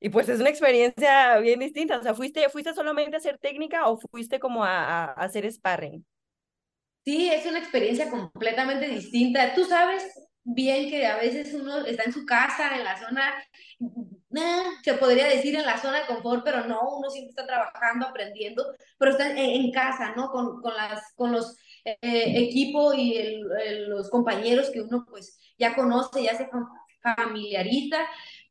y, 0.00 0.08
pues 0.10 0.28
es 0.28 0.40
una 0.40 0.50
experiencia 0.50 1.38
bien 1.38 1.60
distinta. 1.60 1.98
O 1.98 2.02
sea, 2.02 2.14
¿fuiste, 2.14 2.48
fuiste 2.48 2.74
solamente 2.74 3.16
a 3.16 3.18
hacer 3.18 3.38
técnica 3.38 3.88
o 3.88 3.98
fuiste 3.98 4.40
como 4.40 4.64
a, 4.64 4.84
a, 4.84 5.04
a 5.06 5.12
hacer 5.24 5.50
sparring? 5.50 6.04
Sí, 7.04 7.30
es 7.30 7.46
una 7.46 7.58
experiencia 7.58 8.10
completamente 8.10 8.88
distinta. 8.88 9.54
Tú 9.54 9.64
sabes 9.64 10.04
bien 10.54 10.90
que 10.90 11.06
a 11.06 11.16
veces 11.16 11.54
uno 11.54 11.84
está 11.86 12.04
en 12.04 12.12
su 12.12 12.26
casa, 12.26 12.76
en 12.76 12.84
la 12.84 12.98
zona 12.98 13.32
se 14.82 14.94
podría 14.94 15.26
decir 15.26 15.56
en 15.56 15.66
la 15.66 15.78
zona 15.78 16.00
de 16.00 16.06
confort, 16.06 16.44
pero 16.44 16.66
no, 16.66 16.96
uno 16.96 17.10
siempre 17.10 17.30
está 17.30 17.46
trabajando, 17.46 18.06
aprendiendo, 18.06 18.64
pero 18.98 19.12
está 19.12 19.30
en, 19.36 19.72
casa, 19.72 20.14
¿no? 20.16 20.30
Con, 20.30 20.60
con, 20.60 20.74
las, 20.74 21.12
con 21.14 21.32
los 21.32 21.56
eh, 21.84 21.96
equipos 22.02 22.94
y 22.96 23.16
el, 23.16 23.88
los 23.88 24.10
compañeros 24.10 24.70
que 24.70 24.82
uno 24.82 25.04
pues 25.08 25.38
ya 25.58 25.74
conoce, 25.74 26.22
ya 26.22 26.36
se 26.36 26.48
familiariza, 27.02 27.98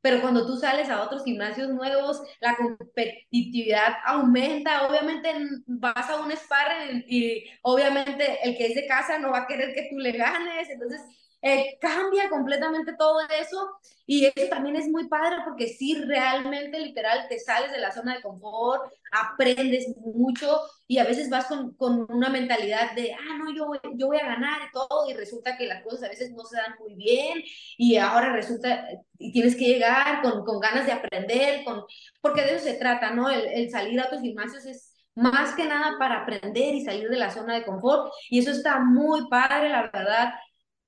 pero 0.02 0.22
cuando 0.22 0.46
tú 0.46 0.58
sales 0.58 0.90
a 0.90 1.04
otros 1.04 1.24
gimnasios 1.24 1.70
nuevos, 1.70 2.22
la 2.40 2.56
competitividad 2.56 3.94
aumenta, 4.06 4.88
obviamente 4.88 5.34
vas 5.68 6.10
a 6.10 6.22
un 6.22 6.32
sparring 6.32 7.06
y 7.08 7.44
obviamente 7.62 8.40
el 8.44 8.58
que 8.58 8.68
es 8.68 8.76
de 8.76 8.88
casa 8.88 9.20
no 9.20 9.32
va 9.32 9.40
a 9.40 9.48
querer 9.48 9.74
que 9.74 9.88
tú 9.90 9.98
le 9.98 10.12
ganes, 10.14 10.70
entonces 10.70 11.02
eh, 11.42 11.78
cambia 11.80 12.30
completamente 12.30 12.94
todo 12.98 13.22
eso 13.42 13.70
y 14.06 14.26
eso 14.26 14.50
también 14.50 14.76
es 14.76 14.90
muy 14.90 15.08
padre 15.08 15.38
porque 15.46 15.68
si 15.68 15.96
realmente 15.96 16.80
literal 16.80 17.28
te 17.30 17.40
sales 17.40 17.72
de 17.72 17.80
la 17.80 17.92
zona 17.92 18.16
de 18.16 18.22
confort, 18.22 18.92
aprendes 19.12 19.96
mucho 19.98 20.60
y 20.88 20.98
a 20.98 21.04
veces 21.06 21.30
vas 21.30 21.46
con, 21.46 21.76
con 21.76 22.12
una 22.12 22.30
mentalidad 22.30 22.94
de, 22.94 23.14
ah, 23.14 23.38
no, 23.38 23.54
yo, 23.56 23.72
yo 23.96 24.08
voy 24.08 24.18
a 24.18 24.26
ganar 24.26 24.62
y 24.68 24.72
todo 24.72 25.10
y 25.10 25.14
resulta 25.14 25.56
que 25.56 25.68
las 25.68 25.84
cosas 25.84 26.04
a 26.04 26.10
veces 26.10 26.32
no 26.32 26.44
se 26.44 26.58
dan 26.58 26.76
muy 26.80 26.96
bien 26.96 27.42
y 27.78 27.98
ahora 27.98 28.34
resulta, 28.34 28.88
y 29.18 29.32
tienes 29.32 29.56
que 29.56 29.66
llegar 29.66 30.22
con, 30.22 30.44
con 30.44 30.60
ganas 30.60 30.86
de 30.86 30.92
aprender, 30.92 31.64
con, 31.64 31.84
porque 32.22 32.42
de 32.42 32.56
eso 32.56 32.66
se 32.66 32.74
trata, 32.74 33.12
¿no? 33.12 33.30
El, 33.30 33.46
el 33.48 33.70
salir 33.70 34.00
a 34.02 34.08
otros 34.08 34.22
gimnasios 34.22 34.66
es 34.66 34.94
más 35.16 35.54
que 35.56 35.66
nada 35.66 35.98
para 36.00 36.22
aprender 36.22 36.74
y 36.76 36.84
salir 36.84 37.10
de 37.10 37.18
la 37.18 37.30
zona 37.30 37.56
de 37.56 37.66
confort 37.66 38.12
y 38.30 38.40
eso 38.40 38.52
está 38.52 38.80
muy 38.80 39.28
padre, 39.30 39.70
la 39.70 39.90
verdad 39.94 40.34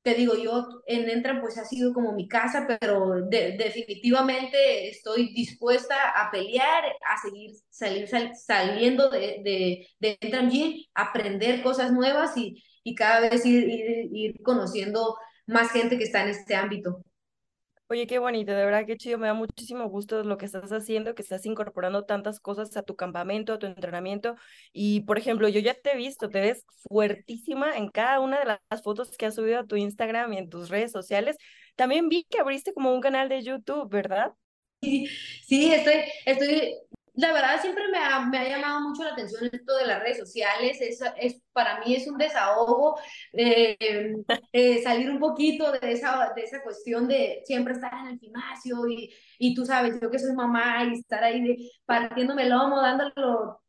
te 0.04 0.16
digo, 0.16 0.34
yo 0.36 0.68
en 0.88 1.10
Entran 1.10 1.42
pues 1.42 1.58
ha 1.58 1.66
sido 1.66 1.94
como 1.94 2.14
mi 2.14 2.28
casa, 2.28 2.66
pero 2.80 3.16
definitivamente 3.30 4.90
estoy 4.90 5.34
dispuesta 5.34 5.96
a 6.10 6.32
pelear, 6.32 6.84
a 7.06 7.18
seguir 7.22 7.52
salir, 7.70 8.08
saliendo 8.36 9.10
de, 9.10 9.42
de, 9.44 9.88
de 10.00 10.18
Entran 10.22 10.50
Gym, 10.50 10.74
aprender 10.96 11.62
cosas 11.64 11.92
nuevas 11.92 12.36
y, 12.38 12.64
y 12.84 12.96
cada 12.96 13.30
vez 13.30 13.46
ir, 13.46 13.66
ir 14.12 14.42
conociendo 14.44 15.18
más 15.48 15.72
gente 15.72 15.98
que 15.98 16.04
está 16.06 16.24
en 16.24 16.30
este 16.30 16.56
ámbito. 16.56 17.04
Oye, 17.92 18.08
qué 18.08 18.20
bonito, 18.20 18.54
de 18.54 18.64
verdad 18.64 18.86
qué 18.86 18.96
chido, 18.96 19.18
me 19.18 19.28
da 19.28 19.34
muchísimo 19.34 19.86
gusto 19.90 20.24
lo 20.24 20.38
que 20.38 20.46
estás 20.46 20.72
haciendo, 20.72 21.14
que 21.14 21.24
estás 21.24 21.46
incorporando 21.46 22.06
tantas 22.06 22.40
cosas 22.40 22.78
a 22.78 22.84
tu 22.84 22.96
campamento, 22.96 23.52
a 23.52 23.60
tu 23.60 23.66
entrenamiento. 23.66 24.38
Y, 24.72 25.02
por 25.02 25.18
ejemplo, 25.18 25.50
yo 25.50 25.60
ya 25.60 25.74
te 25.74 25.92
he 25.92 25.98
visto, 25.98 26.30
te 26.30 26.40
ves 26.40 26.66
fuertísima 26.88 27.76
en 27.78 27.90
cada 27.90 28.22
una 28.22 28.40
de 28.40 28.46
las 28.46 28.82
fotos 28.82 29.18
que 29.18 29.26
has 29.26 29.36
subido 29.36 29.60
a 29.60 29.66
tu 29.66 29.76
Instagram 29.76 30.32
y 30.32 30.38
en 30.38 30.50
tus 30.50 30.70
redes 30.70 30.94
sociales. 30.94 31.36
También 31.76 32.08
vi 32.08 32.24
que 32.30 32.40
abriste 32.40 32.74
como 32.74 32.94
un 32.94 33.02
canal 33.02 33.28
de 33.28 33.44
YouTube, 33.44 33.90
¿verdad? 33.90 34.32
Sí, 34.82 35.08
sí, 35.46 35.74
estoy, 35.74 35.96
estoy 36.26 36.76
la 37.22 37.34
verdad 37.34 37.62
siempre 37.62 37.88
me 37.90 38.00
ha, 38.00 38.20
me 38.22 38.40
ha, 38.40 38.50
llamado 38.50 38.82
mucho 38.82 39.04
la 39.04 39.12
atención 39.12 39.48
esto 39.52 39.78
de 39.78 39.86
las 39.86 40.02
redes 40.02 40.18
sociales, 40.18 40.82
es, 40.82 41.00
es 41.18 41.40
para 41.54 41.80
mí 41.80 41.96
es 41.96 42.08
un 42.08 42.18
desahogo, 42.18 43.00
eh, 43.34 43.78
eh, 44.52 44.84
salir 44.84 45.10
un 45.12 45.20
poquito 45.20 45.72
de 45.72 45.92
esa, 45.92 46.34
de 46.36 46.42
esa 46.42 46.64
cuestión 46.64 47.08
de 47.08 47.44
siempre 47.46 47.74
estar 47.74 47.94
en 47.94 48.08
el 48.08 48.20
gimnasio 48.20 48.88
y, 48.88 49.14
y 49.38 49.54
tú 49.54 49.66
sabes, 49.66 50.00
yo 50.02 50.10
que 50.10 50.18
soy 50.18 50.34
mamá 50.34 50.84
y 50.86 51.00
estar 51.00 51.24
ahí 51.24 51.42
de, 51.44 51.70
partiéndome 51.86 52.44
el 52.44 52.50
lomo, 52.50 52.82
dándole, 52.82 53.14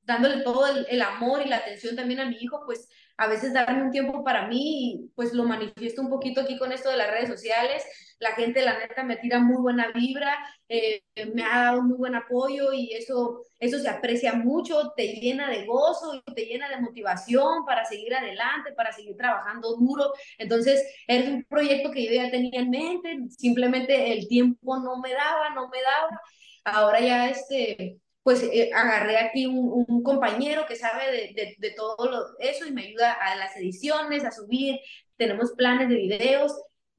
dándole 0.01 0.43
todo 0.43 0.67
el, 0.67 0.87
el, 0.89 1.03
amor 1.03 1.43
y 1.45 1.49
la 1.49 1.59
atención 1.59 1.95
también 1.95 2.21
a 2.21 2.27
mi 2.27 2.37
hijo, 2.41 2.63
pues 2.65 2.89
a 3.19 3.27
veces 3.27 3.53
darme 3.53 3.83
un 3.83 3.91
tiempo 3.91 4.25
para 4.25 4.49
mí 4.49 5.11
pues 5.15 5.35
lo 5.35 5.45
manifiesto 5.45 6.01
un 6.01 6.09
poquito 6.09 6.41
aquí 6.41 6.59
con 6.59 6.73
esto 6.73 6.89
de 6.89 6.97
las 6.97 7.11
redes 7.11 7.29
sociales. 7.29 7.85
La 8.23 8.37
gente, 8.37 8.63
la 8.63 8.79
neta, 8.79 9.03
me 9.03 9.17
tira 9.17 9.41
muy 9.41 9.61
buena 9.61 9.91
vibra, 9.93 10.39
eh, 10.69 11.03
me 11.35 11.43
ha 11.43 11.65
dado 11.65 11.83
muy 11.83 11.97
buen 11.97 12.15
apoyo 12.15 12.73
y 12.73 12.93
eso, 12.93 13.43
eso 13.59 13.81
se 13.81 13.89
aprecia 13.89 14.35
mucho, 14.35 14.93
te 14.97 15.09
llena 15.15 15.51
de 15.51 15.67
gozo 15.67 16.23
y 16.25 16.33
te 16.33 16.47
llena 16.47 16.69
de 16.69 16.81
motivación 16.81 17.67
para 17.67 17.85
seguir 17.85 18.15
adelante, 18.15 18.75
para 18.77 18.93
seguir 18.93 19.17
trabajando 19.17 19.77
duro. 19.77 20.13
Entonces, 20.39 20.87
es 21.09 21.29
un 21.29 21.43
proyecto 21.43 21.91
que 21.91 22.07
yo 22.07 22.13
ya 22.13 22.31
tenía 22.31 22.61
en 22.61 22.71
mente, 22.71 23.19
simplemente 23.37 24.13
el 24.13 24.29
tiempo 24.29 24.79
no 24.79 25.01
me 25.01 25.13
daba, 25.13 25.51
no 25.51 25.69
me 25.69 25.79
daba. 25.83 26.21
Ahora 26.65 27.01
ya 27.01 27.29
este, 27.29 27.99
pues 28.23 28.45
eh, 28.45 28.71
agarré 28.73 29.19
aquí 29.19 29.47
un, 29.47 30.03
compañero 30.05 30.65
que 30.67 30.77
sabe 30.77 31.11
de, 31.11 31.35
de, 31.35 31.57
de, 31.59 31.71
todo 31.73 32.37
eso 32.39 32.67
y 32.67 32.73
me 32.73 32.85
ayuda 32.85 33.15
a 33.15 33.35
las 33.35 33.57
ediciones, 33.57 34.25
a 34.25 34.31
subir, 34.31 34.79
tenemos 35.17 35.53
planes 35.57 35.89
de 35.89 35.97
videos 35.97 36.53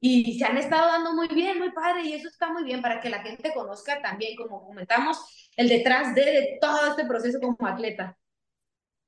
y 0.06 0.38
se 0.38 0.44
han 0.44 0.58
estado 0.58 0.88
dando 0.88 1.14
muy 1.14 1.28
bien, 1.28 1.58
muy 1.58 1.72
padre 1.72 2.02
y 2.02 2.12
eso 2.12 2.28
está 2.28 2.52
muy 2.52 2.62
bien 2.62 2.82
para 2.82 3.00
que 3.00 3.08
la 3.08 3.22
gente 3.22 3.54
conozca 3.54 4.02
también, 4.02 4.36
como 4.36 4.62
comentamos, 4.66 5.50
el 5.56 5.66
detrás 5.66 6.14
de, 6.14 6.22
de 6.24 6.58
todo 6.60 6.88
este 6.88 7.06
proceso 7.06 7.40
como 7.40 7.56
atleta. 7.66 8.14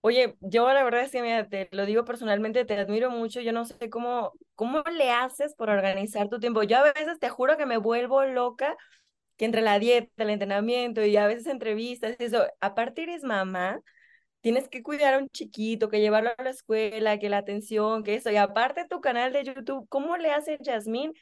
Oye, 0.01 0.37
yo 0.41 0.73
la 0.73 0.85
verdad 0.85 1.03
es 1.03 1.11
que 1.11 1.21
mira, 1.21 1.47
te 1.49 1.69
lo 1.73 1.85
digo 1.85 2.07
personalmente, 2.07 2.65
te 2.65 2.79
admiro 2.79 3.11
mucho, 3.11 3.43
yo 3.43 3.53
no 3.53 3.67
sé 3.67 3.91
cómo, 3.91 4.33
cómo 4.55 4.83
le 4.91 5.11
haces 5.11 5.55
por 5.55 5.69
organizar 5.69 6.31
tu 6.31 6.39
tiempo. 6.41 6.63
Yo 6.63 6.79
a 6.79 6.83
veces 6.95 7.19
te 7.19 7.29
juro 7.29 7.59
que 7.59 7.67
me 7.67 7.77
vuelvo 7.77 8.25
loca 8.25 8.75
que 9.37 9.45
entre 9.45 9.63
la 9.63 9.79
dieta, 9.79 10.25
el 10.25 10.31
entrenamiento 10.31 11.05
y 11.05 11.17
a 11.19 11.27
veces 11.27 11.47
entrevistas, 11.47 12.17
eso, 12.21 12.47
aparte 12.61 13.03
eres 13.03 13.23
mamá, 13.23 13.81
tienes 14.47 14.69
que 14.69 14.85
cuidar 14.85 15.15
a 15.15 15.19
un 15.19 15.29
chiquito, 15.29 15.89
que 15.89 15.99
llevarlo 15.99 16.31
a 16.39 16.41
la 16.41 16.51
escuela, 16.51 17.19
que 17.19 17.29
la 17.29 17.39
atención, 17.39 18.05
que 18.05 18.15
eso, 18.15 18.31
y 18.31 18.37
aparte 18.37 18.87
tu 18.89 19.01
canal 19.01 19.33
de 19.33 19.43
YouTube, 19.43 19.89
¿cómo 19.89 20.17
le 20.19 20.31
hace 20.31 20.57
Yasmín 20.61 21.15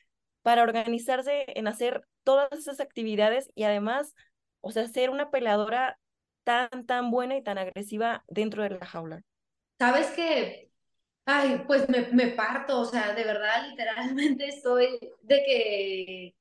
para 0.43 0.63
organizarse 0.63 1.47
en 1.49 1.67
hacer 1.67 2.07
todas 2.23 2.53
esas 2.53 2.81
actividades 2.81 3.51
y 3.55 3.63
además, 3.63 4.15
o 4.61 4.73
sea, 4.73 4.87
ser 4.89 5.09
una 5.09 5.31
peleadora 5.31 5.99
tan, 6.43 6.85
tan 6.85 7.11
buena 7.11 7.35
y 7.39 7.43
tan 7.43 7.57
agresiva 7.57 8.23
dentro 8.29 8.63
de 8.63 8.77
la 8.79 8.85
jaula? 8.85 9.23
Sabes 9.79 10.09
que, 10.11 10.71
ay, 11.25 11.65
pues 11.67 11.89
me, 11.89 12.03
me 12.13 12.27
parto, 12.27 12.79
o 12.79 12.85
sea, 12.85 13.15
de 13.15 13.25
verdad, 13.25 13.71
literalmente 13.71 14.49
estoy 14.49 14.99
de 15.23 15.43
que 15.47 16.35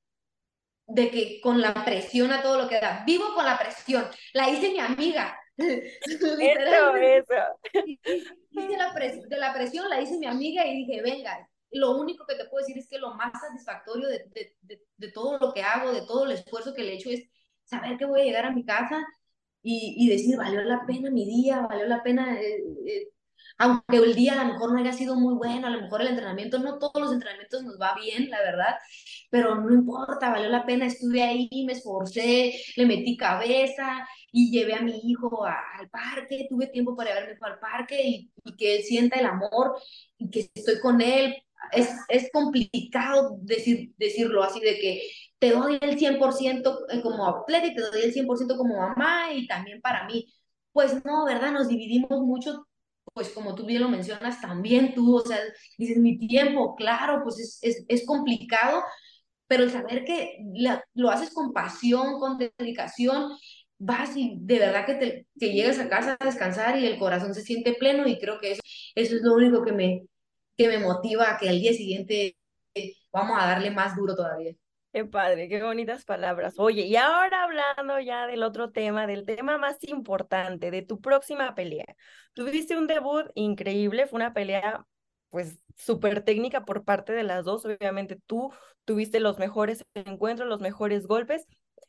de 0.85 1.09
que 1.09 1.39
con 1.39 1.61
la 1.61 1.73
presión 1.85 2.33
a 2.33 2.41
todo 2.41 2.61
lo 2.61 2.67
que 2.67 2.81
da. 2.81 3.05
Vivo 3.05 3.33
con 3.33 3.45
la 3.45 3.57
presión. 3.57 4.05
La 4.33 4.49
hice 4.49 4.69
mi 4.69 4.79
amiga. 4.79 5.39
eso, 5.57 6.95
eso. 6.97 7.33
Hice 8.51 8.77
la 8.77 8.93
de 8.93 9.37
la 9.37 9.53
presión, 9.53 9.89
la 9.89 10.01
hice 10.01 10.17
mi 10.17 10.25
amiga 10.25 10.65
y 10.65 10.85
dije, 10.85 11.01
venga, 11.01 11.47
lo 11.71 11.97
único 11.97 12.25
que 12.25 12.35
te 12.35 12.45
puedo 12.45 12.65
decir 12.65 12.77
es 12.77 12.87
que 12.87 12.99
lo 12.99 13.13
más 13.15 13.33
satisfactorio 13.39 14.07
de, 14.07 14.25
de, 14.33 14.55
de, 14.61 14.81
de 14.97 15.11
todo 15.11 15.37
lo 15.39 15.53
que 15.53 15.61
hago, 15.61 15.91
de 15.91 16.05
todo 16.05 16.25
el 16.25 16.31
esfuerzo 16.31 16.73
que 16.73 16.83
le 16.83 16.93
he 16.93 16.95
hecho 16.95 17.09
es 17.09 17.23
saber 17.63 17.97
que 17.97 18.05
voy 18.05 18.21
a 18.21 18.25
llegar 18.25 18.45
a 18.45 18.51
mi 18.51 18.65
casa 18.65 19.03
y, 19.61 19.95
y 19.97 20.09
decir, 20.09 20.37
valió 20.37 20.61
la 20.61 20.85
pena 20.85 21.09
mi 21.09 21.25
día, 21.25 21.61
valió 21.61 21.87
la 21.87 22.03
pena 22.03 22.39
eh, 22.39 22.63
eh, 22.85 23.09
aunque 23.57 23.97
el 23.97 24.15
día 24.15 24.33
a 24.33 24.43
lo 24.43 24.53
mejor 24.53 24.71
no 24.71 24.79
haya 24.79 24.93
sido 24.93 25.15
muy 25.15 25.35
bueno, 25.35 25.67
a 25.67 25.69
lo 25.69 25.81
mejor 25.81 26.01
el 26.01 26.07
entrenamiento, 26.07 26.59
no 26.59 26.79
todos 26.79 27.01
los 27.01 27.13
entrenamientos 27.13 27.63
nos 27.63 27.79
va 27.79 27.95
bien, 27.95 28.29
la 28.29 28.39
verdad, 28.39 28.75
pero 29.29 29.55
no 29.55 29.73
importa, 29.73 30.31
valió 30.31 30.49
la 30.49 30.65
pena, 30.65 30.85
estuve 30.85 31.23
ahí, 31.23 31.49
me 31.65 31.73
esforcé, 31.73 32.53
le 32.75 32.85
metí 32.85 33.17
cabeza 33.17 34.07
y 34.31 34.51
llevé 34.51 34.73
a 34.75 34.81
mi 34.81 34.99
hijo 35.03 35.45
al 35.45 35.89
parque, 35.89 36.47
tuve 36.49 36.67
tiempo 36.67 36.95
para 36.95 37.11
llevar 37.15 37.37
a 37.41 37.47
al 37.47 37.59
parque 37.59 38.01
y, 38.03 38.31
que 38.57 38.77
él 38.77 38.83
sienta 38.83 39.19
el 39.19 39.25
amor 39.25 39.75
y 40.17 40.29
que 40.29 40.49
estoy 40.53 40.79
con 40.79 41.01
él. 41.01 41.35
Es, 41.71 41.89
es 42.09 42.29
complicado 42.31 43.37
decir, 43.41 43.93
decirlo 43.97 44.43
así, 44.43 44.59
de 44.59 44.79
que 44.79 45.01
te 45.39 45.51
doy 45.51 45.77
el 45.81 45.97
100% 45.97 46.85
eh, 46.89 47.01
como 47.01 47.27
atleta 47.27 47.67
y 47.67 47.75
te 47.75 47.81
doy 47.81 48.01
el 48.03 48.13
100% 48.13 48.57
como 48.57 48.77
mamá 48.77 49.33
y 49.33 49.47
también 49.47 49.81
para 49.81 50.05
mí. 50.05 50.25
Pues 50.71 51.03
no, 51.05 51.25
¿verdad? 51.25 51.51
Nos 51.51 51.67
dividimos 51.67 52.21
mucho 52.21 52.67
pues 53.13 53.29
como 53.29 53.55
tú 53.55 53.65
bien 53.65 53.81
lo 53.81 53.89
mencionas, 53.89 54.41
también 54.41 54.93
tú, 54.93 55.17
o 55.17 55.21
sea, 55.25 55.39
dices, 55.77 55.97
mi 55.97 56.17
tiempo, 56.17 56.75
claro, 56.75 57.21
pues 57.23 57.39
es, 57.39 57.59
es, 57.61 57.85
es 57.87 58.05
complicado, 58.05 58.83
pero 59.47 59.63
el 59.63 59.71
saber 59.71 60.05
que 60.05 60.37
lo 60.95 61.11
haces 61.11 61.33
con 61.33 61.53
pasión, 61.53 62.19
con 62.19 62.37
dedicación, 62.37 63.31
vas 63.77 64.15
y 64.15 64.37
de 64.41 64.59
verdad 64.59 64.85
que, 64.85 64.95
te, 64.95 65.27
que 65.39 65.53
llegas 65.53 65.79
a 65.79 65.89
casa 65.89 66.17
a 66.19 66.25
descansar 66.25 66.79
y 66.79 66.85
el 66.87 66.97
corazón 66.99 67.33
se 67.35 67.41
siente 67.43 67.73
pleno 67.73 68.07
y 68.07 68.19
creo 68.19 68.39
que 68.39 68.53
eso, 68.53 68.61
eso 68.95 69.15
es 69.15 69.21
lo 69.21 69.33
único 69.35 69.63
que 69.63 69.73
me, 69.73 70.03
que 70.57 70.67
me 70.69 70.79
motiva 70.79 71.31
a 71.31 71.37
que 71.37 71.49
al 71.49 71.59
día 71.61 71.73
siguiente 71.73 72.37
vamos 73.13 73.37
a 73.39 73.47
darle 73.47 73.71
más 73.71 73.95
duro 73.95 74.15
todavía. 74.15 74.53
Qué 74.93 75.05
padre, 75.05 75.49
qué 75.49 75.63
bonitas 75.63 76.05
palabras. 76.05 76.53
Oye, 76.59 76.83
y 76.83 76.95
ahora 76.97 77.45
hablando 77.45 77.99
ya 77.99 78.27
del 78.27 78.43
otro 78.43 78.69
tema, 78.71 79.07
del 79.07 79.25
tema 79.25 79.57
más 79.57 79.77
importante, 79.81 80.69
de 80.69 80.83
tu 80.83 81.01
próxima 81.01 81.55
pelea. 81.55 81.95
Tuviste 82.33 82.77
un 82.77 82.85
debut 82.85 83.25
increíble, 83.33 84.05
fue 84.05 84.17
una 84.17 84.33
pelea 84.33 84.85
pues 85.31 85.57
súper 85.75 86.23
técnica 86.23 86.63
por 86.63 86.83
parte 86.83 87.11
de 87.11 87.23
las 87.23 87.43
dos. 87.43 87.65
Obviamente 87.65 88.19
tú 88.27 88.53
tuviste 88.85 89.19
los 89.19 89.39
mejores 89.39 89.83
encuentros, 89.95 90.47
los 90.47 90.61
mejores 90.61 91.07
golpes. 91.07 91.47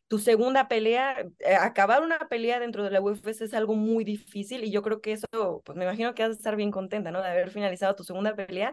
Tu 0.09 0.19
segunda 0.19 0.67
pelea, 0.67 1.27
eh, 1.41 1.57
acabar 1.57 2.03
una 2.03 2.19
pelea 2.31 2.59
dentro 2.59 2.85
de 2.85 2.91
la 2.91 3.03
UFC 3.03 3.43
es 3.45 3.53
algo 3.53 3.75
muy 3.75 4.05
difícil 4.05 4.65
y 4.65 4.71
yo 4.71 4.81
creo 4.81 5.03
que 5.03 5.13
eso, 5.13 5.63
pues 5.67 5.77
me 5.77 5.85
imagino 5.85 6.15
que 6.15 6.23
vas 6.23 6.31
a 6.31 6.35
estar 6.35 6.57
bien 6.57 6.71
contenta, 6.71 7.11
¿no? 7.11 7.21
De 7.21 7.29
haber 7.29 7.51
finalizado 7.51 7.95
tu 7.97 8.05
segunda 8.05 8.35
pelea. 8.35 8.73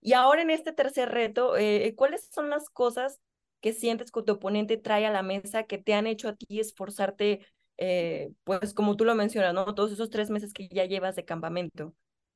Y 0.00 0.12
ahora 0.12 0.42
en 0.42 0.50
este 0.50 0.72
tercer 0.72 1.10
reto, 1.10 1.56
eh, 1.56 1.92
¿cuáles 1.96 2.28
son 2.30 2.50
las 2.50 2.70
cosas 2.70 3.20
¿Qué 3.64 3.72
sientes 3.72 4.12
que 4.12 4.20
tu 4.20 4.32
oponente 4.32 4.76
trae 4.76 5.06
a 5.06 5.10
la 5.10 5.22
mesa 5.22 5.62
que 5.62 5.78
te 5.78 5.94
han 5.94 6.06
hecho 6.06 6.28
a 6.28 6.36
ti 6.36 6.60
esforzarte, 6.60 7.40
eh, 7.78 8.30
pues 8.44 8.74
como 8.74 8.94
tú 8.94 9.06
lo 9.06 9.14
mencionas, 9.14 9.54
¿no? 9.54 9.74
Todos 9.74 9.90
esos 9.90 10.10
tres 10.10 10.28
meses 10.28 10.52
que 10.52 10.68
ya 10.68 10.84
llevas 10.84 11.16
de 11.16 11.24
campamento. 11.24 11.94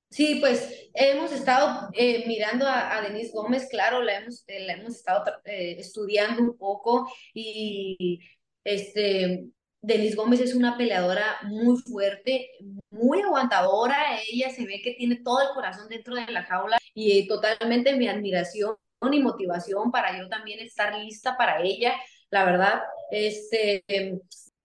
Sí, 0.09 0.37
pues 0.41 0.89
hemos 0.95 1.31
estado 1.33 1.91
eh, 1.93 2.25
mirando 2.27 2.65
a, 2.67 3.03
Denise 3.03 3.33
Gómez, 3.35 3.69
claro, 3.69 4.03
la 4.03 4.17
hemos, 4.17 4.43
eh, 4.47 4.65
la 4.65 4.73
hemos 4.73 4.95
estado 4.95 5.23
estudiando 5.45 6.41
un 6.41 6.57
poco 6.57 7.07
y 7.35 8.21
este, 8.65 9.51
Denise 9.83 10.17
Gómez 10.17 10.41
es 10.41 10.55
una 10.55 10.79
peleadora 10.79 11.41
muy 11.43 11.77
fuerte, 11.77 12.53
muy 12.89 13.21
aguantadora, 13.21 14.19
ella 14.33 14.49
se 14.49 14.65
ve 14.65 14.81
que 14.83 14.95
tiene 14.95 15.17
todo 15.17 15.43
el 15.43 15.49
corazón 15.53 15.91
dentro 15.91 16.15
de 16.15 16.27
la 16.33 16.45
jaula 16.45 16.79
y 16.95 17.29
totalmente 17.29 17.95
mi 17.97 18.09
admiración 18.09 18.77
y 19.01 19.21
motivación 19.21 19.91
para 19.91 20.19
yo 20.19 20.29
también 20.29 20.61
estar 20.61 20.97
lista 20.99 21.37
para 21.37 21.63
ella. 21.63 21.95
La 22.31 22.45
verdad, 22.45 22.83
este, 23.11 23.85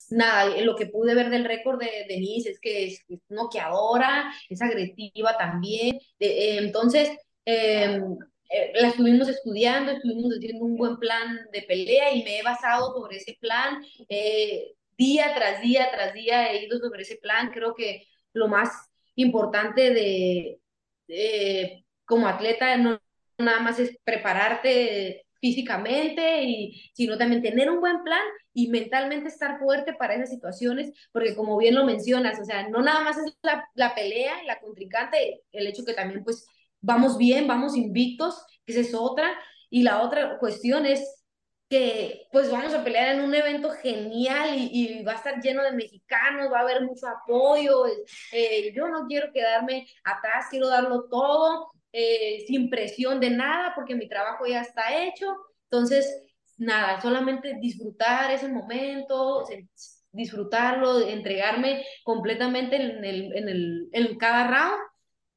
nada, 0.09 0.49
lo 0.61 0.75
que 0.75 0.88
pude 0.88 1.15
ver 1.15 1.29
del 1.29 1.45
récord 1.45 1.79
de 1.79 2.05
Denise 2.07 2.51
es 2.51 2.59
que 2.59 2.86
es, 2.88 3.01
noqueadora, 3.29 4.34
es 4.49 4.61
agresiva 4.61 5.38
también. 5.38 5.99
Eh, 6.19 6.57
entonces, 6.59 7.09
em, 7.45 8.17
eh, 8.49 8.71
la 8.75 8.89
estuvimos 8.89 9.27
estudiando, 9.29 9.91
estuvimos 9.91 10.31
haciendo 10.34 10.65
un 10.65 10.77
buen 10.77 10.97
plan 10.97 11.39
de 11.51 11.61
pelea 11.63 12.13
y 12.13 12.23
me 12.23 12.39
he 12.39 12.43
basado 12.43 12.93
sobre 12.93 13.17
ese 13.17 13.38
plan. 13.39 13.84
Eh, 14.09 14.73
día 14.97 15.34
tras 15.36 15.61
día 15.61 15.89
tras 15.91 16.13
día 16.13 16.51
he 16.51 16.65
ido 16.65 16.79
sobre 16.79 17.03
ese 17.03 17.17
plan. 17.17 17.51
Creo 17.51 17.75
que 17.75 18.07
lo 18.34 18.47
más 18.47 18.69
importante 19.15 19.91
de, 19.91 20.59
de 21.07 21.86
como 22.05 22.27
atleta 22.27 22.77
no 22.77 22.99
nada 23.38 23.59
más 23.59 23.79
es 23.79 23.97
prepararte 24.03 25.25
físicamente, 25.43 26.43
y, 26.43 26.89
sino 26.93 27.17
también 27.17 27.41
tener 27.41 27.69
un 27.69 27.81
buen 27.81 28.01
plan 28.03 28.23
y 28.53 28.69
mentalmente 28.69 29.27
estar 29.27 29.59
fuerte 29.59 29.93
para 29.93 30.15
esas 30.15 30.29
situaciones, 30.29 30.93
porque 31.11 31.36
como 31.36 31.57
bien 31.57 31.75
lo 31.75 31.84
mencionas, 31.84 32.39
o 32.39 32.45
sea, 32.45 32.69
no 32.69 32.81
nada 32.81 33.01
más 33.01 33.17
es 33.17 33.36
la, 33.41 33.67
la 33.75 33.93
pelea, 33.93 34.41
la 34.45 34.61
contrincante, 34.61 35.41
el 35.51 35.67
hecho 35.67 35.84
que 35.84 35.93
también 35.93 36.23
pues 36.23 36.47
vamos 36.79 37.17
bien, 37.17 37.45
vamos 37.45 37.75
invictos, 37.75 38.45
que 38.65 38.71
esa 38.71 38.81
es 38.81 38.93
otra, 38.93 39.38
y 39.69 39.84
la 39.84 40.01
otra 40.01 40.38
cuestión 40.39 40.86
es 40.86 41.23
que 41.69 42.27
pues 42.31 42.51
vamos 42.51 42.73
a 42.73 42.84
pelear 42.84 43.15
en 43.15 43.21
un 43.21 43.34
evento 43.34 43.71
genial 43.71 44.51
y, 44.55 45.03
va 45.03 45.13
a 45.13 45.15
estar 45.15 45.41
lleno 45.41 45.63
de 45.63 45.71
mexicanos, 45.71 46.51
va 46.53 46.59
a 46.59 46.61
haber 46.61 46.84
mucho 46.84 47.07
apoyo, 47.07 47.86
eh, 48.31 48.71
yo 48.73 48.88
no 48.88 49.07
quiero 49.07 49.34
quedarme 49.34 49.88
atrás, 50.03 50.45
quiero 50.49 50.69
darlo 50.69 51.09
todo 51.09 51.71
eh, 51.93 52.43
sin 52.47 52.69
presión 52.71 53.19
de 53.19 53.29
nada, 53.29 53.73
porque 53.75 53.95
mi 53.95 54.09
trabajo 54.09 54.45
ya 54.47 54.61
está 54.61 55.03
hecho. 55.05 55.37
Entonces, 55.69 56.23
nada, 56.57 56.99
solamente 56.99 57.55
disfrutar 57.61 58.31
ese 58.31 58.49
momento, 58.49 59.43
disfrutarlo, 60.11 61.07
entregarme 61.07 61.85
completamente 62.03 62.75
en, 62.77 63.05
el, 63.05 63.35
en, 63.35 63.47
el, 63.47 63.89
en 63.93 64.17
cada 64.17 64.47
round 64.47 64.81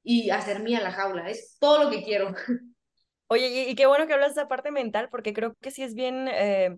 y 0.02 0.30
hacer 0.30 0.60
mía 0.60 0.80
la 0.80 0.92
jaula. 0.92 1.28
Es 1.28 1.58
todo 1.60 1.84
lo 1.84 1.90
que 1.90 2.02
quiero. 2.02 2.34
Oye, 3.28 3.68
y, 3.68 3.74
qué 3.74 3.86
bueno 3.86 4.06
que 4.06 4.14
hablas 4.14 4.34
de 4.34 4.40
esa 4.40 4.48
parte 4.48 4.70
mental, 4.70 5.08
porque 5.10 5.32
creo 5.32 5.54
que 5.60 5.72
sí 5.72 5.82
es 5.82 5.94
bien, 5.94 6.28
eh, 6.28 6.76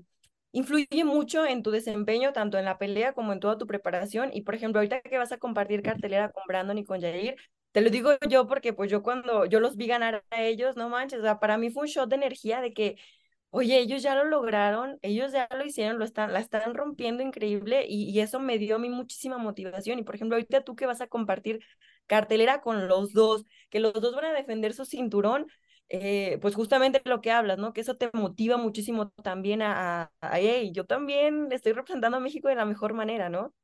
influye 0.52 1.04
mucho 1.04 1.44
en 1.44 1.62
tu 1.62 1.70
desempeño, 1.70 2.32
tanto 2.32 2.58
en 2.58 2.64
la 2.64 2.78
pelea 2.78 3.12
como 3.12 3.32
en 3.32 3.40
toda 3.40 3.58
tu 3.58 3.66
preparación. 3.66 4.30
Y 4.32 4.42
por 4.42 4.54
ejemplo, 4.54 4.80
ahorita 4.80 5.02
que 5.02 5.18
vas 5.18 5.30
a 5.30 5.38
compartir 5.38 5.82
cartelera 5.82 6.30
con 6.32 6.42
Brandon 6.48 6.78
y 6.78 6.84
con 6.84 7.00
Jair, 7.00 7.36
te 7.78 7.84
lo 7.84 7.90
digo 7.90 8.10
yo 8.28 8.48
porque 8.48 8.72
pues 8.72 8.90
yo 8.90 9.02
cuando 9.04 9.44
yo 9.46 9.60
los 9.60 9.76
vi 9.76 9.86
ganar 9.86 10.24
a 10.30 10.42
ellos, 10.42 10.76
no 10.76 10.88
manches, 10.88 11.20
o 11.20 11.22
sea, 11.22 11.38
para 11.38 11.58
mí 11.58 11.70
fue 11.70 11.82
un 11.82 11.88
shot 11.88 12.08
de 12.08 12.16
energía 12.16 12.60
de 12.60 12.72
que, 12.72 12.96
oye, 13.50 13.78
ellos 13.78 14.02
ya 14.02 14.16
lo 14.16 14.24
lograron, 14.24 14.98
ellos 15.02 15.32
ya 15.32 15.48
lo 15.56 15.64
hicieron, 15.64 15.98
lo 15.98 16.04
están, 16.04 16.32
la 16.32 16.40
están 16.40 16.74
rompiendo 16.74 17.22
increíble 17.22 17.86
y, 17.88 18.18
eso 18.20 18.40
me 18.40 18.58
dio 18.58 18.76
a 18.76 18.78
mí 18.80 18.88
muchísima 18.90 19.38
motivación. 19.38 19.98
Y 20.00 20.02
por 20.02 20.16
ejemplo, 20.16 20.36
ahorita 20.36 20.64
tú 20.64 20.74
que 20.76 20.86
vas 20.86 21.00
a 21.00 21.06
compartir 21.08 21.60
cartelera 22.06 22.62
con 22.62 22.88
los 22.88 23.12
dos, 23.12 23.44
que 23.70 23.80
los 23.80 23.92
dos 23.94 24.14
van 24.16 24.26
a 24.26 24.32
defender 24.32 24.74
su 24.74 24.84
cinturón, 24.84 25.46
eh, 25.88 26.38
pues 26.42 26.54
justamente 26.56 27.00
lo 27.04 27.20
que 27.20 27.30
hablas, 27.30 27.58
¿no? 27.58 27.72
Que 27.72 27.82
eso 27.82 27.96
te 27.96 28.10
motiva 28.12 28.56
muchísimo 28.56 29.10
también 29.22 29.62
a, 29.62 30.02
a, 30.02 30.12
a 30.20 30.40
hey, 30.40 30.72
yo 30.74 30.84
también 30.84 31.48
estoy 31.52 31.72
representando 31.74 32.16
a 32.16 32.20
México 32.20 32.48
de 32.48 32.56
la 32.56 32.64
mejor 32.64 32.92
manera, 32.94 33.28
¿no? 33.30 33.54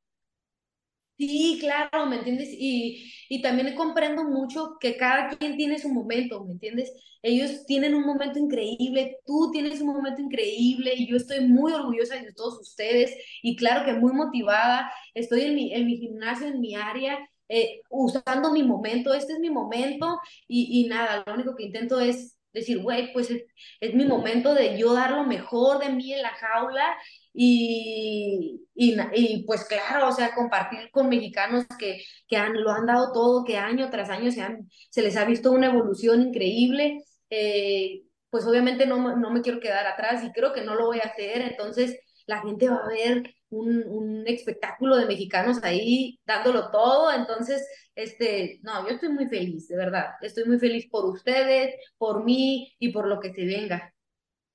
Sí, 1.17 1.57
claro, 1.61 2.05
¿me 2.07 2.17
entiendes? 2.17 2.49
Y, 2.51 3.09
y 3.29 3.41
también 3.41 3.73
comprendo 3.75 4.25
mucho 4.25 4.75
que 4.81 4.97
cada 4.97 5.29
quien 5.29 5.55
tiene 5.55 5.79
su 5.79 5.87
momento, 5.87 6.43
¿me 6.43 6.51
entiendes? 6.51 6.91
Ellos 7.21 7.65
tienen 7.65 7.95
un 7.95 8.05
momento 8.05 8.37
increíble, 8.37 9.17
tú 9.25 9.49
tienes 9.53 9.79
un 9.79 9.87
momento 9.87 10.21
increíble 10.21 10.93
y 10.97 11.07
yo 11.09 11.15
estoy 11.15 11.39
muy 11.47 11.71
orgullosa 11.71 12.15
de 12.21 12.33
todos 12.33 12.59
ustedes 12.59 13.15
y 13.41 13.55
claro 13.55 13.85
que 13.85 13.93
muy 13.93 14.11
motivada, 14.11 14.91
estoy 15.13 15.43
en 15.43 15.55
mi, 15.55 15.73
en 15.73 15.85
mi 15.85 15.95
gimnasio, 15.97 16.47
en 16.47 16.59
mi 16.59 16.75
área, 16.75 17.17
eh, 17.47 17.79
usando 17.89 18.51
mi 18.51 18.63
momento, 18.63 19.13
este 19.13 19.33
es 19.33 19.39
mi 19.39 19.49
momento 19.49 20.19
y, 20.49 20.81
y 20.85 20.87
nada, 20.89 21.23
lo 21.25 21.33
único 21.33 21.55
que 21.55 21.63
intento 21.63 21.99
es 22.01 22.34
decir, 22.55 22.79
güey, 22.79 23.13
pues 23.13 23.29
es, 23.29 23.93
mi 23.93 24.05
momento 24.05 24.53
de 24.53 24.77
yo 24.77 24.93
dar 24.93 25.11
lo 25.11 25.25
mejor 25.25 25.79
de 25.79 25.89
mí 25.89 26.13
en 26.13 26.21
la 26.21 26.29
jaula 26.29 26.95
y, 27.33 28.61
y, 28.73 28.95
y, 29.13 29.43
pues 29.45 29.65
claro, 29.65 30.07
o 30.07 30.11
sea, 30.11 30.33
compartir 30.33 30.89
con 30.91 31.09
mexicanos 31.09 31.65
que, 31.77 32.01
que 32.27 32.37
han, 32.37 32.53
lo 32.53 32.71
han 32.71 32.85
dado 32.85 33.11
todo, 33.11 33.43
que 33.43 33.57
año 33.57 33.89
tras 33.89 34.09
año 34.09 34.31
se, 34.31 34.41
han, 34.41 34.69
se 34.89 35.01
les 35.01 35.17
ha 35.17 35.25
visto 35.25 35.51
una 35.51 35.67
evolución 35.67 36.21
increíble, 36.21 37.03
eh, 37.29 38.03
pues 38.29 38.45
obviamente 38.45 38.85
no, 38.85 39.17
no 39.17 39.31
me 39.31 39.41
quiero 39.41 39.59
quedar 39.59 39.85
atrás 39.85 40.23
y 40.23 40.31
creo 40.31 40.53
que 40.53 40.61
no 40.61 40.75
lo 40.75 40.85
voy 40.85 40.99
a 40.99 41.09
hacer, 41.09 41.41
entonces 41.41 41.99
la 42.25 42.41
gente 42.41 42.69
va 42.69 42.77
a 42.77 42.87
ver 42.87 43.33
un, 43.49 43.83
un, 43.87 44.27
espectáculo 44.27 44.97
de 44.97 45.05
mexicanos 45.05 45.63
ahí 45.63 46.19
dándolo 46.25 46.71
todo, 46.71 47.11
entonces, 47.11 47.67
este, 47.95 48.59
no, 48.63 48.87
yo 48.87 48.95
estoy 48.95 49.09
muy 49.09 49.27
feliz, 49.27 49.67
de 49.67 49.77
verdad, 49.77 50.05
estoy 50.21 50.45
muy 50.45 50.59
feliz 50.59 50.87
por 50.89 51.05
ustedes, 51.05 51.75
por 51.97 52.23
mí 52.23 52.73
y 52.79 52.91
por 52.91 53.07
lo 53.07 53.19
que 53.19 53.33
se 53.33 53.45
venga. 53.45 53.93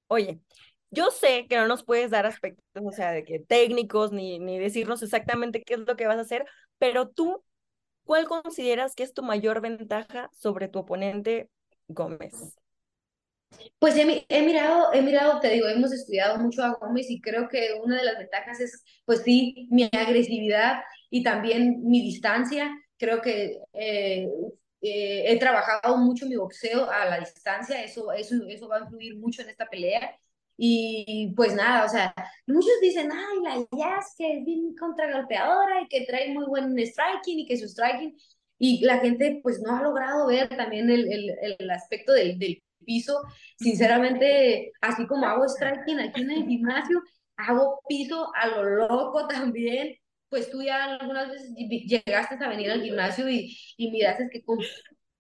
Oye, 0.09 0.41
yo 0.91 1.11
sé 1.11 1.47
que 1.49 1.57
no 1.57 1.69
nos 1.69 1.85
puedes 1.85 2.11
dar 2.11 2.27
aspectos, 2.27 2.65
o 2.75 2.91
sea, 2.91 3.13
de 3.13 3.25
que 3.25 3.39
técnicos, 3.39 4.13
ni, 4.13 4.39
ni 4.39 4.59
decirnos 4.59 5.03
exactamente 5.03 5.63
qué 5.63 5.75
es 5.75 5.81
lo 5.81 5.97
que 5.97 6.07
vas 6.07 6.19
a 6.19 6.23
hacer, 6.23 6.45
pero 6.79 7.09
tú, 7.09 7.45
¿cuál 8.05 8.27
consideras 8.27 8.95
que 8.95 9.05
es 9.05 9.15
tu 9.15 9.23
mayor 9.23 9.61
ventaja 9.61 10.31
sobre 10.33 10.69
tu 10.69 10.81
oponente 10.81 11.49
Gómez? 11.87 12.60
Pues 13.79 13.97
he, 13.97 14.27
he, 14.29 14.43
mirado, 14.43 14.93
he 14.93 15.03
mirado, 15.03 15.41
te 15.41 15.51
digo, 15.51 15.67
hemos 15.67 15.93
estudiado 15.93 16.39
mucho 16.39 16.63
a 16.63 16.75
Gómez 16.75 17.11
y 17.11 17.21
creo 17.21 17.49
que 17.49 17.75
una 17.83 17.97
de 17.97 18.05
las 18.05 18.19
ventajas 18.19 18.61
es, 18.61 18.85
pues 19.05 19.23
sí, 19.23 19.69
mi 19.71 19.85
agresividad 19.85 20.83
y 21.11 21.23
también 21.23 21.83
mi 21.85 22.03
distancia. 22.03 22.71
Creo 22.99 23.21
que 23.23 23.59
eh, 23.73 24.29
eh, 24.83 25.25
he 25.27 25.39
trabajado 25.39 25.97
mucho 25.97 26.27
mi 26.27 26.37
boxeo 26.37 26.91
a 26.91 27.05
la 27.07 27.21
distancia, 27.21 27.83
eso, 27.83 28.13
eso, 28.13 28.35
eso 28.49 28.69
va 28.69 28.79
a 28.79 28.81
influir 28.81 29.17
mucho 29.17 29.43
en 29.43 29.51
esta 29.51 29.67
pelea. 29.67 30.15
Y 30.57 31.33
pues 31.37 31.55
nada, 31.55 31.87
o 31.87 31.89
sea, 31.89 32.15
muchos 32.47 32.73
dicen, 32.83 33.11
ay, 33.11 33.39
la 33.43 33.67
Jazz 33.79 34.15
que 34.19 34.39
es 34.39 34.45
bien 34.45 34.75
contragolpeadora 34.79 35.81
y 35.81 35.89
que 35.89 36.05
trae 36.05 36.35
muy 36.35 36.45
buen 36.45 36.79
striking 36.79 37.39
y 37.41 37.47
que 37.47 37.57
su 37.57 37.67
striking, 37.67 38.15
y 38.59 38.85
la 38.85 38.99
gente 38.99 39.41
pues 39.43 39.61
no 39.63 39.75
ha 39.75 39.83
logrado 39.83 40.27
ver 40.27 40.55
también 40.55 40.91
el, 40.91 41.11
el, 41.11 41.35
el 41.59 41.71
aspecto 41.71 42.13
del, 42.13 42.39
del 42.39 42.63
piso. 42.91 43.15
Sinceramente, 43.57 44.73
así 44.81 45.07
como 45.07 45.27
hago 45.27 45.49
striking 45.49 46.01
aquí 46.01 46.23
en 46.23 46.31
el 46.33 46.47
gimnasio, 46.47 47.01
hago 47.37 47.81
piso 47.89 48.31
a 48.35 48.49
lo 48.49 48.65
loco 48.65 49.29
también. 49.29 49.95
Pues 50.29 50.51
tú 50.51 50.63
ya 50.63 50.85
algunas 50.85 51.29
veces 51.29 51.53
llegaste 51.57 52.45
a 52.45 52.49
venir 52.49 52.71
al 52.71 52.83
gimnasio 52.83 53.29
y, 53.29 53.57
y 53.77 53.91
miraste 53.91 54.29
que 54.33 54.43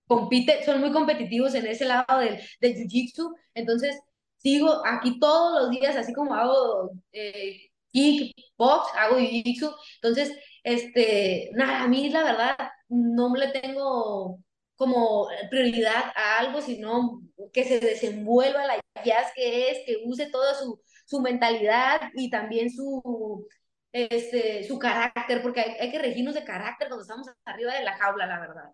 compite, 0.06 0.64
son 0.64 0.80
muy 0.80 0.92
competitivos 0.92 1.54
en 1.54 1.66
ese 1.66 1.84
lado 1.84 2.18
del, 2.20 2.38
del 2.60 2.74
jiu-jitsu. 2.74 3.34
Entonces, 3.54 3.98
sigo 4.36 4.82
aquí 4.86 5.18
todos 5.20 5.60
los 5.60 5.70
días, 5.70 5.96
así 5.96 6.12
como 6.12 6.34
hago 6.34 6.92
eh, 7.12 7.70
kickbox, 7.92 8.88
hago 8.96 9.18
jiu-jitsu. 9.18 9.74
Entonces, 10.02 10.32
este, 10.64 11.50
nada, 11.54 11.82
a 11.84 11.88
mí 11.88 12.10
la 12.10 12.24
verdad 12.24 12.56
no 12.88 13.34
le 13.34 13.48
tengo 13.48 14.38
como 14.80 15.28
prioridad 15.50 16.10
a 16.16 16.38
algo, 16.38 16.62
sino 16.62 17.20
que 17.52 17.64
se 17.64 17.80
desenvuelva 17.80 18.64
la 18.64 18.80
jazz 19.04 19.30
que 19.34 19.68
es, 19.68 19.84
que 19.84 19.98
use 20.06 20.30
toda 20.30 20.54
su, 20.54 20.80
su 21.04 21.20
mentalidad 21.20 22.00
y 22.14 22.30
también 22.30 22.70
su, 22.70 23.46
este, 23.92 24.64
su 24.64 24.78
carácter, 24.78 25.42
porque 25.42 25.60
hay, 25.60 25.72
hay 25.78 25.90
que 25.90 25.98
regirnos 25.98 26.32
de 26.32 26.44
carácter 26.44 26.88
cuando 26.88 27.02
estamos 27.02 27.28
arriba 27.44 27.74
de 27.74 27.84
la 27.84 27.98
jaula, 27.98 28.24
la 28.24 28.40
verdad. 28.40 28.70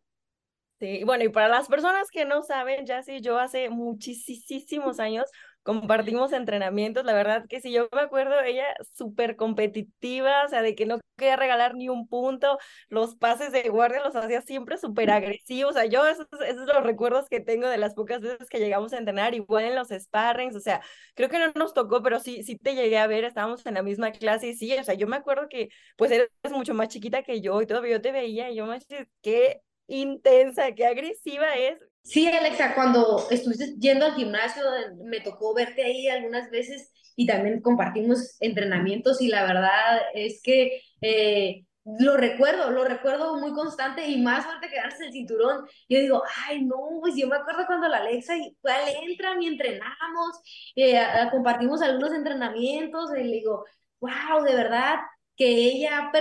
Sí, 0.79 1.03
bueno, 1.03 1.25
y 1.25 1.29
para 1.29 1.49
las 1.49 1.67
personas 1.67 2.09
que 2.09 2.25
no 2.25 2.45
saben, 2.45 2.87
ya 2.87 3.03
sí, 3.03 3.21
yo 3.21 3.41
hace 3.41 3.69
muchísimos 3.69 5.01
años 5.01 5.29
compartimos 5.67 6.33
entrenamientos, 6.33 7.05
la 7.05 7.13
verdad 7.13 7.45
que 7.49 7.61
sí, 7.61 7.73
yo 7.73 7.89
me 7.93 8.01
acuerdo, 8.01 8.41
ella 8.41 8.65
súper 8.95 9.37
competitiva, 9.37 10.45
o 10.47 10.49
sea, 10.49 10.63
de 10.63 10.75
que 10.75 10.87
no 10.87 10.99
quería 11.17 11.37
regalar 11.37 11.75
ni 11.75 11.89
un 11.91 12.09
punto, 12.09 12.59
los 12.89 13.17
pases 13.17 13.53
de 13.53 13.69
guardia 13.69 14.03
los 14.05 14.17
hacía 14.17 14.41
siempre 14.43 14.79
súper 14.79 15.11
agresivos, 15.11 15.73
o 15.73 15.75
sea, 15.79 15.85
yo 15.87 16.07
esos, 16.07 16.27
esos 16.47 16.67
son 16.67 16.77
los 16.77 16.85
recuerdos 16.85 17.29
que 17.29 17.41
tengo 17.41 17.69
de 17.69 17.79
las 17.79 17.95
pocas 17.95 18.21
veces 18.23 18.49
que 18.49 18.61
llegamos 18.61 18.93
a 18.93 18.99
entrenar, 18.99 19.35
igual 19.35 19.65
en 19.65 19.75
los 19.75 19.89
sparrings, 19.89 20.57
o 20.57 20.61
sea, 20.61 20.81
creo 21.15 21.29
que 21.29 21.39
no 21.39 21.53
nos 21.55 21.75
tocó, 21.75 22.03
pero 22.03 22.21
sí, 22.21 22.43
sí 22.45 22.57
te 22.57 22.75
llegué 22.75 22.99
a 22.99 23.07
ver, 23.09 23.25
estábamos 23.25 23.67
en 23.67 23.75
la 23.75 23.83
misma 23.83 24.13
clase 24.13 24.49
y 24.49 24.55
sí, 24.55 24.73
o 24.79 24.85
sea, 24.85 24.95
yo 24.95 25.07
me 25.09 25.17
acuerdo 25.17 25.49
que 25.49 25.69
pues 25.97 26.11
eres 26.13 26.31
mucho 26.51 26.75
más 26.75 26.89
chiquita 26.89 27.23
que 27.23 27.41
yo 27.41 27.61
y 27.61 27.67
todavía 27.67 27.93
yo 27.93 28.01
te 28.01 28.13
veía 28.13 28.51
y 28.51 28.57
yo 28.57 28.67
me 28.67 28.75
decía, 28.75 29.07
qué 29.23 29.63
intensa, 29.89 30.73
qué 30.75 30.87
agresiva 30.87 31.55
es. 31.57 31.79
Sí, 32.07 32.29
Alexa, 32.29 32.75
cuando 32.77 33.27
estuviste 33.31 33.75
yendo 33.81 34.07
al 34.07 34.15
gimnasio, 34.15 34.63
me 35.05 35.19
tocó 35.21 35.53
verte 35.55 35.83
ahí 35.83 36.07
algunas 36.07 36.51
veces 36.51 36.93
y 37.17 37.27
también 37.27 37.61
compartimos 37.61 38.37
entrenamientos 38.39 39.21
y 39.21 39.27
la 39.27 39.43
verdad 39.45 40.03
es 40.15 40.41
que 40.41 40.83
eh, 41.01 41.65
lo 41.99 42.17
recuerdo, 42.17 42.71
lo 42.71 42.85
recuerdo 42.85 43.37
muy 43.41 43.53
constante 43.53 44.07
y 44.07 44.23
más 44.23 44.45
fuerte 44.45 44.69
que 44.69 44.77
darse 44.77 45.07
el 45.07 45.13
cinturón. 45.13 45.67
Yo 45.89 45.99
digo, 45.99 46.23
ay, 46.47 46.65
no, 46.65 46.77
pues 47.01 47.17
yo 47.17 47.27
me 47.27 47.37
acuerdo 47.37 47.67
cuando 47.67 47.89
la 47.89 47.99
Alexa 47.99 48.37
y 48.37 48.57
al 48.63 49.09
entran 49.11 49.43
y 49.43 49.49
entrenamos, 49.49 50.41
eh, 50.77 51.01
compartimos 51.33 51.83
algunos 51.83 52.13
entrenamientos 52.13 53.11
y 53.19 53.25
le 53.25 53.33
digo, 53.33 53.65
wow, 53.99 54.45
de 54.45 54.55
verdad 54.55 55.01
que 55.37 55.49
ella 55.49 55.99
ha 55.99 56.13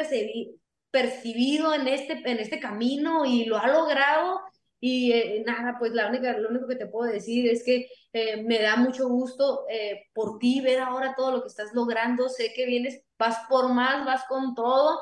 percibido 0.92 1.76
en 1.76 1.88
este, 1.88 2.14
en 2.26 2.40
este 2.40 2.60
camino 2.60 3.24
y 3.24 3.46
lo 3.46 3.60
ha 3.60 3.68
logrado. 3.68 4.42
Y 4.88 5.14
eh, 5.14 5.44
nada, 5.44 5.78
pues 5.80 5.94
la 5.94 6.08
única, 6.10 6.38
lo 6.38 6.50
único 6.50 6.68
que 6.68 6.76
te 6.76 6.86
puedo 6.86 7.12
decir 7.12 7.50
es 7.50 7.64
que 7.64 7.88
eh, 8.14 8.44
me 8.44 8.62
da 8.62 8.76
mucho 8.76 9.10
gusto 9.10 9.66
eh, 9.68 10.04
por 10.14 10.38
ti 10.38 10.62
ver 10.62 10.80
ahora 10.80 11.16
todo 11.18 11.32
lo 11.32 11.42
que 11.42 11.48
estás 11.48 11.74
logrando. 11.74 12.30
Sé 12.30 12.54
que 12.54 12.68
vienes, 12.68 13.02
vas 13.18 13.40
por 13.50 13.74
más, 13.74 14.06
vas 14.06 14.26
con 14.30 14.54
todo. 14.54 15.00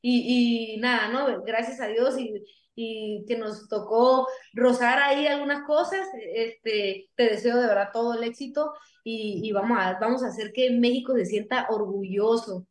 Y, 0.00 0.76
y 0.76 0.80
nada, 0.80 1.08
¿no? 1.08 1.42
Gracias 1.42 1.82
a 1.82 1.88
Dios 1.88 2.18
y, 2.18 2.32
y 2.74 3.26
que 3.28 3.36
nos 3.36 3.68
tocó 3.68 4.26
rozar 4.54 5.00
ahí 5.00 5.26
algunas 5.26 5.66
cosas. 5.66 6.08
Este, 6.34 7.10
te 7.14 7.24
deseo 7.24 7.58
de 7.58 7.66
verdad 7.66 7.90
todo 7.92 8.14
el 8.14 8.24
éxito 8.24 8.72
y, 9.04 9.46
y 9.46 9.52
vamos, 9.52 9.76
a, 9.78 9.98
vamos 10.00 10.22
a 10.22 10.28
hacer 10.28 10.50
que 10.54 10.70
México 10.70 11.14
se 11.14 11.26
sienta 11.26 11.66
orgulloso. 11.68 12.66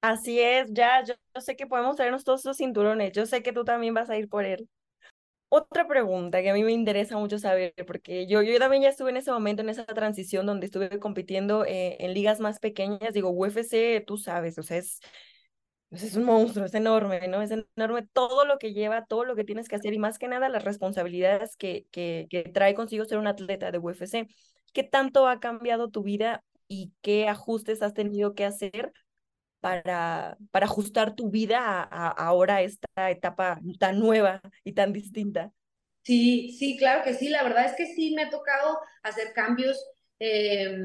Así 0.00 0.40
es, 0.40 0.66
ya, 0.72 1.04
yo, 1.04 1.14
yo, 1.32 1.40
sé 1.40 1.54
que 1.54 1.68
podemos 1.68 1.94
traernos 1.94 2.24
todos 2.24 2.40
esos 2.40 2.56
cinturones, 2.56 3.12
yo 3.12 3.24
sé 3.24 3.44
que 3.44 3.52
tú 3.52 3.64
también 3.64 3.94
vas 3.94 4.10
a 4.10 4.16
ir 4.18 4.28
por 4.28 4.44
él. 4.44 4.68
Otra 5.48 5.86
pregunta 5.86 6.42
que 6.42 6.50
a 6.50 6.54
mí 6.54 6.64
me 6.64 6.72
interesa 6.72 7.16
mucho 7.18 7.38
saber, 7.38 7.72
porque 7.86 8.26
yo, 8.26 8.42
yo 8.42 8.58
también 8.58 8.82
ya 8.82 8.88
estuve 8.88 9.10
en 9.10 9.16
ese 9.18 9.30
momento, 9.30 9.62
en 9.62 9.68
esa 9.68 9.84
transición 9.86 10.44
donde 10.44 10.66
estuve 10.66 10.98
compitiendo 10.98 11.64
eh, 11.64 11.96
en 12.00 12.14
ligas 12.14 12.40
más 12.40 12.58
pequeñas, 12.58 13.14
digo, 13.14 13.30
UFC, 13.30 14.02
tú 14.04 14.18
sabes, 14.18 14.58
o 14.58 14.64
sea, 14.64 14.78
es, 14.78 14.98
pues 15.88 16.02
es 16.02 16.16
un 16.16 16.24
monstruo, 16.24 16.66
es 16.66 16.74
enorme, 16.74 17.28
¿no? 17.28 17.42
Es 17.42 17.52
enorme 17.76 18.06
todo 18.12 18.44
lo 18.44 18.58
que 18.58 18.72
lleva, 18.74 19.06
todo 19.06 19.24
lo 19.24 19.36
que 19.36 19.44
tienes 19.44 19.68
que 19.68 19.76
hacer 19.76 19.94
y 19.94 19.98
más 19.98 20.18
que 20.18 20.28
nada 20.28 20.48
las 20.48 20.64
responsabilidades 20.64 21.56
que, 21.56 21.86
que, 21.92 22.26
que 22.28 22.42
trae 22.44 22.74
consigo 22.74 23.04
ser 23.04 23.18
un 23.18 23.28
atleta 23.28 23.70
de 23.70 23.78
UFC. 23.78 24.28
¿Qué 24.72 24.82
tanto 24.82 25.28
ha 25.28 25.38
cambiado 25.40 25.90
tu 25.90 26.02
vida 26.02 26.44
y 26.68 26.92
qué 27.02 27.28
ajustes 27.28 27.82
has 27.82 27.94
tenido 27.94 28.34
que 28.34 28.44
hacer 28.44 28.92
para, 29.66 30.38
para 30.52 30.66
ajustar 30.66 31.16
tu 31.16 31.28
vida 31.28 31.58
a, 31.58 31.82
a, 31.82 32.08
ahora 32.10 32.62
esta 32.62 33.10
etapa 33.10 33.58
tan 33.80 33.98
nueva 33.98 34.40
y 34.62 34.74
tan 34.74 34.92
distinta. 34.92 35.50
Sí, 36.04 36.54
sí, 36.56 36.76
claro 36.78 37.02
que 37.02 37.14
sí. 37.14 37.28
La 37.30 37.42
verdad 37.42 37.64
es 37.64 37.74
que 37.74 37.86
sí 37.86 38.14
me 38.14 38.22
ha 38.22 38.30
tocado 38.30 38.78
hacer 39.02 39.32
cambios. 39.34 39.76
Eh, 40.20 40.78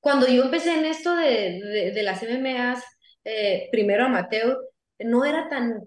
cuando 0.00 0.26
yo 0.26 0.42
empecé 0.42 0.74
en 0.74 0.86
esto 0.86 1.14
de, 1.14 1.60
de, 1.62 1.92
de 1.92 2.02
las 2.02 2.20
MMAs, 2.20 2.82
eh, 3.22 3.68
primero 3.70 4.06
amateur, 4.06 4.58
no 4.98 5.24
era 5.24 5.48
tan 5.48 5.82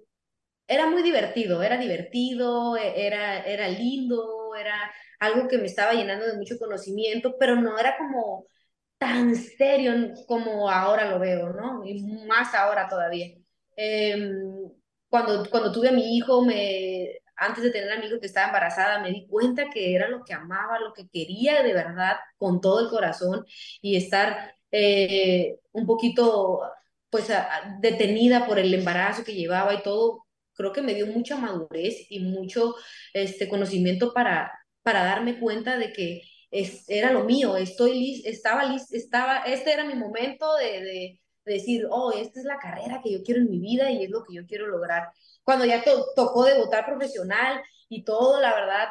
era 0.67 0.87
muy 0.89 1.03
divertido, 1.03 1.63
era 1.63 1.77
divertido, 1.77 2.77
e, 2.77 3.05
era, 3.07 3.43
era 3.43 3.67
lindo, 3.67 4.55
era 4.55 4.93
algo 5.19 5.47
que 5.49 5.57
me 5.57 5.65
estaba 5.65 5.93
llenando 5.93 6.25
de 6.27 6.37
mucho 6.37 6.57
conocimiento, 6.59 7.35
pero 7.39 7.55
no 7.55 7.77
era 7.79 7.97
como 7.97 8.47
tan 8.99 9.35
serio 9.35 10.13
como 10.27 10.69
ahora 10.69 11.09
lo 11.09 11.19
veo, 11.19 11.49
¿no? 11.53 11.83
Y 11.85 12.03
más 12.27 12.53
ahora 12.53 12.87
todavía. 12.89 13.35
Em, 13.75 14.69
cuando, 15.09 15.49
cuando 15.49 15.71
tuve 15.71 15.89
a 15.89 15.91
mi 15.93 16.17
hijo, 16.17 16.43
me, 16.45 17.19
antes 17.37 17.63
de 17.63 17.71
tener 17.71 17.91
a 17.91 17.99
mi 17.99 18.07
hijo 18.07 18.19
que 18.19 18.27
estaba 18.27 18.47
embarazada, 18.47 19.01
me 19.01 19.11
di 19.11 19.27
cuenta 19.27 19.69
que 19.69 19.95
era 19.95 20.09
lo 20.09 20.23
que 20.23 20.33
amaba, 20.33 20.79
lo 20.79 20.93
que 20.93 21.07
quería 21.09 21.63
de 21.63 21.73
verdad, 21.73 22.17
con 22.37 22.61
todo 22.61 22.81
el 22.81 22.89
corazón, 22.89 23.45
y 23.81 23.95
estar 23.95 24.53
eh, 24.71 25.57
un 25.71 25.85
poquito, 25.87 26.61
pues, 27.09 27.27
detenida 27.81 28.45
por 28.47 28.59
el 28.59 28.73
embarazo 28.73 29.23
que 29.23 29.33
llevaba 29.35 29.73
y 29.73 29.83
todo, 29.83 30.25
creo 30.53 30.73
que 30.73 30.81
me 30.81 30.93
dio 30.93 31.07
mucha 31.07 31.37
madurez 31.37 32.05
y 32.09 32.19
mucho 32.19 32.75
este, 33.13 33.47
conocimiento 33.49 34.13
para, 34.13 34.51
para 34.83 35.03
darme 35.05 35.39
cuenta 35.39 35.77
de 35.77 35.93
que 35.93 36.21
es, 36.51 36.89
era 36.89 37.11
lo 37.11 37.23
mío, 37.23 37.55
estoy 37.57 37.99
list, 37.99 38.25
estaba 38.25 38.65
list, 38.65 38.93
estaba, 38.93 39.43
este 39.43 39.73
era 39.73 39.85
mi 39.85 39.95
momento 39.95 40.55
de, 40.55 40.81
de, 40.81 41.21
decir, 41.45 41.87
oh, 41.89 42.11
esta 42.11 42.39
es 42.39 42.45
la 42.45 42.59
carrera 42.59 43.01
que 43.03 43.11
yo 43.11 43.23
quiero 43.23 43.41
en 43.41 43.49
mi 43.49 43.59
vida 43.59 43.89
y 43.91 44.03
es 44.03 44.09
lo 44.11 44.23
que 44.23 44.35
yo 44.35 44.45
quiero 44.45 44.67
lograr. 44.67 45.09
Cuando 45.43 45.65
ya 45.65 45.83
to, 45.83 46.05
tocó 46.15 46.43
debutar 46.45 46.85
profesional 46.85 47.61
y 47.89 48.03
todo, 48.03 48.39
la 48.39 48.53
verdad, 48.53 48.87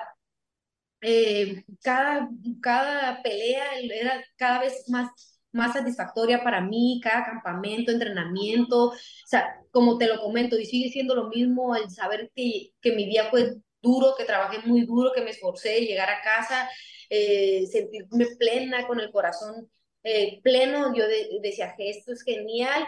eh, 1.00 1.64
cada, 1.82 2.28
cada 2.60 3.22
pelea 3.22 3.78
era 3.80 4.24
cada 4.36 4.60
vez 4.60 4.88
más 4.88 5.10
más 5.52 5.72
satisfactoria 5.72 6.42
para 6.42 6.60
mí, 6.60 7.00
cada 7.02 7.24
campamento, 7.24 7.90
entrenamiento, 7.90 8.90
o 8.90 8.94
sea, 9.26 9.60
como 9.70 9.98
te 9.98 10.06
lo 10.06 10.20
comento, 10.20 10.58
y 10.58 10.66
sigue 10.66 10.90
siendo 10.90 11.14
lo 11.14 11.28
mismo 11.28 11.74
el 11.76 11.90
saber 11.90 12.30
que, 12.34 12.72
que 12.80 12.92
mi 12.92 13.06
día 13.06 13.30
fue 13.30 13.56
duro, 13.80 14.14
que 14.16 14.24
trabajé 14.24 14.60
muy 14.66 14.84
duro, 14.84 15.12
que 15.14 15.22
me 15.22 15.30
esforcé, 15.30 15.80
llegar 15.80 16.10
a 16.10 16.22
casa, 16.22 16.68
eh, 17.10 17.66
sentirme 17.70 18.26
plena, 18.38 18.86
con 18.86 19.00
el 19.00 19.10
corazón 19.10 19.70
eh, 20.02 20.40
pleno, 20.42 20.94
yo 20.94 21.04
decía, 21.42 21.74
esto 21.78 22.12
es 22.12 22.22
genial. 22.22 22.86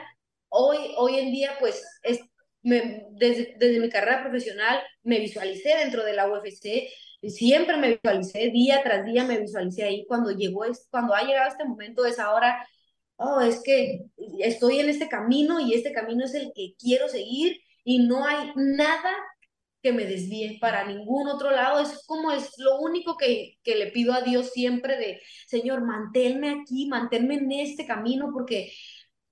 Hoy, 0.49 0.79
hoy 0.97 1.19
en 1.19 1.31
día, 1.31 1.57
pues, 1.61 1.85
es, 2.03 2.21
desde, 2.63 3.55
desde 3.59 3.81
mi 3.81 3.89
carrera 3.89 4.23
profesional 4.23 4.81
me 5.03 5.19
visualicé 5.21 5.77
dentro 5.77 6.05
de 6.05 6.15
la 6.15 6.29
UFC, 6.29 6.89
siempre 7.29 7.77
me 7.77 7.97
visualicé, 7.97 8.51
día 8.51 8.83
tras 8.83 9.05
día 9.05 9.25
me 9.25 9.39
visualicé 9.39 9.85
ahí, 9.85 10.05
cuando 10.07 10.31
llegó, 10.31 10.65
cuando 10.91 11.15
ha 11.15 11.23
llegado 11.23 11.49
este 11.49 11.65
momento 11.65 12.05
es 12.07 12.19
ahora, 12.19 12.67
oh, 13.17 13.41
es 13.41 13.63
que 13.63 14.03
estoy 14.41 14.81
en 14.81 14.89
este 14.89 15.09
camino 15.09 15.61
y 15.61 15.75
este 15.75 15.93
camino 15.93 16.25
es 16.25 16.35
el 16.35 16.53
que 16.55 16.75
quiero 16.79 17.09
seguir 17.09 17.61
y 17.85 18.07
no 18.07 18.25
hay 18.27 18.53
nada 18.57 19.13
que 19.83 19.93
me 19.93 20.05
desvíe 20.05 20.59
para 20.61 20.85
ningún 20.85 21.29
otro 21.29 21.51
lado. 21.51 21.81
Es 21.81 22.05
como 22.07 22.33
es 22.33 22.53
lo 22.59 22.81
único 22.81 23.17
que, 23.17 23.59
que 23.63 23.77
le 23.77 23.89
pido 23.89 24.13
a 24.13 24.23
Dios 24.23 24.51
siempre 24.51 24.97
de, 24.97 25.21
Señor, 25.47 25.83
manténme 25.83 26.61
aquí, 26.61 26.87
manténme 26.87 27.35
en 27.35 27.53
este 27.53 27.87
camino 27.87 28.31
porque 28.33 28.73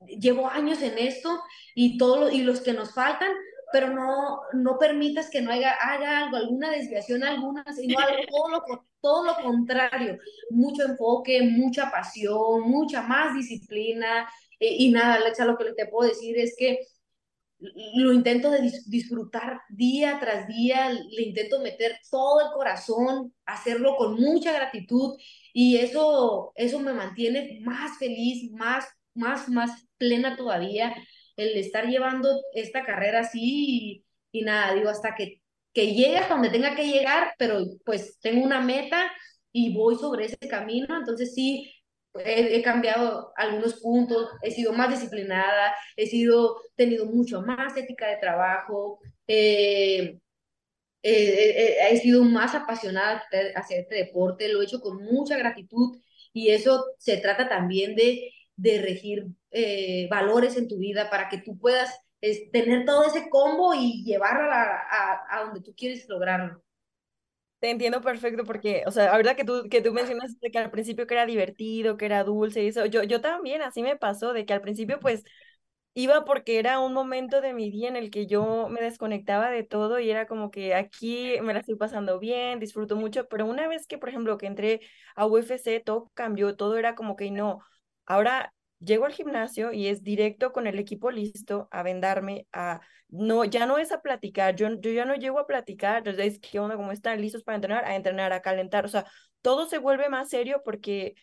llevo 0.06 0.48
años 0.48 0.80
en 0.82 0.98
esto 0.98 1.40
y, 1.74 1.98
todo 1.98 2.30
y 2.30 2.42
los 2.42 2.60
que 2.60 2.72
nos 2.72 2.94
faltan, 2.94 3.30
pero 3.72 3.90
no, 3.90 4.40
no 4.52 4.78
permitas 4.78 5.30
que 5.30 5.42
no 5.42 5.50
haya, 5.50 5.76
haya 5.80 6.24
algo, 6.24 6.36
alguna 6.36 6.70
desviación 6.70 7.22
alguna, 7.24 7.64
sino 7.74 7.98
algo, 7.98 8.22
todo, 8.30 8.48
lo, 8.48 8.86
todo 9.00 9.24
lo 9.24 9.34
contrario, 9.42 10.18
mucho 10.50 10.84
enfoque, 10.84 11.42
mucha 11.42 11.90
pasión, 11.90 12.62
mucha 12.62 13.02
más 13.02 13.34
disciplina. 13.34 14.28
Eh, 14.60 14.76
y 14.78 14.90
nada, 14.90 15.14
Alexa, 15.14 15.44
lo 15.44 15.56
que 15.56 15.72
te 15.74 15.86
puedo 15.86 16.08
decir 16.08 16.38
es 16.38 16.54
que 16.56 16.80
lo 17.58 18.12
intento 18.12 18.50
de 18.50 18.70
disfrutar 18.86 19.60
día 19.68 20.18
tras 20.20 20.46
día, 20.46 20.90
le 20.90 21.22
intento 21.22 21.60
meter 21.60 21.98
todo 22.10 22.40
el 22.40 22.52
corazón, 22.52 23.34
hacerlo 23.46 23.96
con 23.96 24.14
mucha 24.14 24.52
gratitud 24.52 25.18
y 25.52 25.76
eso, 25.76 26.52
eso 26.54 26.78
me 26.78 26.92
mantiene 26.92 27.60
más 27.62 27.98
feliz, 27.98 28.50
más, 28.52 28.86
más, 29.14 29.48
más 29.48 29.88
plena 29.96 30.36
todavía 30.36 30.94
el 31.38 31.56
estar 31.56 31.86
llevando 31.86 32.28
esta 32.52 32.84
carrera 32.84 33.20
así 33.20 34.04
y, 34.32 34.42
nada, 34.42 34.74
digo, 34.74 34.88
hasta 34.88 35.14
que, 35.14 35.40
que 35.72 35.94
llegue 35.94 36.18
hasta 36.18 36.34
donde 36.34 36.50
tenga 36.50 36.74
que 36.74 36.86
llegar, 36.86 37.32
pero 37.38 37.64
pues 37.84 38.18
tengo 38.20 38.44
una 38.44 38.60
meta 38.60 39.10
y 39.52 39.72
voy 39.72 39.96
sobre 39.96 40.26
ese 40.26 40.36
camino, 40.48 40.96
entonces 40.98 41.34
sí, 41.34 41.72
he, 42.24 42.62
cambiado 42.62 43.32
algunos 43.36 43.74
puntos, 43.80 44.28
he 44.42 44.50
sido 44.50 44.72
más 44.72 44.90
disciplinada, 44.90 45.74
he 45.96 46.06
sido, 46.06 46.60
tenido 46.76 47.06
mucho 47.06 47.42
más 47.42 47.76
ética 47.76 48.06
de 48.08 48.16
trabajo, 48.16 49.00
eh, 49.26 50.18
he 51.02 51.96
sido 52.00 52.24
más 52.24 52.54
apasionada 52.54 53.22
hacia 53.54 53.80
este 53.80 53.94
deporte, 53.94 54.48
lo 54.48 54.60
he 54.60 54.64
hecho 54.64 54.80
con 54.80 55.02
mucha 55.04 55.38
gratitud 55.38 55.98
y 56.32 56.50
eso 56.50 56.84
se 56.98 57.16
trata 57.18 57.48
también 57.48 57.94
de, 57.94 58.32
de 58.56 58.82
regir 58.82 59.26
eh, 59.50 60.08
valores 60.10 60.56
en 60.56 60.68
tu 60.68 60.78
vida 60.78 61.10
para 61.10 61.28
que 61.28 61.38
tú 61.38 61.58
puedas 61.58 61.90
tener 62.52 62.84
todo 62.84 63.04
ese 63.04 63.28
combo 63.30 63.74
y 63.74 64.04
llevarlo 64.04 64.50
a, 64.52 65.22
a 65.30 65.44
donde 65.44 65.60
tú 65.62 65.74
quieres 65.76 66.08
lograrlo. 66.08 66.62
Te 67.60 67.70
entiendo 67.70 68.00
perfecto 68.00 68.44
porque, 68.44 68.84
o 68.86 68.92
sea, 68.92 69.10
ahorita 69.12 69.34
que 69.34 69.42
tú, 69.44 69.64
que 69.68 69.80
tú 69.82 69.92
mencionas 69.92 70.36
que 70.40 70.56
al 70.58 70.70
principio 70.70 71.08
que 71.08 71.14
era 71.14 71.26
divertido, 71.26 71.96
que 71.96 72.06
era 72.06 72.22
dulce 72.22 72.62
y 72.62 72.68
eso, 72.68 72.86
yo, 72.86 73.02
yo 73.02 73.20
también 73.20 73.62
así 73.62 73.82
me 73.82 73.96
pasó, 73.96 74.32
de 74.32 74.46
que 74.46 74.52
al 74.52 74.60
principio 74.60 75.00
pues 75.00 75.24
iba 75.94 76.24
porque 76.24 76.58
era 76.60 76.80
un 76.80 76.94
momento 76.94 77.40
de 77.40 77.54
mi 77.54 77.70
día 77.70 77.88
en 77.88 77.96
el 77.96 78.10
que 78.10 78.26
yo 78.26 78.68
me 78.70 78.80
desconectaba 78.82 79.50
de 79.50 79.64
todo 79.64 80.00
y 80.00 80.10
era 80.10 80.26
como 80.26 80.50
que 80.50 80.74
aquí 80.74 81.34
me 81.42 81.54
la 81.54 81.60
estoy 81.60 81.76
pasando 81.76 82.18
bien, 82.20 82.60
disfruto 82.60 82.96
mucho, 82.96 83.28
pero 83.28 83.46
una 83.46 83.68
vez 83.68 83.86
que, 83.88 83.98
por 83.98 84.08
ejemplo, 84.10 84.38
que 84.38 84.46
entré 84.46 84.80
a 85.16 85.26
UFC, 85.26 85.80
todo 85.80 86.10
cambió, 86.14 86.56
todo 86.56 86.78
era 86.78 86.94
como 86.94 87.16
que 87.16 87.30
no, 87.32 87.60
ahora 88.06 88.54
llego 88.80 89.06
al 89.06 89.12
gimnasio 89.12 89.72
y 89.72 89.88
es 89.88 90.02
directo 90.02 90.52
con 90.52 90.66
el 90.66 90.78
equipo 90.78 91.10
listo 91.10 91.68
a 91.70 91.82
vendarme, 91.82 92.46
a 92.52 92.80
no, 93.08 93.44
ya 93.44 93.66
no 93.66 93.78
es 93.78 93.92
a 93.92 94.02
platicar, 94.02 94.54
yo, 94.56 94.68
yo 94.80 94.90
ya 94.90 95.04
no 95.04 95.14
llego 95.14 95.38
a 95.38 95.46
platicar, 95.46 95.98
entonces, 95.98 96.38
¿qué 96.40 96.58
onda? 96.58 96.76
¿Cómo 96.76 96.92
están? 96.92 97.20
¿Listos 97.20 97.42
para 97.42 97.56
entrenar? 97.56 97.84
A 97.84 97.96
entrenar, 97.96 98.32
a 98.32 98.42
calentar, 98.42 98.84
o 98.84 98.88
sea, 98.88 99.06
todo 99.40 99.66
se 99.66 99.78
vuelve 99.78 100.08
más 100.08 100.28
serio 100.28 100.62
porque 100.64 101.14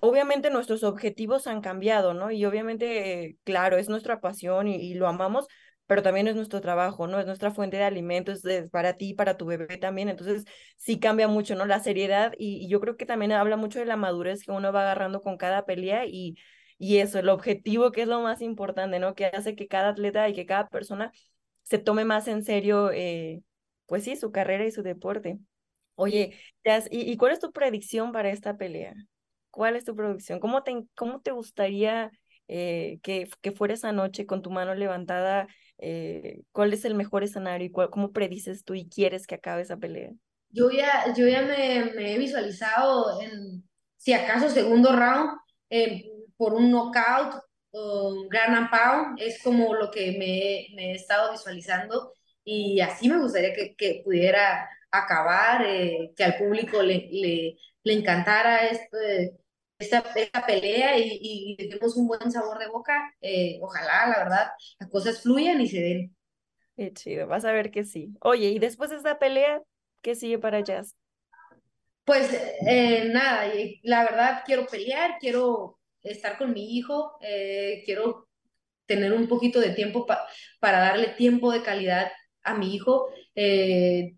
obviamente 0.00 0.50
nuestros 0.50 0.82
objetivos 0.84 1.46
han 1.46 1.60
cambiado, 1.60 2.14
¿no? 2.14 2.30
Y 2.30 2.44
obviamente, 2.44 3.38
claro, 3.44 3.76
es 3.78 3.88
nuestra 3.88 4.20
pasión 4.20 4.68
y, 4.68 4.94
lo 4.94 5.08
amamos, 5.08 5.46
pero 5.86 6.02
también 6.02 6.28
es 6.28 6.36
nuestro 6.36 6.60
trabajo, 6.60 7.06
¿no? 7.06 7.18
Es 7.20 7.26
nuestra 7.26 7.50
fuente 7.50 7.76
de 7.76 7.84
alimentos, 7.84 8.44
es 8.44 8.70
para 8.70 8.94
ti, 8.96 9.14
para 9.14 9.36
tu 9.36 9.46
bebé 9.46 9.76
también, 9.78 10.08
entonces 10.08 10.44
sí 10.76 10.98
cambia 11.00 11.28
mucho, 11.28 11.54
¿no? 11.54 11.66
La 11.66 11.80
seriedad 11.80 12.32
y, 12.38 12.64
y 12.64 12.68
yo 12.68 12.80
creo 12.80 12.96
que 12.96 13.06
también 13.06 13.32
habla 13.32 13.56
mucho 13.56 13.78
de 13.78 13.86
la 13.86 13.96
madurez 13.96 14.44
que 14.44 14.52
uno 14.52 14.72
va 14.72 14.82
agarrando 14.82 15.20
con 15.22 15.36
cada 15.36 15.66
pelea 15.66 16.06
y 16.06 16.36
y 16.82 16.96
eso, 16.96 17.18
el 17.18 17.28
objetivo 17.28 17.92
que 17.92 18.02
es 18.02 18.08
lo 18.08 18.22
más 18.22 18.40
importante, 18.40 18.98
¿no? 18.98 19.14
Que 19.14 19.26
hace 19.26 19.54
que 19.54 19.68
cada 19.68 19.90
atleta 19.90 20.26
y 20.30 20.34
que 20.34 20.46
cada 20.46 20.66
persona 20.70 21.12
se 21.62 21.76
tome 21.76 22.06
más 22.06 22.26
en 22.26 22.42
serio, 22.42 22.90
eh, 22.90 23.42
pues 23.84 24.04
sí, 24.04 24.16
su 24.16 24.32
carrera 24.32 24.64
y 24.64 24.70
su 24.70 24.82
deporte. 24.82 25.38
Oye, 25.94 26.38
¿y, 26.90 27.16
cuál 27.18 27.32
es 27.32 27.38
tu 27.38 27.52
predicción 27.52 28.12
para 28.12 28.30
esta 28.30 28.56
pelea? 28.56 28.94
¿Cuál 29.50 29.76
es 29.76 29.84
tu 29.84 29.94
predicción? 29.94 30.40
¿Cómo 30.40 30.62
te, 30.62 30.84
cómo 30.94 31.20
te 31.20 31.32
gustaría 31.32 32.10
eh, 32.48 32.98
que, 33.02 33.28
que 33.42 33.52
fuera 33.52 33.74
esa 33.74 33.92
noche 33.92 34.24
con 34.24 34.40
tu 34.40 34.50
mano 34.50 34.74
levantada? 34.74 35.48
Eh, 35.76 36.40
¿Cuál 36.50 36.72
es 36.72 36.86
el 36.86 36.94
mejor 36.94 37.24
escenario 37.24 37.66
y 37.66 37.72
cómo 37.90 38.10
predices 38.10 38.64
tú 38.64 38.72
y 38.72 38.88
quieres 38.88 39.26
que 39.26 39.34
acabe 39.34 39.60
esa 39.60 39.76
pelea? 39.76 40.12
Yo 40.48 40.70
ya, 40.70 41.12
yo 41.14 41.28
ya 41.28 41.42
me 41.42 42.14
he 42.14 42.18
visualizado 42.18 43.20
en, 43.20 43.68
si 43.98 44.14
acaso, 44.14 44.48
segundo 44.48 44.96
round, 44.96 45.38
por 46.40 46.54
un 46.54 46.70
knockout, 46.70 47.34
un 47.72 48.26
gran 48.30 48.70
pound, 48.70 49.20
es 49.20 49.42
como 49.42 49.74
lo 49.74 49.90
que 49.90 50.12
me, 50.12 50.74
me, 50.74 50.92
he 50.92 50.94
estado 50.94 51.32
visualizando 51.32 52.14
y 52.42 52.80
así 52.80 53.10
me 53.10 53.18
gustaría 53.18 53.52
que, 53.52 53.76
que 53.76 54.00
pudiera 54.02 54.66
acabar, 54.90 55.66
eh, 55.66 56.14
que 56.16 56.24
al 56.24 56.38
público 56.38 56.82
le, 56.82 57.10
le, 57.12 57.58
le 57.84 57.92
encantara 57.92 58.68
este, 58.68 59.36
esta, 59.78 60.02
esta, 60.16 60.46
pelea 60.46 60.96
y, 60.96 61.18
y 61.58 61.68
demos 61.68 61.94
un 61.98 62.08
buen 62.08 62.32
sabor 62.32 62.58
de 62.58 62.68
boca. 62.68 63.12
Eh, 63.20 63.58
ojalá, 63.60 64.06
la 64.06 64.18
verdad, 64.24 64.50
las 64.78 64.88
cosas 64.88 65.20
fluyan 65.22 65.60
y 65.60 65.68
se 65.68 65.80
den. 65.80 66.16
Qué 66.74 66.90
chido, 66.94 67.26
vas 67.26 67.44
a 67.44 67.52
ver 67.52 67.70
que 67.70 67.84
sí. 67.84 68.14
Oye, 68.22 68.48
y 68.48 68.58
después 68.58 68.88
de 68.88 68.96
esta 68.96 69.18
pelea, 69.18 69.60
¿qué 70.00 70.14
sigue 70.14 70.38
para 70.38 70.60
Jazz? 70.60 70.96
Pues 72.06 72.32
eh, 72.66 73.10
nada, 73.12 73.52
la 73.82 74.04
verdad 74.04 74.42
quiero 74.46 74.64
pelear, 74.64 75.18
quiero 75.20 75.79
estar 76.02 76.38
con 76.38 76.52
mi 76.52 76.76
hijo, 76.76 77.18
eh, 77.20 77.82
quiero 77.84 78.28
tener 78.86 79.12
un 79.12 79.28
poquito 79.28 79.60
de 79.60 79.70
tiempo 79.70 80.06
para 80.60 80.78
darle 80.80 81.08
tiempo 81.08 81.52
de 81.52 81.62
calidad 81.62 82.10
a 82.42 82.54
mi 82.54 82.74
hijo. 82.74 83.08
Eh, 83.34 84.14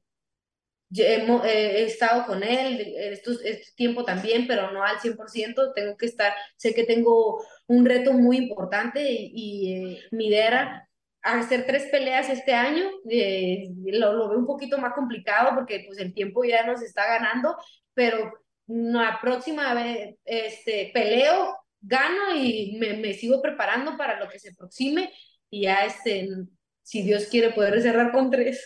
he, 0.94 1.84
estado 1.84 2.26
con 2.26 2.42
él 2.42 2.94
este, 2.96 3.62
tiempo 3.76 4.04
también, 4.04 4.46
pero 4.46 4.70
no 4.72 4.84
al 4.84 4.98
100%. 4.98 5.72
Tengo 5.74 5.96
que 5.96 6.06
estar, 6.06 6.34
sé 6.56 6.74
que 6.74 6.84
tengo 6.84 7.44
un 7.66 7.84
reto 7.84 8.12
muy 8.12 8.36
importante 8.38 9.10
y, 9.10 9.30
y 9.34 9.92
eh, 9.94 10.00
Midera 10.10 10.88
hacer 11.22 11.66
tres 11.66 11.84
peleas 11.90 12.28
este 12.28 12.52
año. 12.52 12.90
Eh, 13.08 13.68
lo, 13.86 14.12
lo, 14.12 14.28
veo 14.28 14.38
un 14.38 14.46
poquito 14.46 14.78
más 14.78 14.92
complicado 14.94 15.54
porque 15.54 15.84
pues 15.86 15.98
el 15.98 16.12
tiempo 16.12 16.44
ya 16.44 16.66
nos 16.66 16.82
está 16.82 17.06
ganando, 17.06 17.56
pero 17.94 18.32
la 18.66 19.18
próxima 19.20 19.74
vez 19.74 20.16
este, 20.24 20.90
peleo, 20.92 21.56
gano 21.82 22.34
y 22.36 22.78
me, 22.78 22.94
me 22.94 23.12
sigo 23.12 23.42
preparando 23.42 23.96
para 23.96 24.18
lo 24.18 24.28
que 24.28 24.38
se 24.38 24.50
aproxime 24.50 25.12
y 25.50 25.62
ya 25.62 25.84
este, 25.84 26.28
si 26.82 27.02
Dios 27.02 27.26
quiere 27.26 27.50
poder 27.50 27.82
cerrar 27.82 28.12
con 28.12 28.30
tres. 28.30 28.64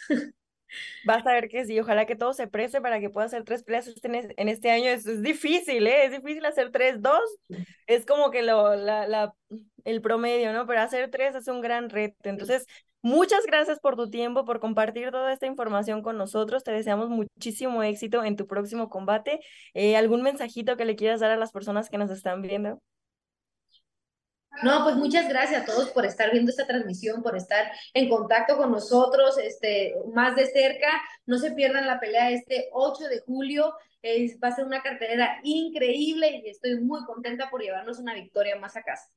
Vas 1.04 1.26
a 1.26 1.32
ver 1.32 1.48
que 1.48 1.64
sí, 1.64 1.78
ojalá 1.78 2.06
que 2.06 2.16
todo 2.16 2.32
se 2.32 2.48
preste 2.48 2.80
para 2.80 3.00
que 3.00 3.08
pueda 3.08 3.26
hacer 3.26 3.44
tres 3.44 3.62
peleas 3.62 3.86
este, 3.86 4.08
en 4.36 4.48
este 4.48 4.70
año. 4.70 4.90
Es, 4.90 5.06
es 5.06 5.22
difícil, 5.22 5.86
¿eh? 5.86 6.04
Es 6.04 6.10
difícil 6.10 6.44
hacer 6.44 6.70
tres, 6.70 7.00
dos. 7.00 7.22
Es 7.86 8.04
como 8.04 8.30
que 8.30 8.42
lo, 8.42 8.74
la, 8.74 9.06
la, 9.06 9.32
el 9.84 10.02
promedio, 10.02 10.52
¿no? 10.52 10.66
Pero 10.66 10.80
hacer 10.80 11.10
tres 11.10 11.34
es 11.34 11.48
un 11.48 11.60
gran 11.60 11.88
reto. 11.88 12.28
Entonces, 12.28 12.66
muchas 13.00 13.46
gracias 13.46 13.78
por 13.78 13.96
tu 13.96 14.10
tiempo, 14.10 14.44
por 14.44 14.58
compartir 14.58 15.12
toda 15.12 15.32
esta 15.32 15.46
información 15.46 16.02
con 16.02 16.18
nosotros. 16.18 16.64
Te 16.64 16.72
deseamos 16.72 17.08
muchísimo 17.08 17.82
éxito 17.84 18.24
en 18.24 18.36
tu 18.36 18.46
próximo 18.46 18.88
combate. 18.88 19.40
Eh, 19.74 19.96
¿Algún 19.96 20.22
mensajito 20.22 20.76
que 20.76 20.84
le 20.84 20.96
quieras 20.96 21.20
dar 21.20 21.30
a 21.30 21.36
las 21.36 21.52
personas 21.52 21.88
que 21.88 21.98
nos 21.98 22.10
están 22.10 22.42
viendo? 22.42 22.82
No, 24.62 24.84
pues 24.84 24.96
muchas 24.96 25.28
gracias 25.28 25.62
a 25.62 25.64
todos 25.64 25.90
por 25.90 26.07
estar 26.07 26.32
viendo 26.32 26.50
esta 26.50 26.66
transmisión, 26.66 27.22
por 27.22 27.36
estar 27.36 27.70
en 27.94 28.09
contacto 28.09 28.57
con 28.57 28.70
nosotros 28.70 29.38
este, 29.38 29.94
más 30.12 30.36
de 30.36 30.46
cerca. 30.46 30.88
No 31.26 31.38
se 31.38 31.52
pierdan 31.52 31.86
la 31.86 32.00
pelea 32.00 32.30
este 32.30 32.68
8 32.72 33.04
de 33.04 33.20
julio. 33.20 33.74
Es, 34.02 34.38
va 34.42 34.48
a 34.48 34.57
ser 34.57 34.64
una 34.64 34.82
cartelera 34.82 35.40
increíble 35.42 36.42
y 36.44 36.48
estoy 36.48 36.78
muy 36.80 37.04
contenta 37.04 37.50
por 37.50 37.62
llevarnos 37.62 37.98
una 37.98 38.14
victoria 38.14 38.57
más 38.57 38.76
a 38.76 38.82
casa. 38.82 39.09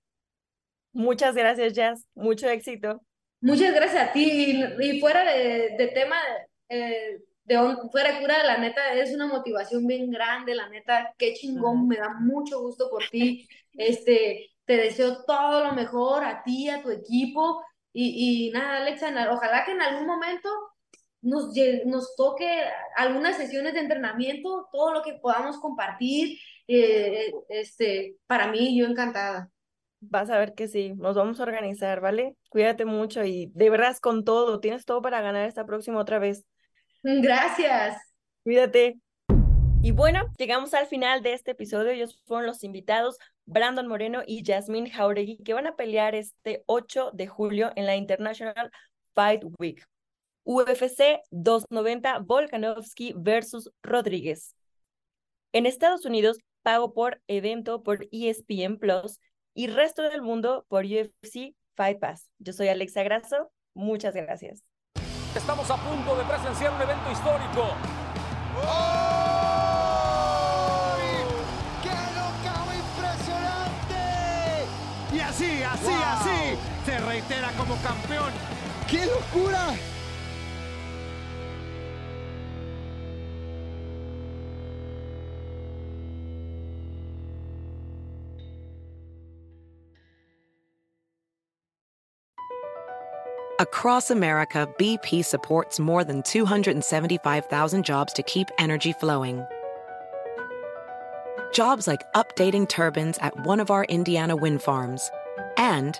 Muchas 0.92 1.36
gracias, 1.36 1.74
Jazz. 1.74 2.08
Mucho 2.16 2.50
éxito. 2.50 3.02
Muchas 3.42 3.74
gracias 3.74 4.10
a 4.10 4.12
ti. 4.12 4.64
Y, 4.80 5.00
fuera 5.00 5.32
de, 5.32 5.76
de 5.78 5.88
tema, 5.94 6.18
eh, 6.68 7.22
de 7.46 7.58
fuera 7.92 8.14
de 8.14 8.22
cura, 8.22 8.44
la 8.44 8.58
neta 8.58 8.94
es 8.94 9.14
una 9.14 9.28
motivación 9.28 9.88
bien 9.88 10.12
grande, 10.12 10.56
la 10.56 10.70
neta, 10.70 11.14
qué 11.18 11.34
chingón, 11.34 11.88
me 11.88 11.98
da 11.98 12.16
mucho 12.20 12.62
gusto 12.62 12.90
por 12.90 13.08
ti. 13.10 13.48
Este, 13.80 14.50
te 14.70 14.78
deseo 14.78 15.24
todo 15.26 15.64
lo 15.64 15.74
mejor 15.74 16.24
a 16.24 16.44
ti, 16.44 16.70
a 16.70 16.84
tu 16.84 16.92
equipo. 16.92 17.60
Y, 17.92 18.50
y 18.50 18.52
nada, 18.52 18.78
Alexa, 18.78 19.10
ojalá 19.32 19.66
que 19.66 19.72
en 19.72 19.82
algún 19.82 20.06
momento 20.06 20.48
nos, 21.24 21.52
nos 21.88 22.16
toque 22.16 22.48
algunas 22.96 23.36
sesiones 23.36 23.74
de 23.74 23.80
entrenamiento, 23.80 24.70
todo 24.72 24.94
lo 24.94 25.02
que 25.02 25.14
podamos 25.14 25.58
compartir. 25.58 26.38
Eh, 26.68 27.32
este, 27.50 28.18
para 28.28 28.52
mí, 28.52 28.78
yo 28.78 28.86
encantada. 28.86 29.50
Vas 30.02 30.30
a 30.30 30.38
ver 30.38 30.54
que 30.54 30.68
sí, 30.68 30.94
nos 30.96 31.16
vamos 31.16 31.40
a 31.40 31.44
organizar, 31.44 32.00
¿vale? 32.00 32.36
Cuídate 32.50 32.86
mucho 32.86 33.24
y 33.26 33.52
de 33.56 33.72
verdad 33.72 33.98
con 33.98 34.24
todo, 34.24 34.60
tienes 34.60 34.86
todo 34.86 35.02
para 35.02 35.20
ganar 35.22 35.48
esta 35.48 35.66
próxima 35.66 36.00
otra 36.00 36.20
vez. 36.20 36.46
Gracias. 37.02 37.98
Cuídate. 38.44 39.00
Y 39.82 39.92
bueno, 39.92 40.34
llegamos 40.38 40.74
al 40.74 40.88
final 40.88 41.24
de 41.24 41.34
este 41.34 41.52
episodio. 41.52 41.92
Ellos 41.92 42.22
fueron 42.26 42.46
los 42.46 42.64
invitados, 42.66 43.18
Brandon 43.46 43.88
Moreno 43.88 44.24
y 44.28 44.44
Jasmine 44.46 44.90
Jauregui, 44.90 45.38
que 45.38 45.54
van 45.54 45.68
a 45.68 45.78
pelear 45.78 46.16
este 46.16 46.64
8 46.66 47.12
de 47.14 47.28
julio 47.28 47.72
en 47.76 47.86
la 47.86 47.96
International 47.96 48.72
Fight 49.16 49.44
Week. 49.58 49.88
UFC 50.44 51.22
290 51.32 52.20
Volkanovski 52.20 53.14
versus 53.16 53.72
Rodríguez. 53.82 54.54
En 55.54 55.66
Estados 55.66 56.06
Unidos, 56.06 56.40
pago 56.62 56.94
por 56.94 57.22
evento 57.28 57.82
por 57.82 58.08
ESPN 58.12 58.80
Plus 58.80 59.20
y 59.54 59.68
resto 59.68 60.04
del 60.04 60.22
mundo 60.22 60.66
por 60.68 60.84
UFC 60.84 61.56
Fight 61.76 62.00
Pass. 62.00 62.30
Yo 62.38 62.52
soy 62.52 62.68
Alexa 62.68 63.04
Grasso. 63.04 63.52
Muchas 63.74 64.14
gracias. 64.14 64.62
Estamos 65.36 65.72
a 65.72 65.78
punto 65.78 66.18
de 66.18 66.26
presenciar 66.26 66.74
un 66.74 66.82
evento 66.82 67.12
histórico. 67.12 67.76
así, 68.66 69.09
se 77.30 77.36
como 77.58 77.76
campeón. 77.84 78.34
¡Qué 78.88 79.06
locura! 79.06 79.78
Across 93.60 94.10
America, 94.10 94.68
BP 94.80 95.24
supports 95.24 95.80
more 95.80 96.04
than 96.06 96.24
275,000 96.24 97.86
jobs 97.86 98.14
to 98.14 98.24
keep 98.24 98.48
energy 98.58 98.94
flowing. 98.94 99.46
Jobs 101.54 101.86
like 101.86 102.02
updating 102.14 102.68
turbines 102.68 103.18
at 103.20 103.46
one 103.46 103.60
of 103.60 103.70
our 103.70 103.84
Indiana 103.86 104.36
wind 104.36 104.62
farms 104.62 105.12
and 105.58 106.00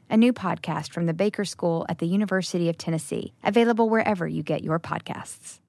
a 0.11 0.17
new 0.17 0.33
podcast 0.33 0.91
from 0.91 1.05
the 1.05 1.13
Baker 1.13 1.45
School 1.45 1.85
at 1.89 1.99
the 1.99 2.05
University 2.05 2.67
of 2.69 2.77
Tennessee, 2.77 3.33
available 3.43 3.89
wherever 3.89 4.27
you 4.27 4.43
get 4.43 4.63
your 4.63 4.79
podcasts. 4.79 5.59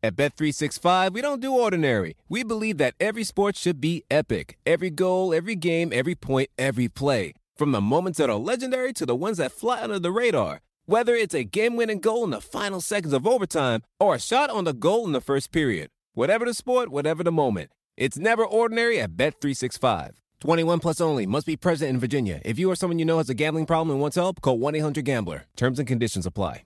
At 0.00 0.14
Bet365, 0.14 1.12
we 1.12 1.20
don't 1.20 1.42
do 1.42 1.52
ordinary. 1.52 2.14
We 2.28 2.44
believe 2.44 2.78
that 2.78 2.94
every 3.00 3.24
sport 3.24 3.56
should 3.56 3.80
be 3.80 4.04
epic. 4.08 4.56
Every 4.64 4.90
goal, 4.90 5.34
every 5.34 5.56
game, 5.56 5.92
every 5.92 6.14
point, 6.14 6.50
every 6.56 6.86
play. 6.86 7.34
From 7.56 7.72
the 7.72 7.80
moments 7.80 8.18
that 8.18 8.30
are 8.30 8.36
legendary 8.36 8.92
to 8.92 9.04
the 9.04 9.16
ones 9.16 9.38
that 9.38 9.50
fly 9.50 9.82
under 9.82 9.98
the 9.98 10.12
radar. 10.12 10.60
Whether 10.86 11.16
it's 11.16 11.34
a 11.34 11.42
game 11.42 11.74
winning 11.74 11.98
goal 11.98 12.22
in 12.22 12.30
the 12.30 12.40
final 12.40 12.80
seconds 12.80 13.12
of 13.12 13.26
overtime 13.26 13.82
or 13.98 14.14
a 14.14 14.20
shot 14.20 14.50
on 14.50 14.62
the 14.62 14.72
goal 14.72 15.04
in 15.04 15.10
the 15.12 15.20
first 15.20 15.50
period. 15.50 15.88
Whatever 16.14 16.44
the 16.44 16.54
sport, 16.54 16.90
whatever 16.90 17.24
the 17.24 17.32
moment. 17.32 17.70
It's 17.96 18.16
never 18.16 18.44
ordinary 18.46 19.00
at 19.00 19.16
Bet365. 19.16 20.12
21 20.40 20.80
plus 20.80 21.00
only. 21.00 21.26
Must 21.26 21.46
be 21.46 21.56
present 21.56 21.90
in 21.90 21.98
Virginia. 21.98 22.40
If 22.44 22.58
you 22.58 22.70
or 22.70 22.76
someone 22.76 22.98
you 22.98 23.04
know 23.04 23.18
has 23.18 23.28
a 23.28 23.34
gambling 23.34 23.66
problem 23.66 23.90
and 23.90 24.00
wants 24.00 24.16
help, 24.16 24.40
call 24.40 24.58
1 24.58 24.74
800 24.74 25.04
Gambler. 25.04 25.44
Terms 25.56 25.78
and 25.78 25.88
conditions 25.88 26.26
apply. 26.26 26.64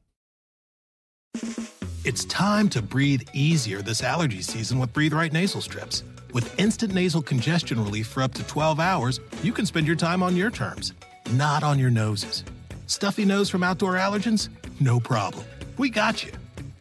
It's 2.05 2.25
time 2.25 2.69
to 2.71 2.83
breathe 2.83 3.23
easier 3.33 3.81
this 3.81 4.03
allergy 4.03 4.43
season 4.43 4.81
with 4.81 4.93
Breathe 4.93 5.13
Right 5.13 5.33
Nasal 5.33 5.61
Strips. 5.61 6.03
With 6.35 6.59
instant 6.59 6.93
nasal 6.95 7.23
congestion 7.23 7.83
relief 7.83 8.09
for 8.09 8.23
up 8.23 8.35
to 8.35 8.43
12 8.49 8.81
hours, 8.81 9.21
you 9.43 9.53
can 9.53 9.67
spend 9.67 9.87
your 9.87 9.97
time 9.97 10.23
on 10.23 10.35
your 10.35 10.51
terms, 10.51 10.95
not 11.31 11.63
on 11.63 11.79
your 11.79 11.91
noses. 11.91 12.43
Stuffy 12.87 13.25
nose 13.25 13.49
from 13.49 13.63
outdoor 13.63 13.95
allergens? 13.95 14.49
No 14.81 14.99
problem. 14.99 15.45
We 15.79 15.91
got 15.91 16.25
you. 16.25 16.33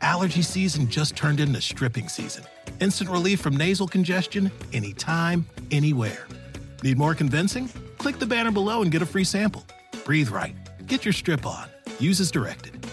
Allergy 0.02 0.42
season 0.42 0.89
just 0.89 1.16
turned 1.16 1.39
into 1.39 1.62
stripping 1.62 2.10
season. 2.10 2.44
Instant 2.80 3.10
relief 3.10 3.39
from 3.42 3.56
nasal 3.56 3.88
congestion 3.88 4.52
anytime, 4.74 5.46
anywhere. 5.70 6.28
Need 6.84 6.98
more 6.98 7.14
convincing? 7.16 7.70
Click 7.98 8.18
the 8.18 8.26
banner 8.26 8.52
below 8.52 8.82
and 8.82 8.92
get 8.92 9.02
a 9.02 9.06
free 9.06 9.24
sample. 9.24 9.66
Breathe 10.06 10.30
right. 10.30 10.56
Get 10.88 11.06
your 11.06 11.14
strip 11.14 11.46
on. 11.46 11.68
Use 12.00 12.20
as 12.20 12.32
directed. 12.32 12.86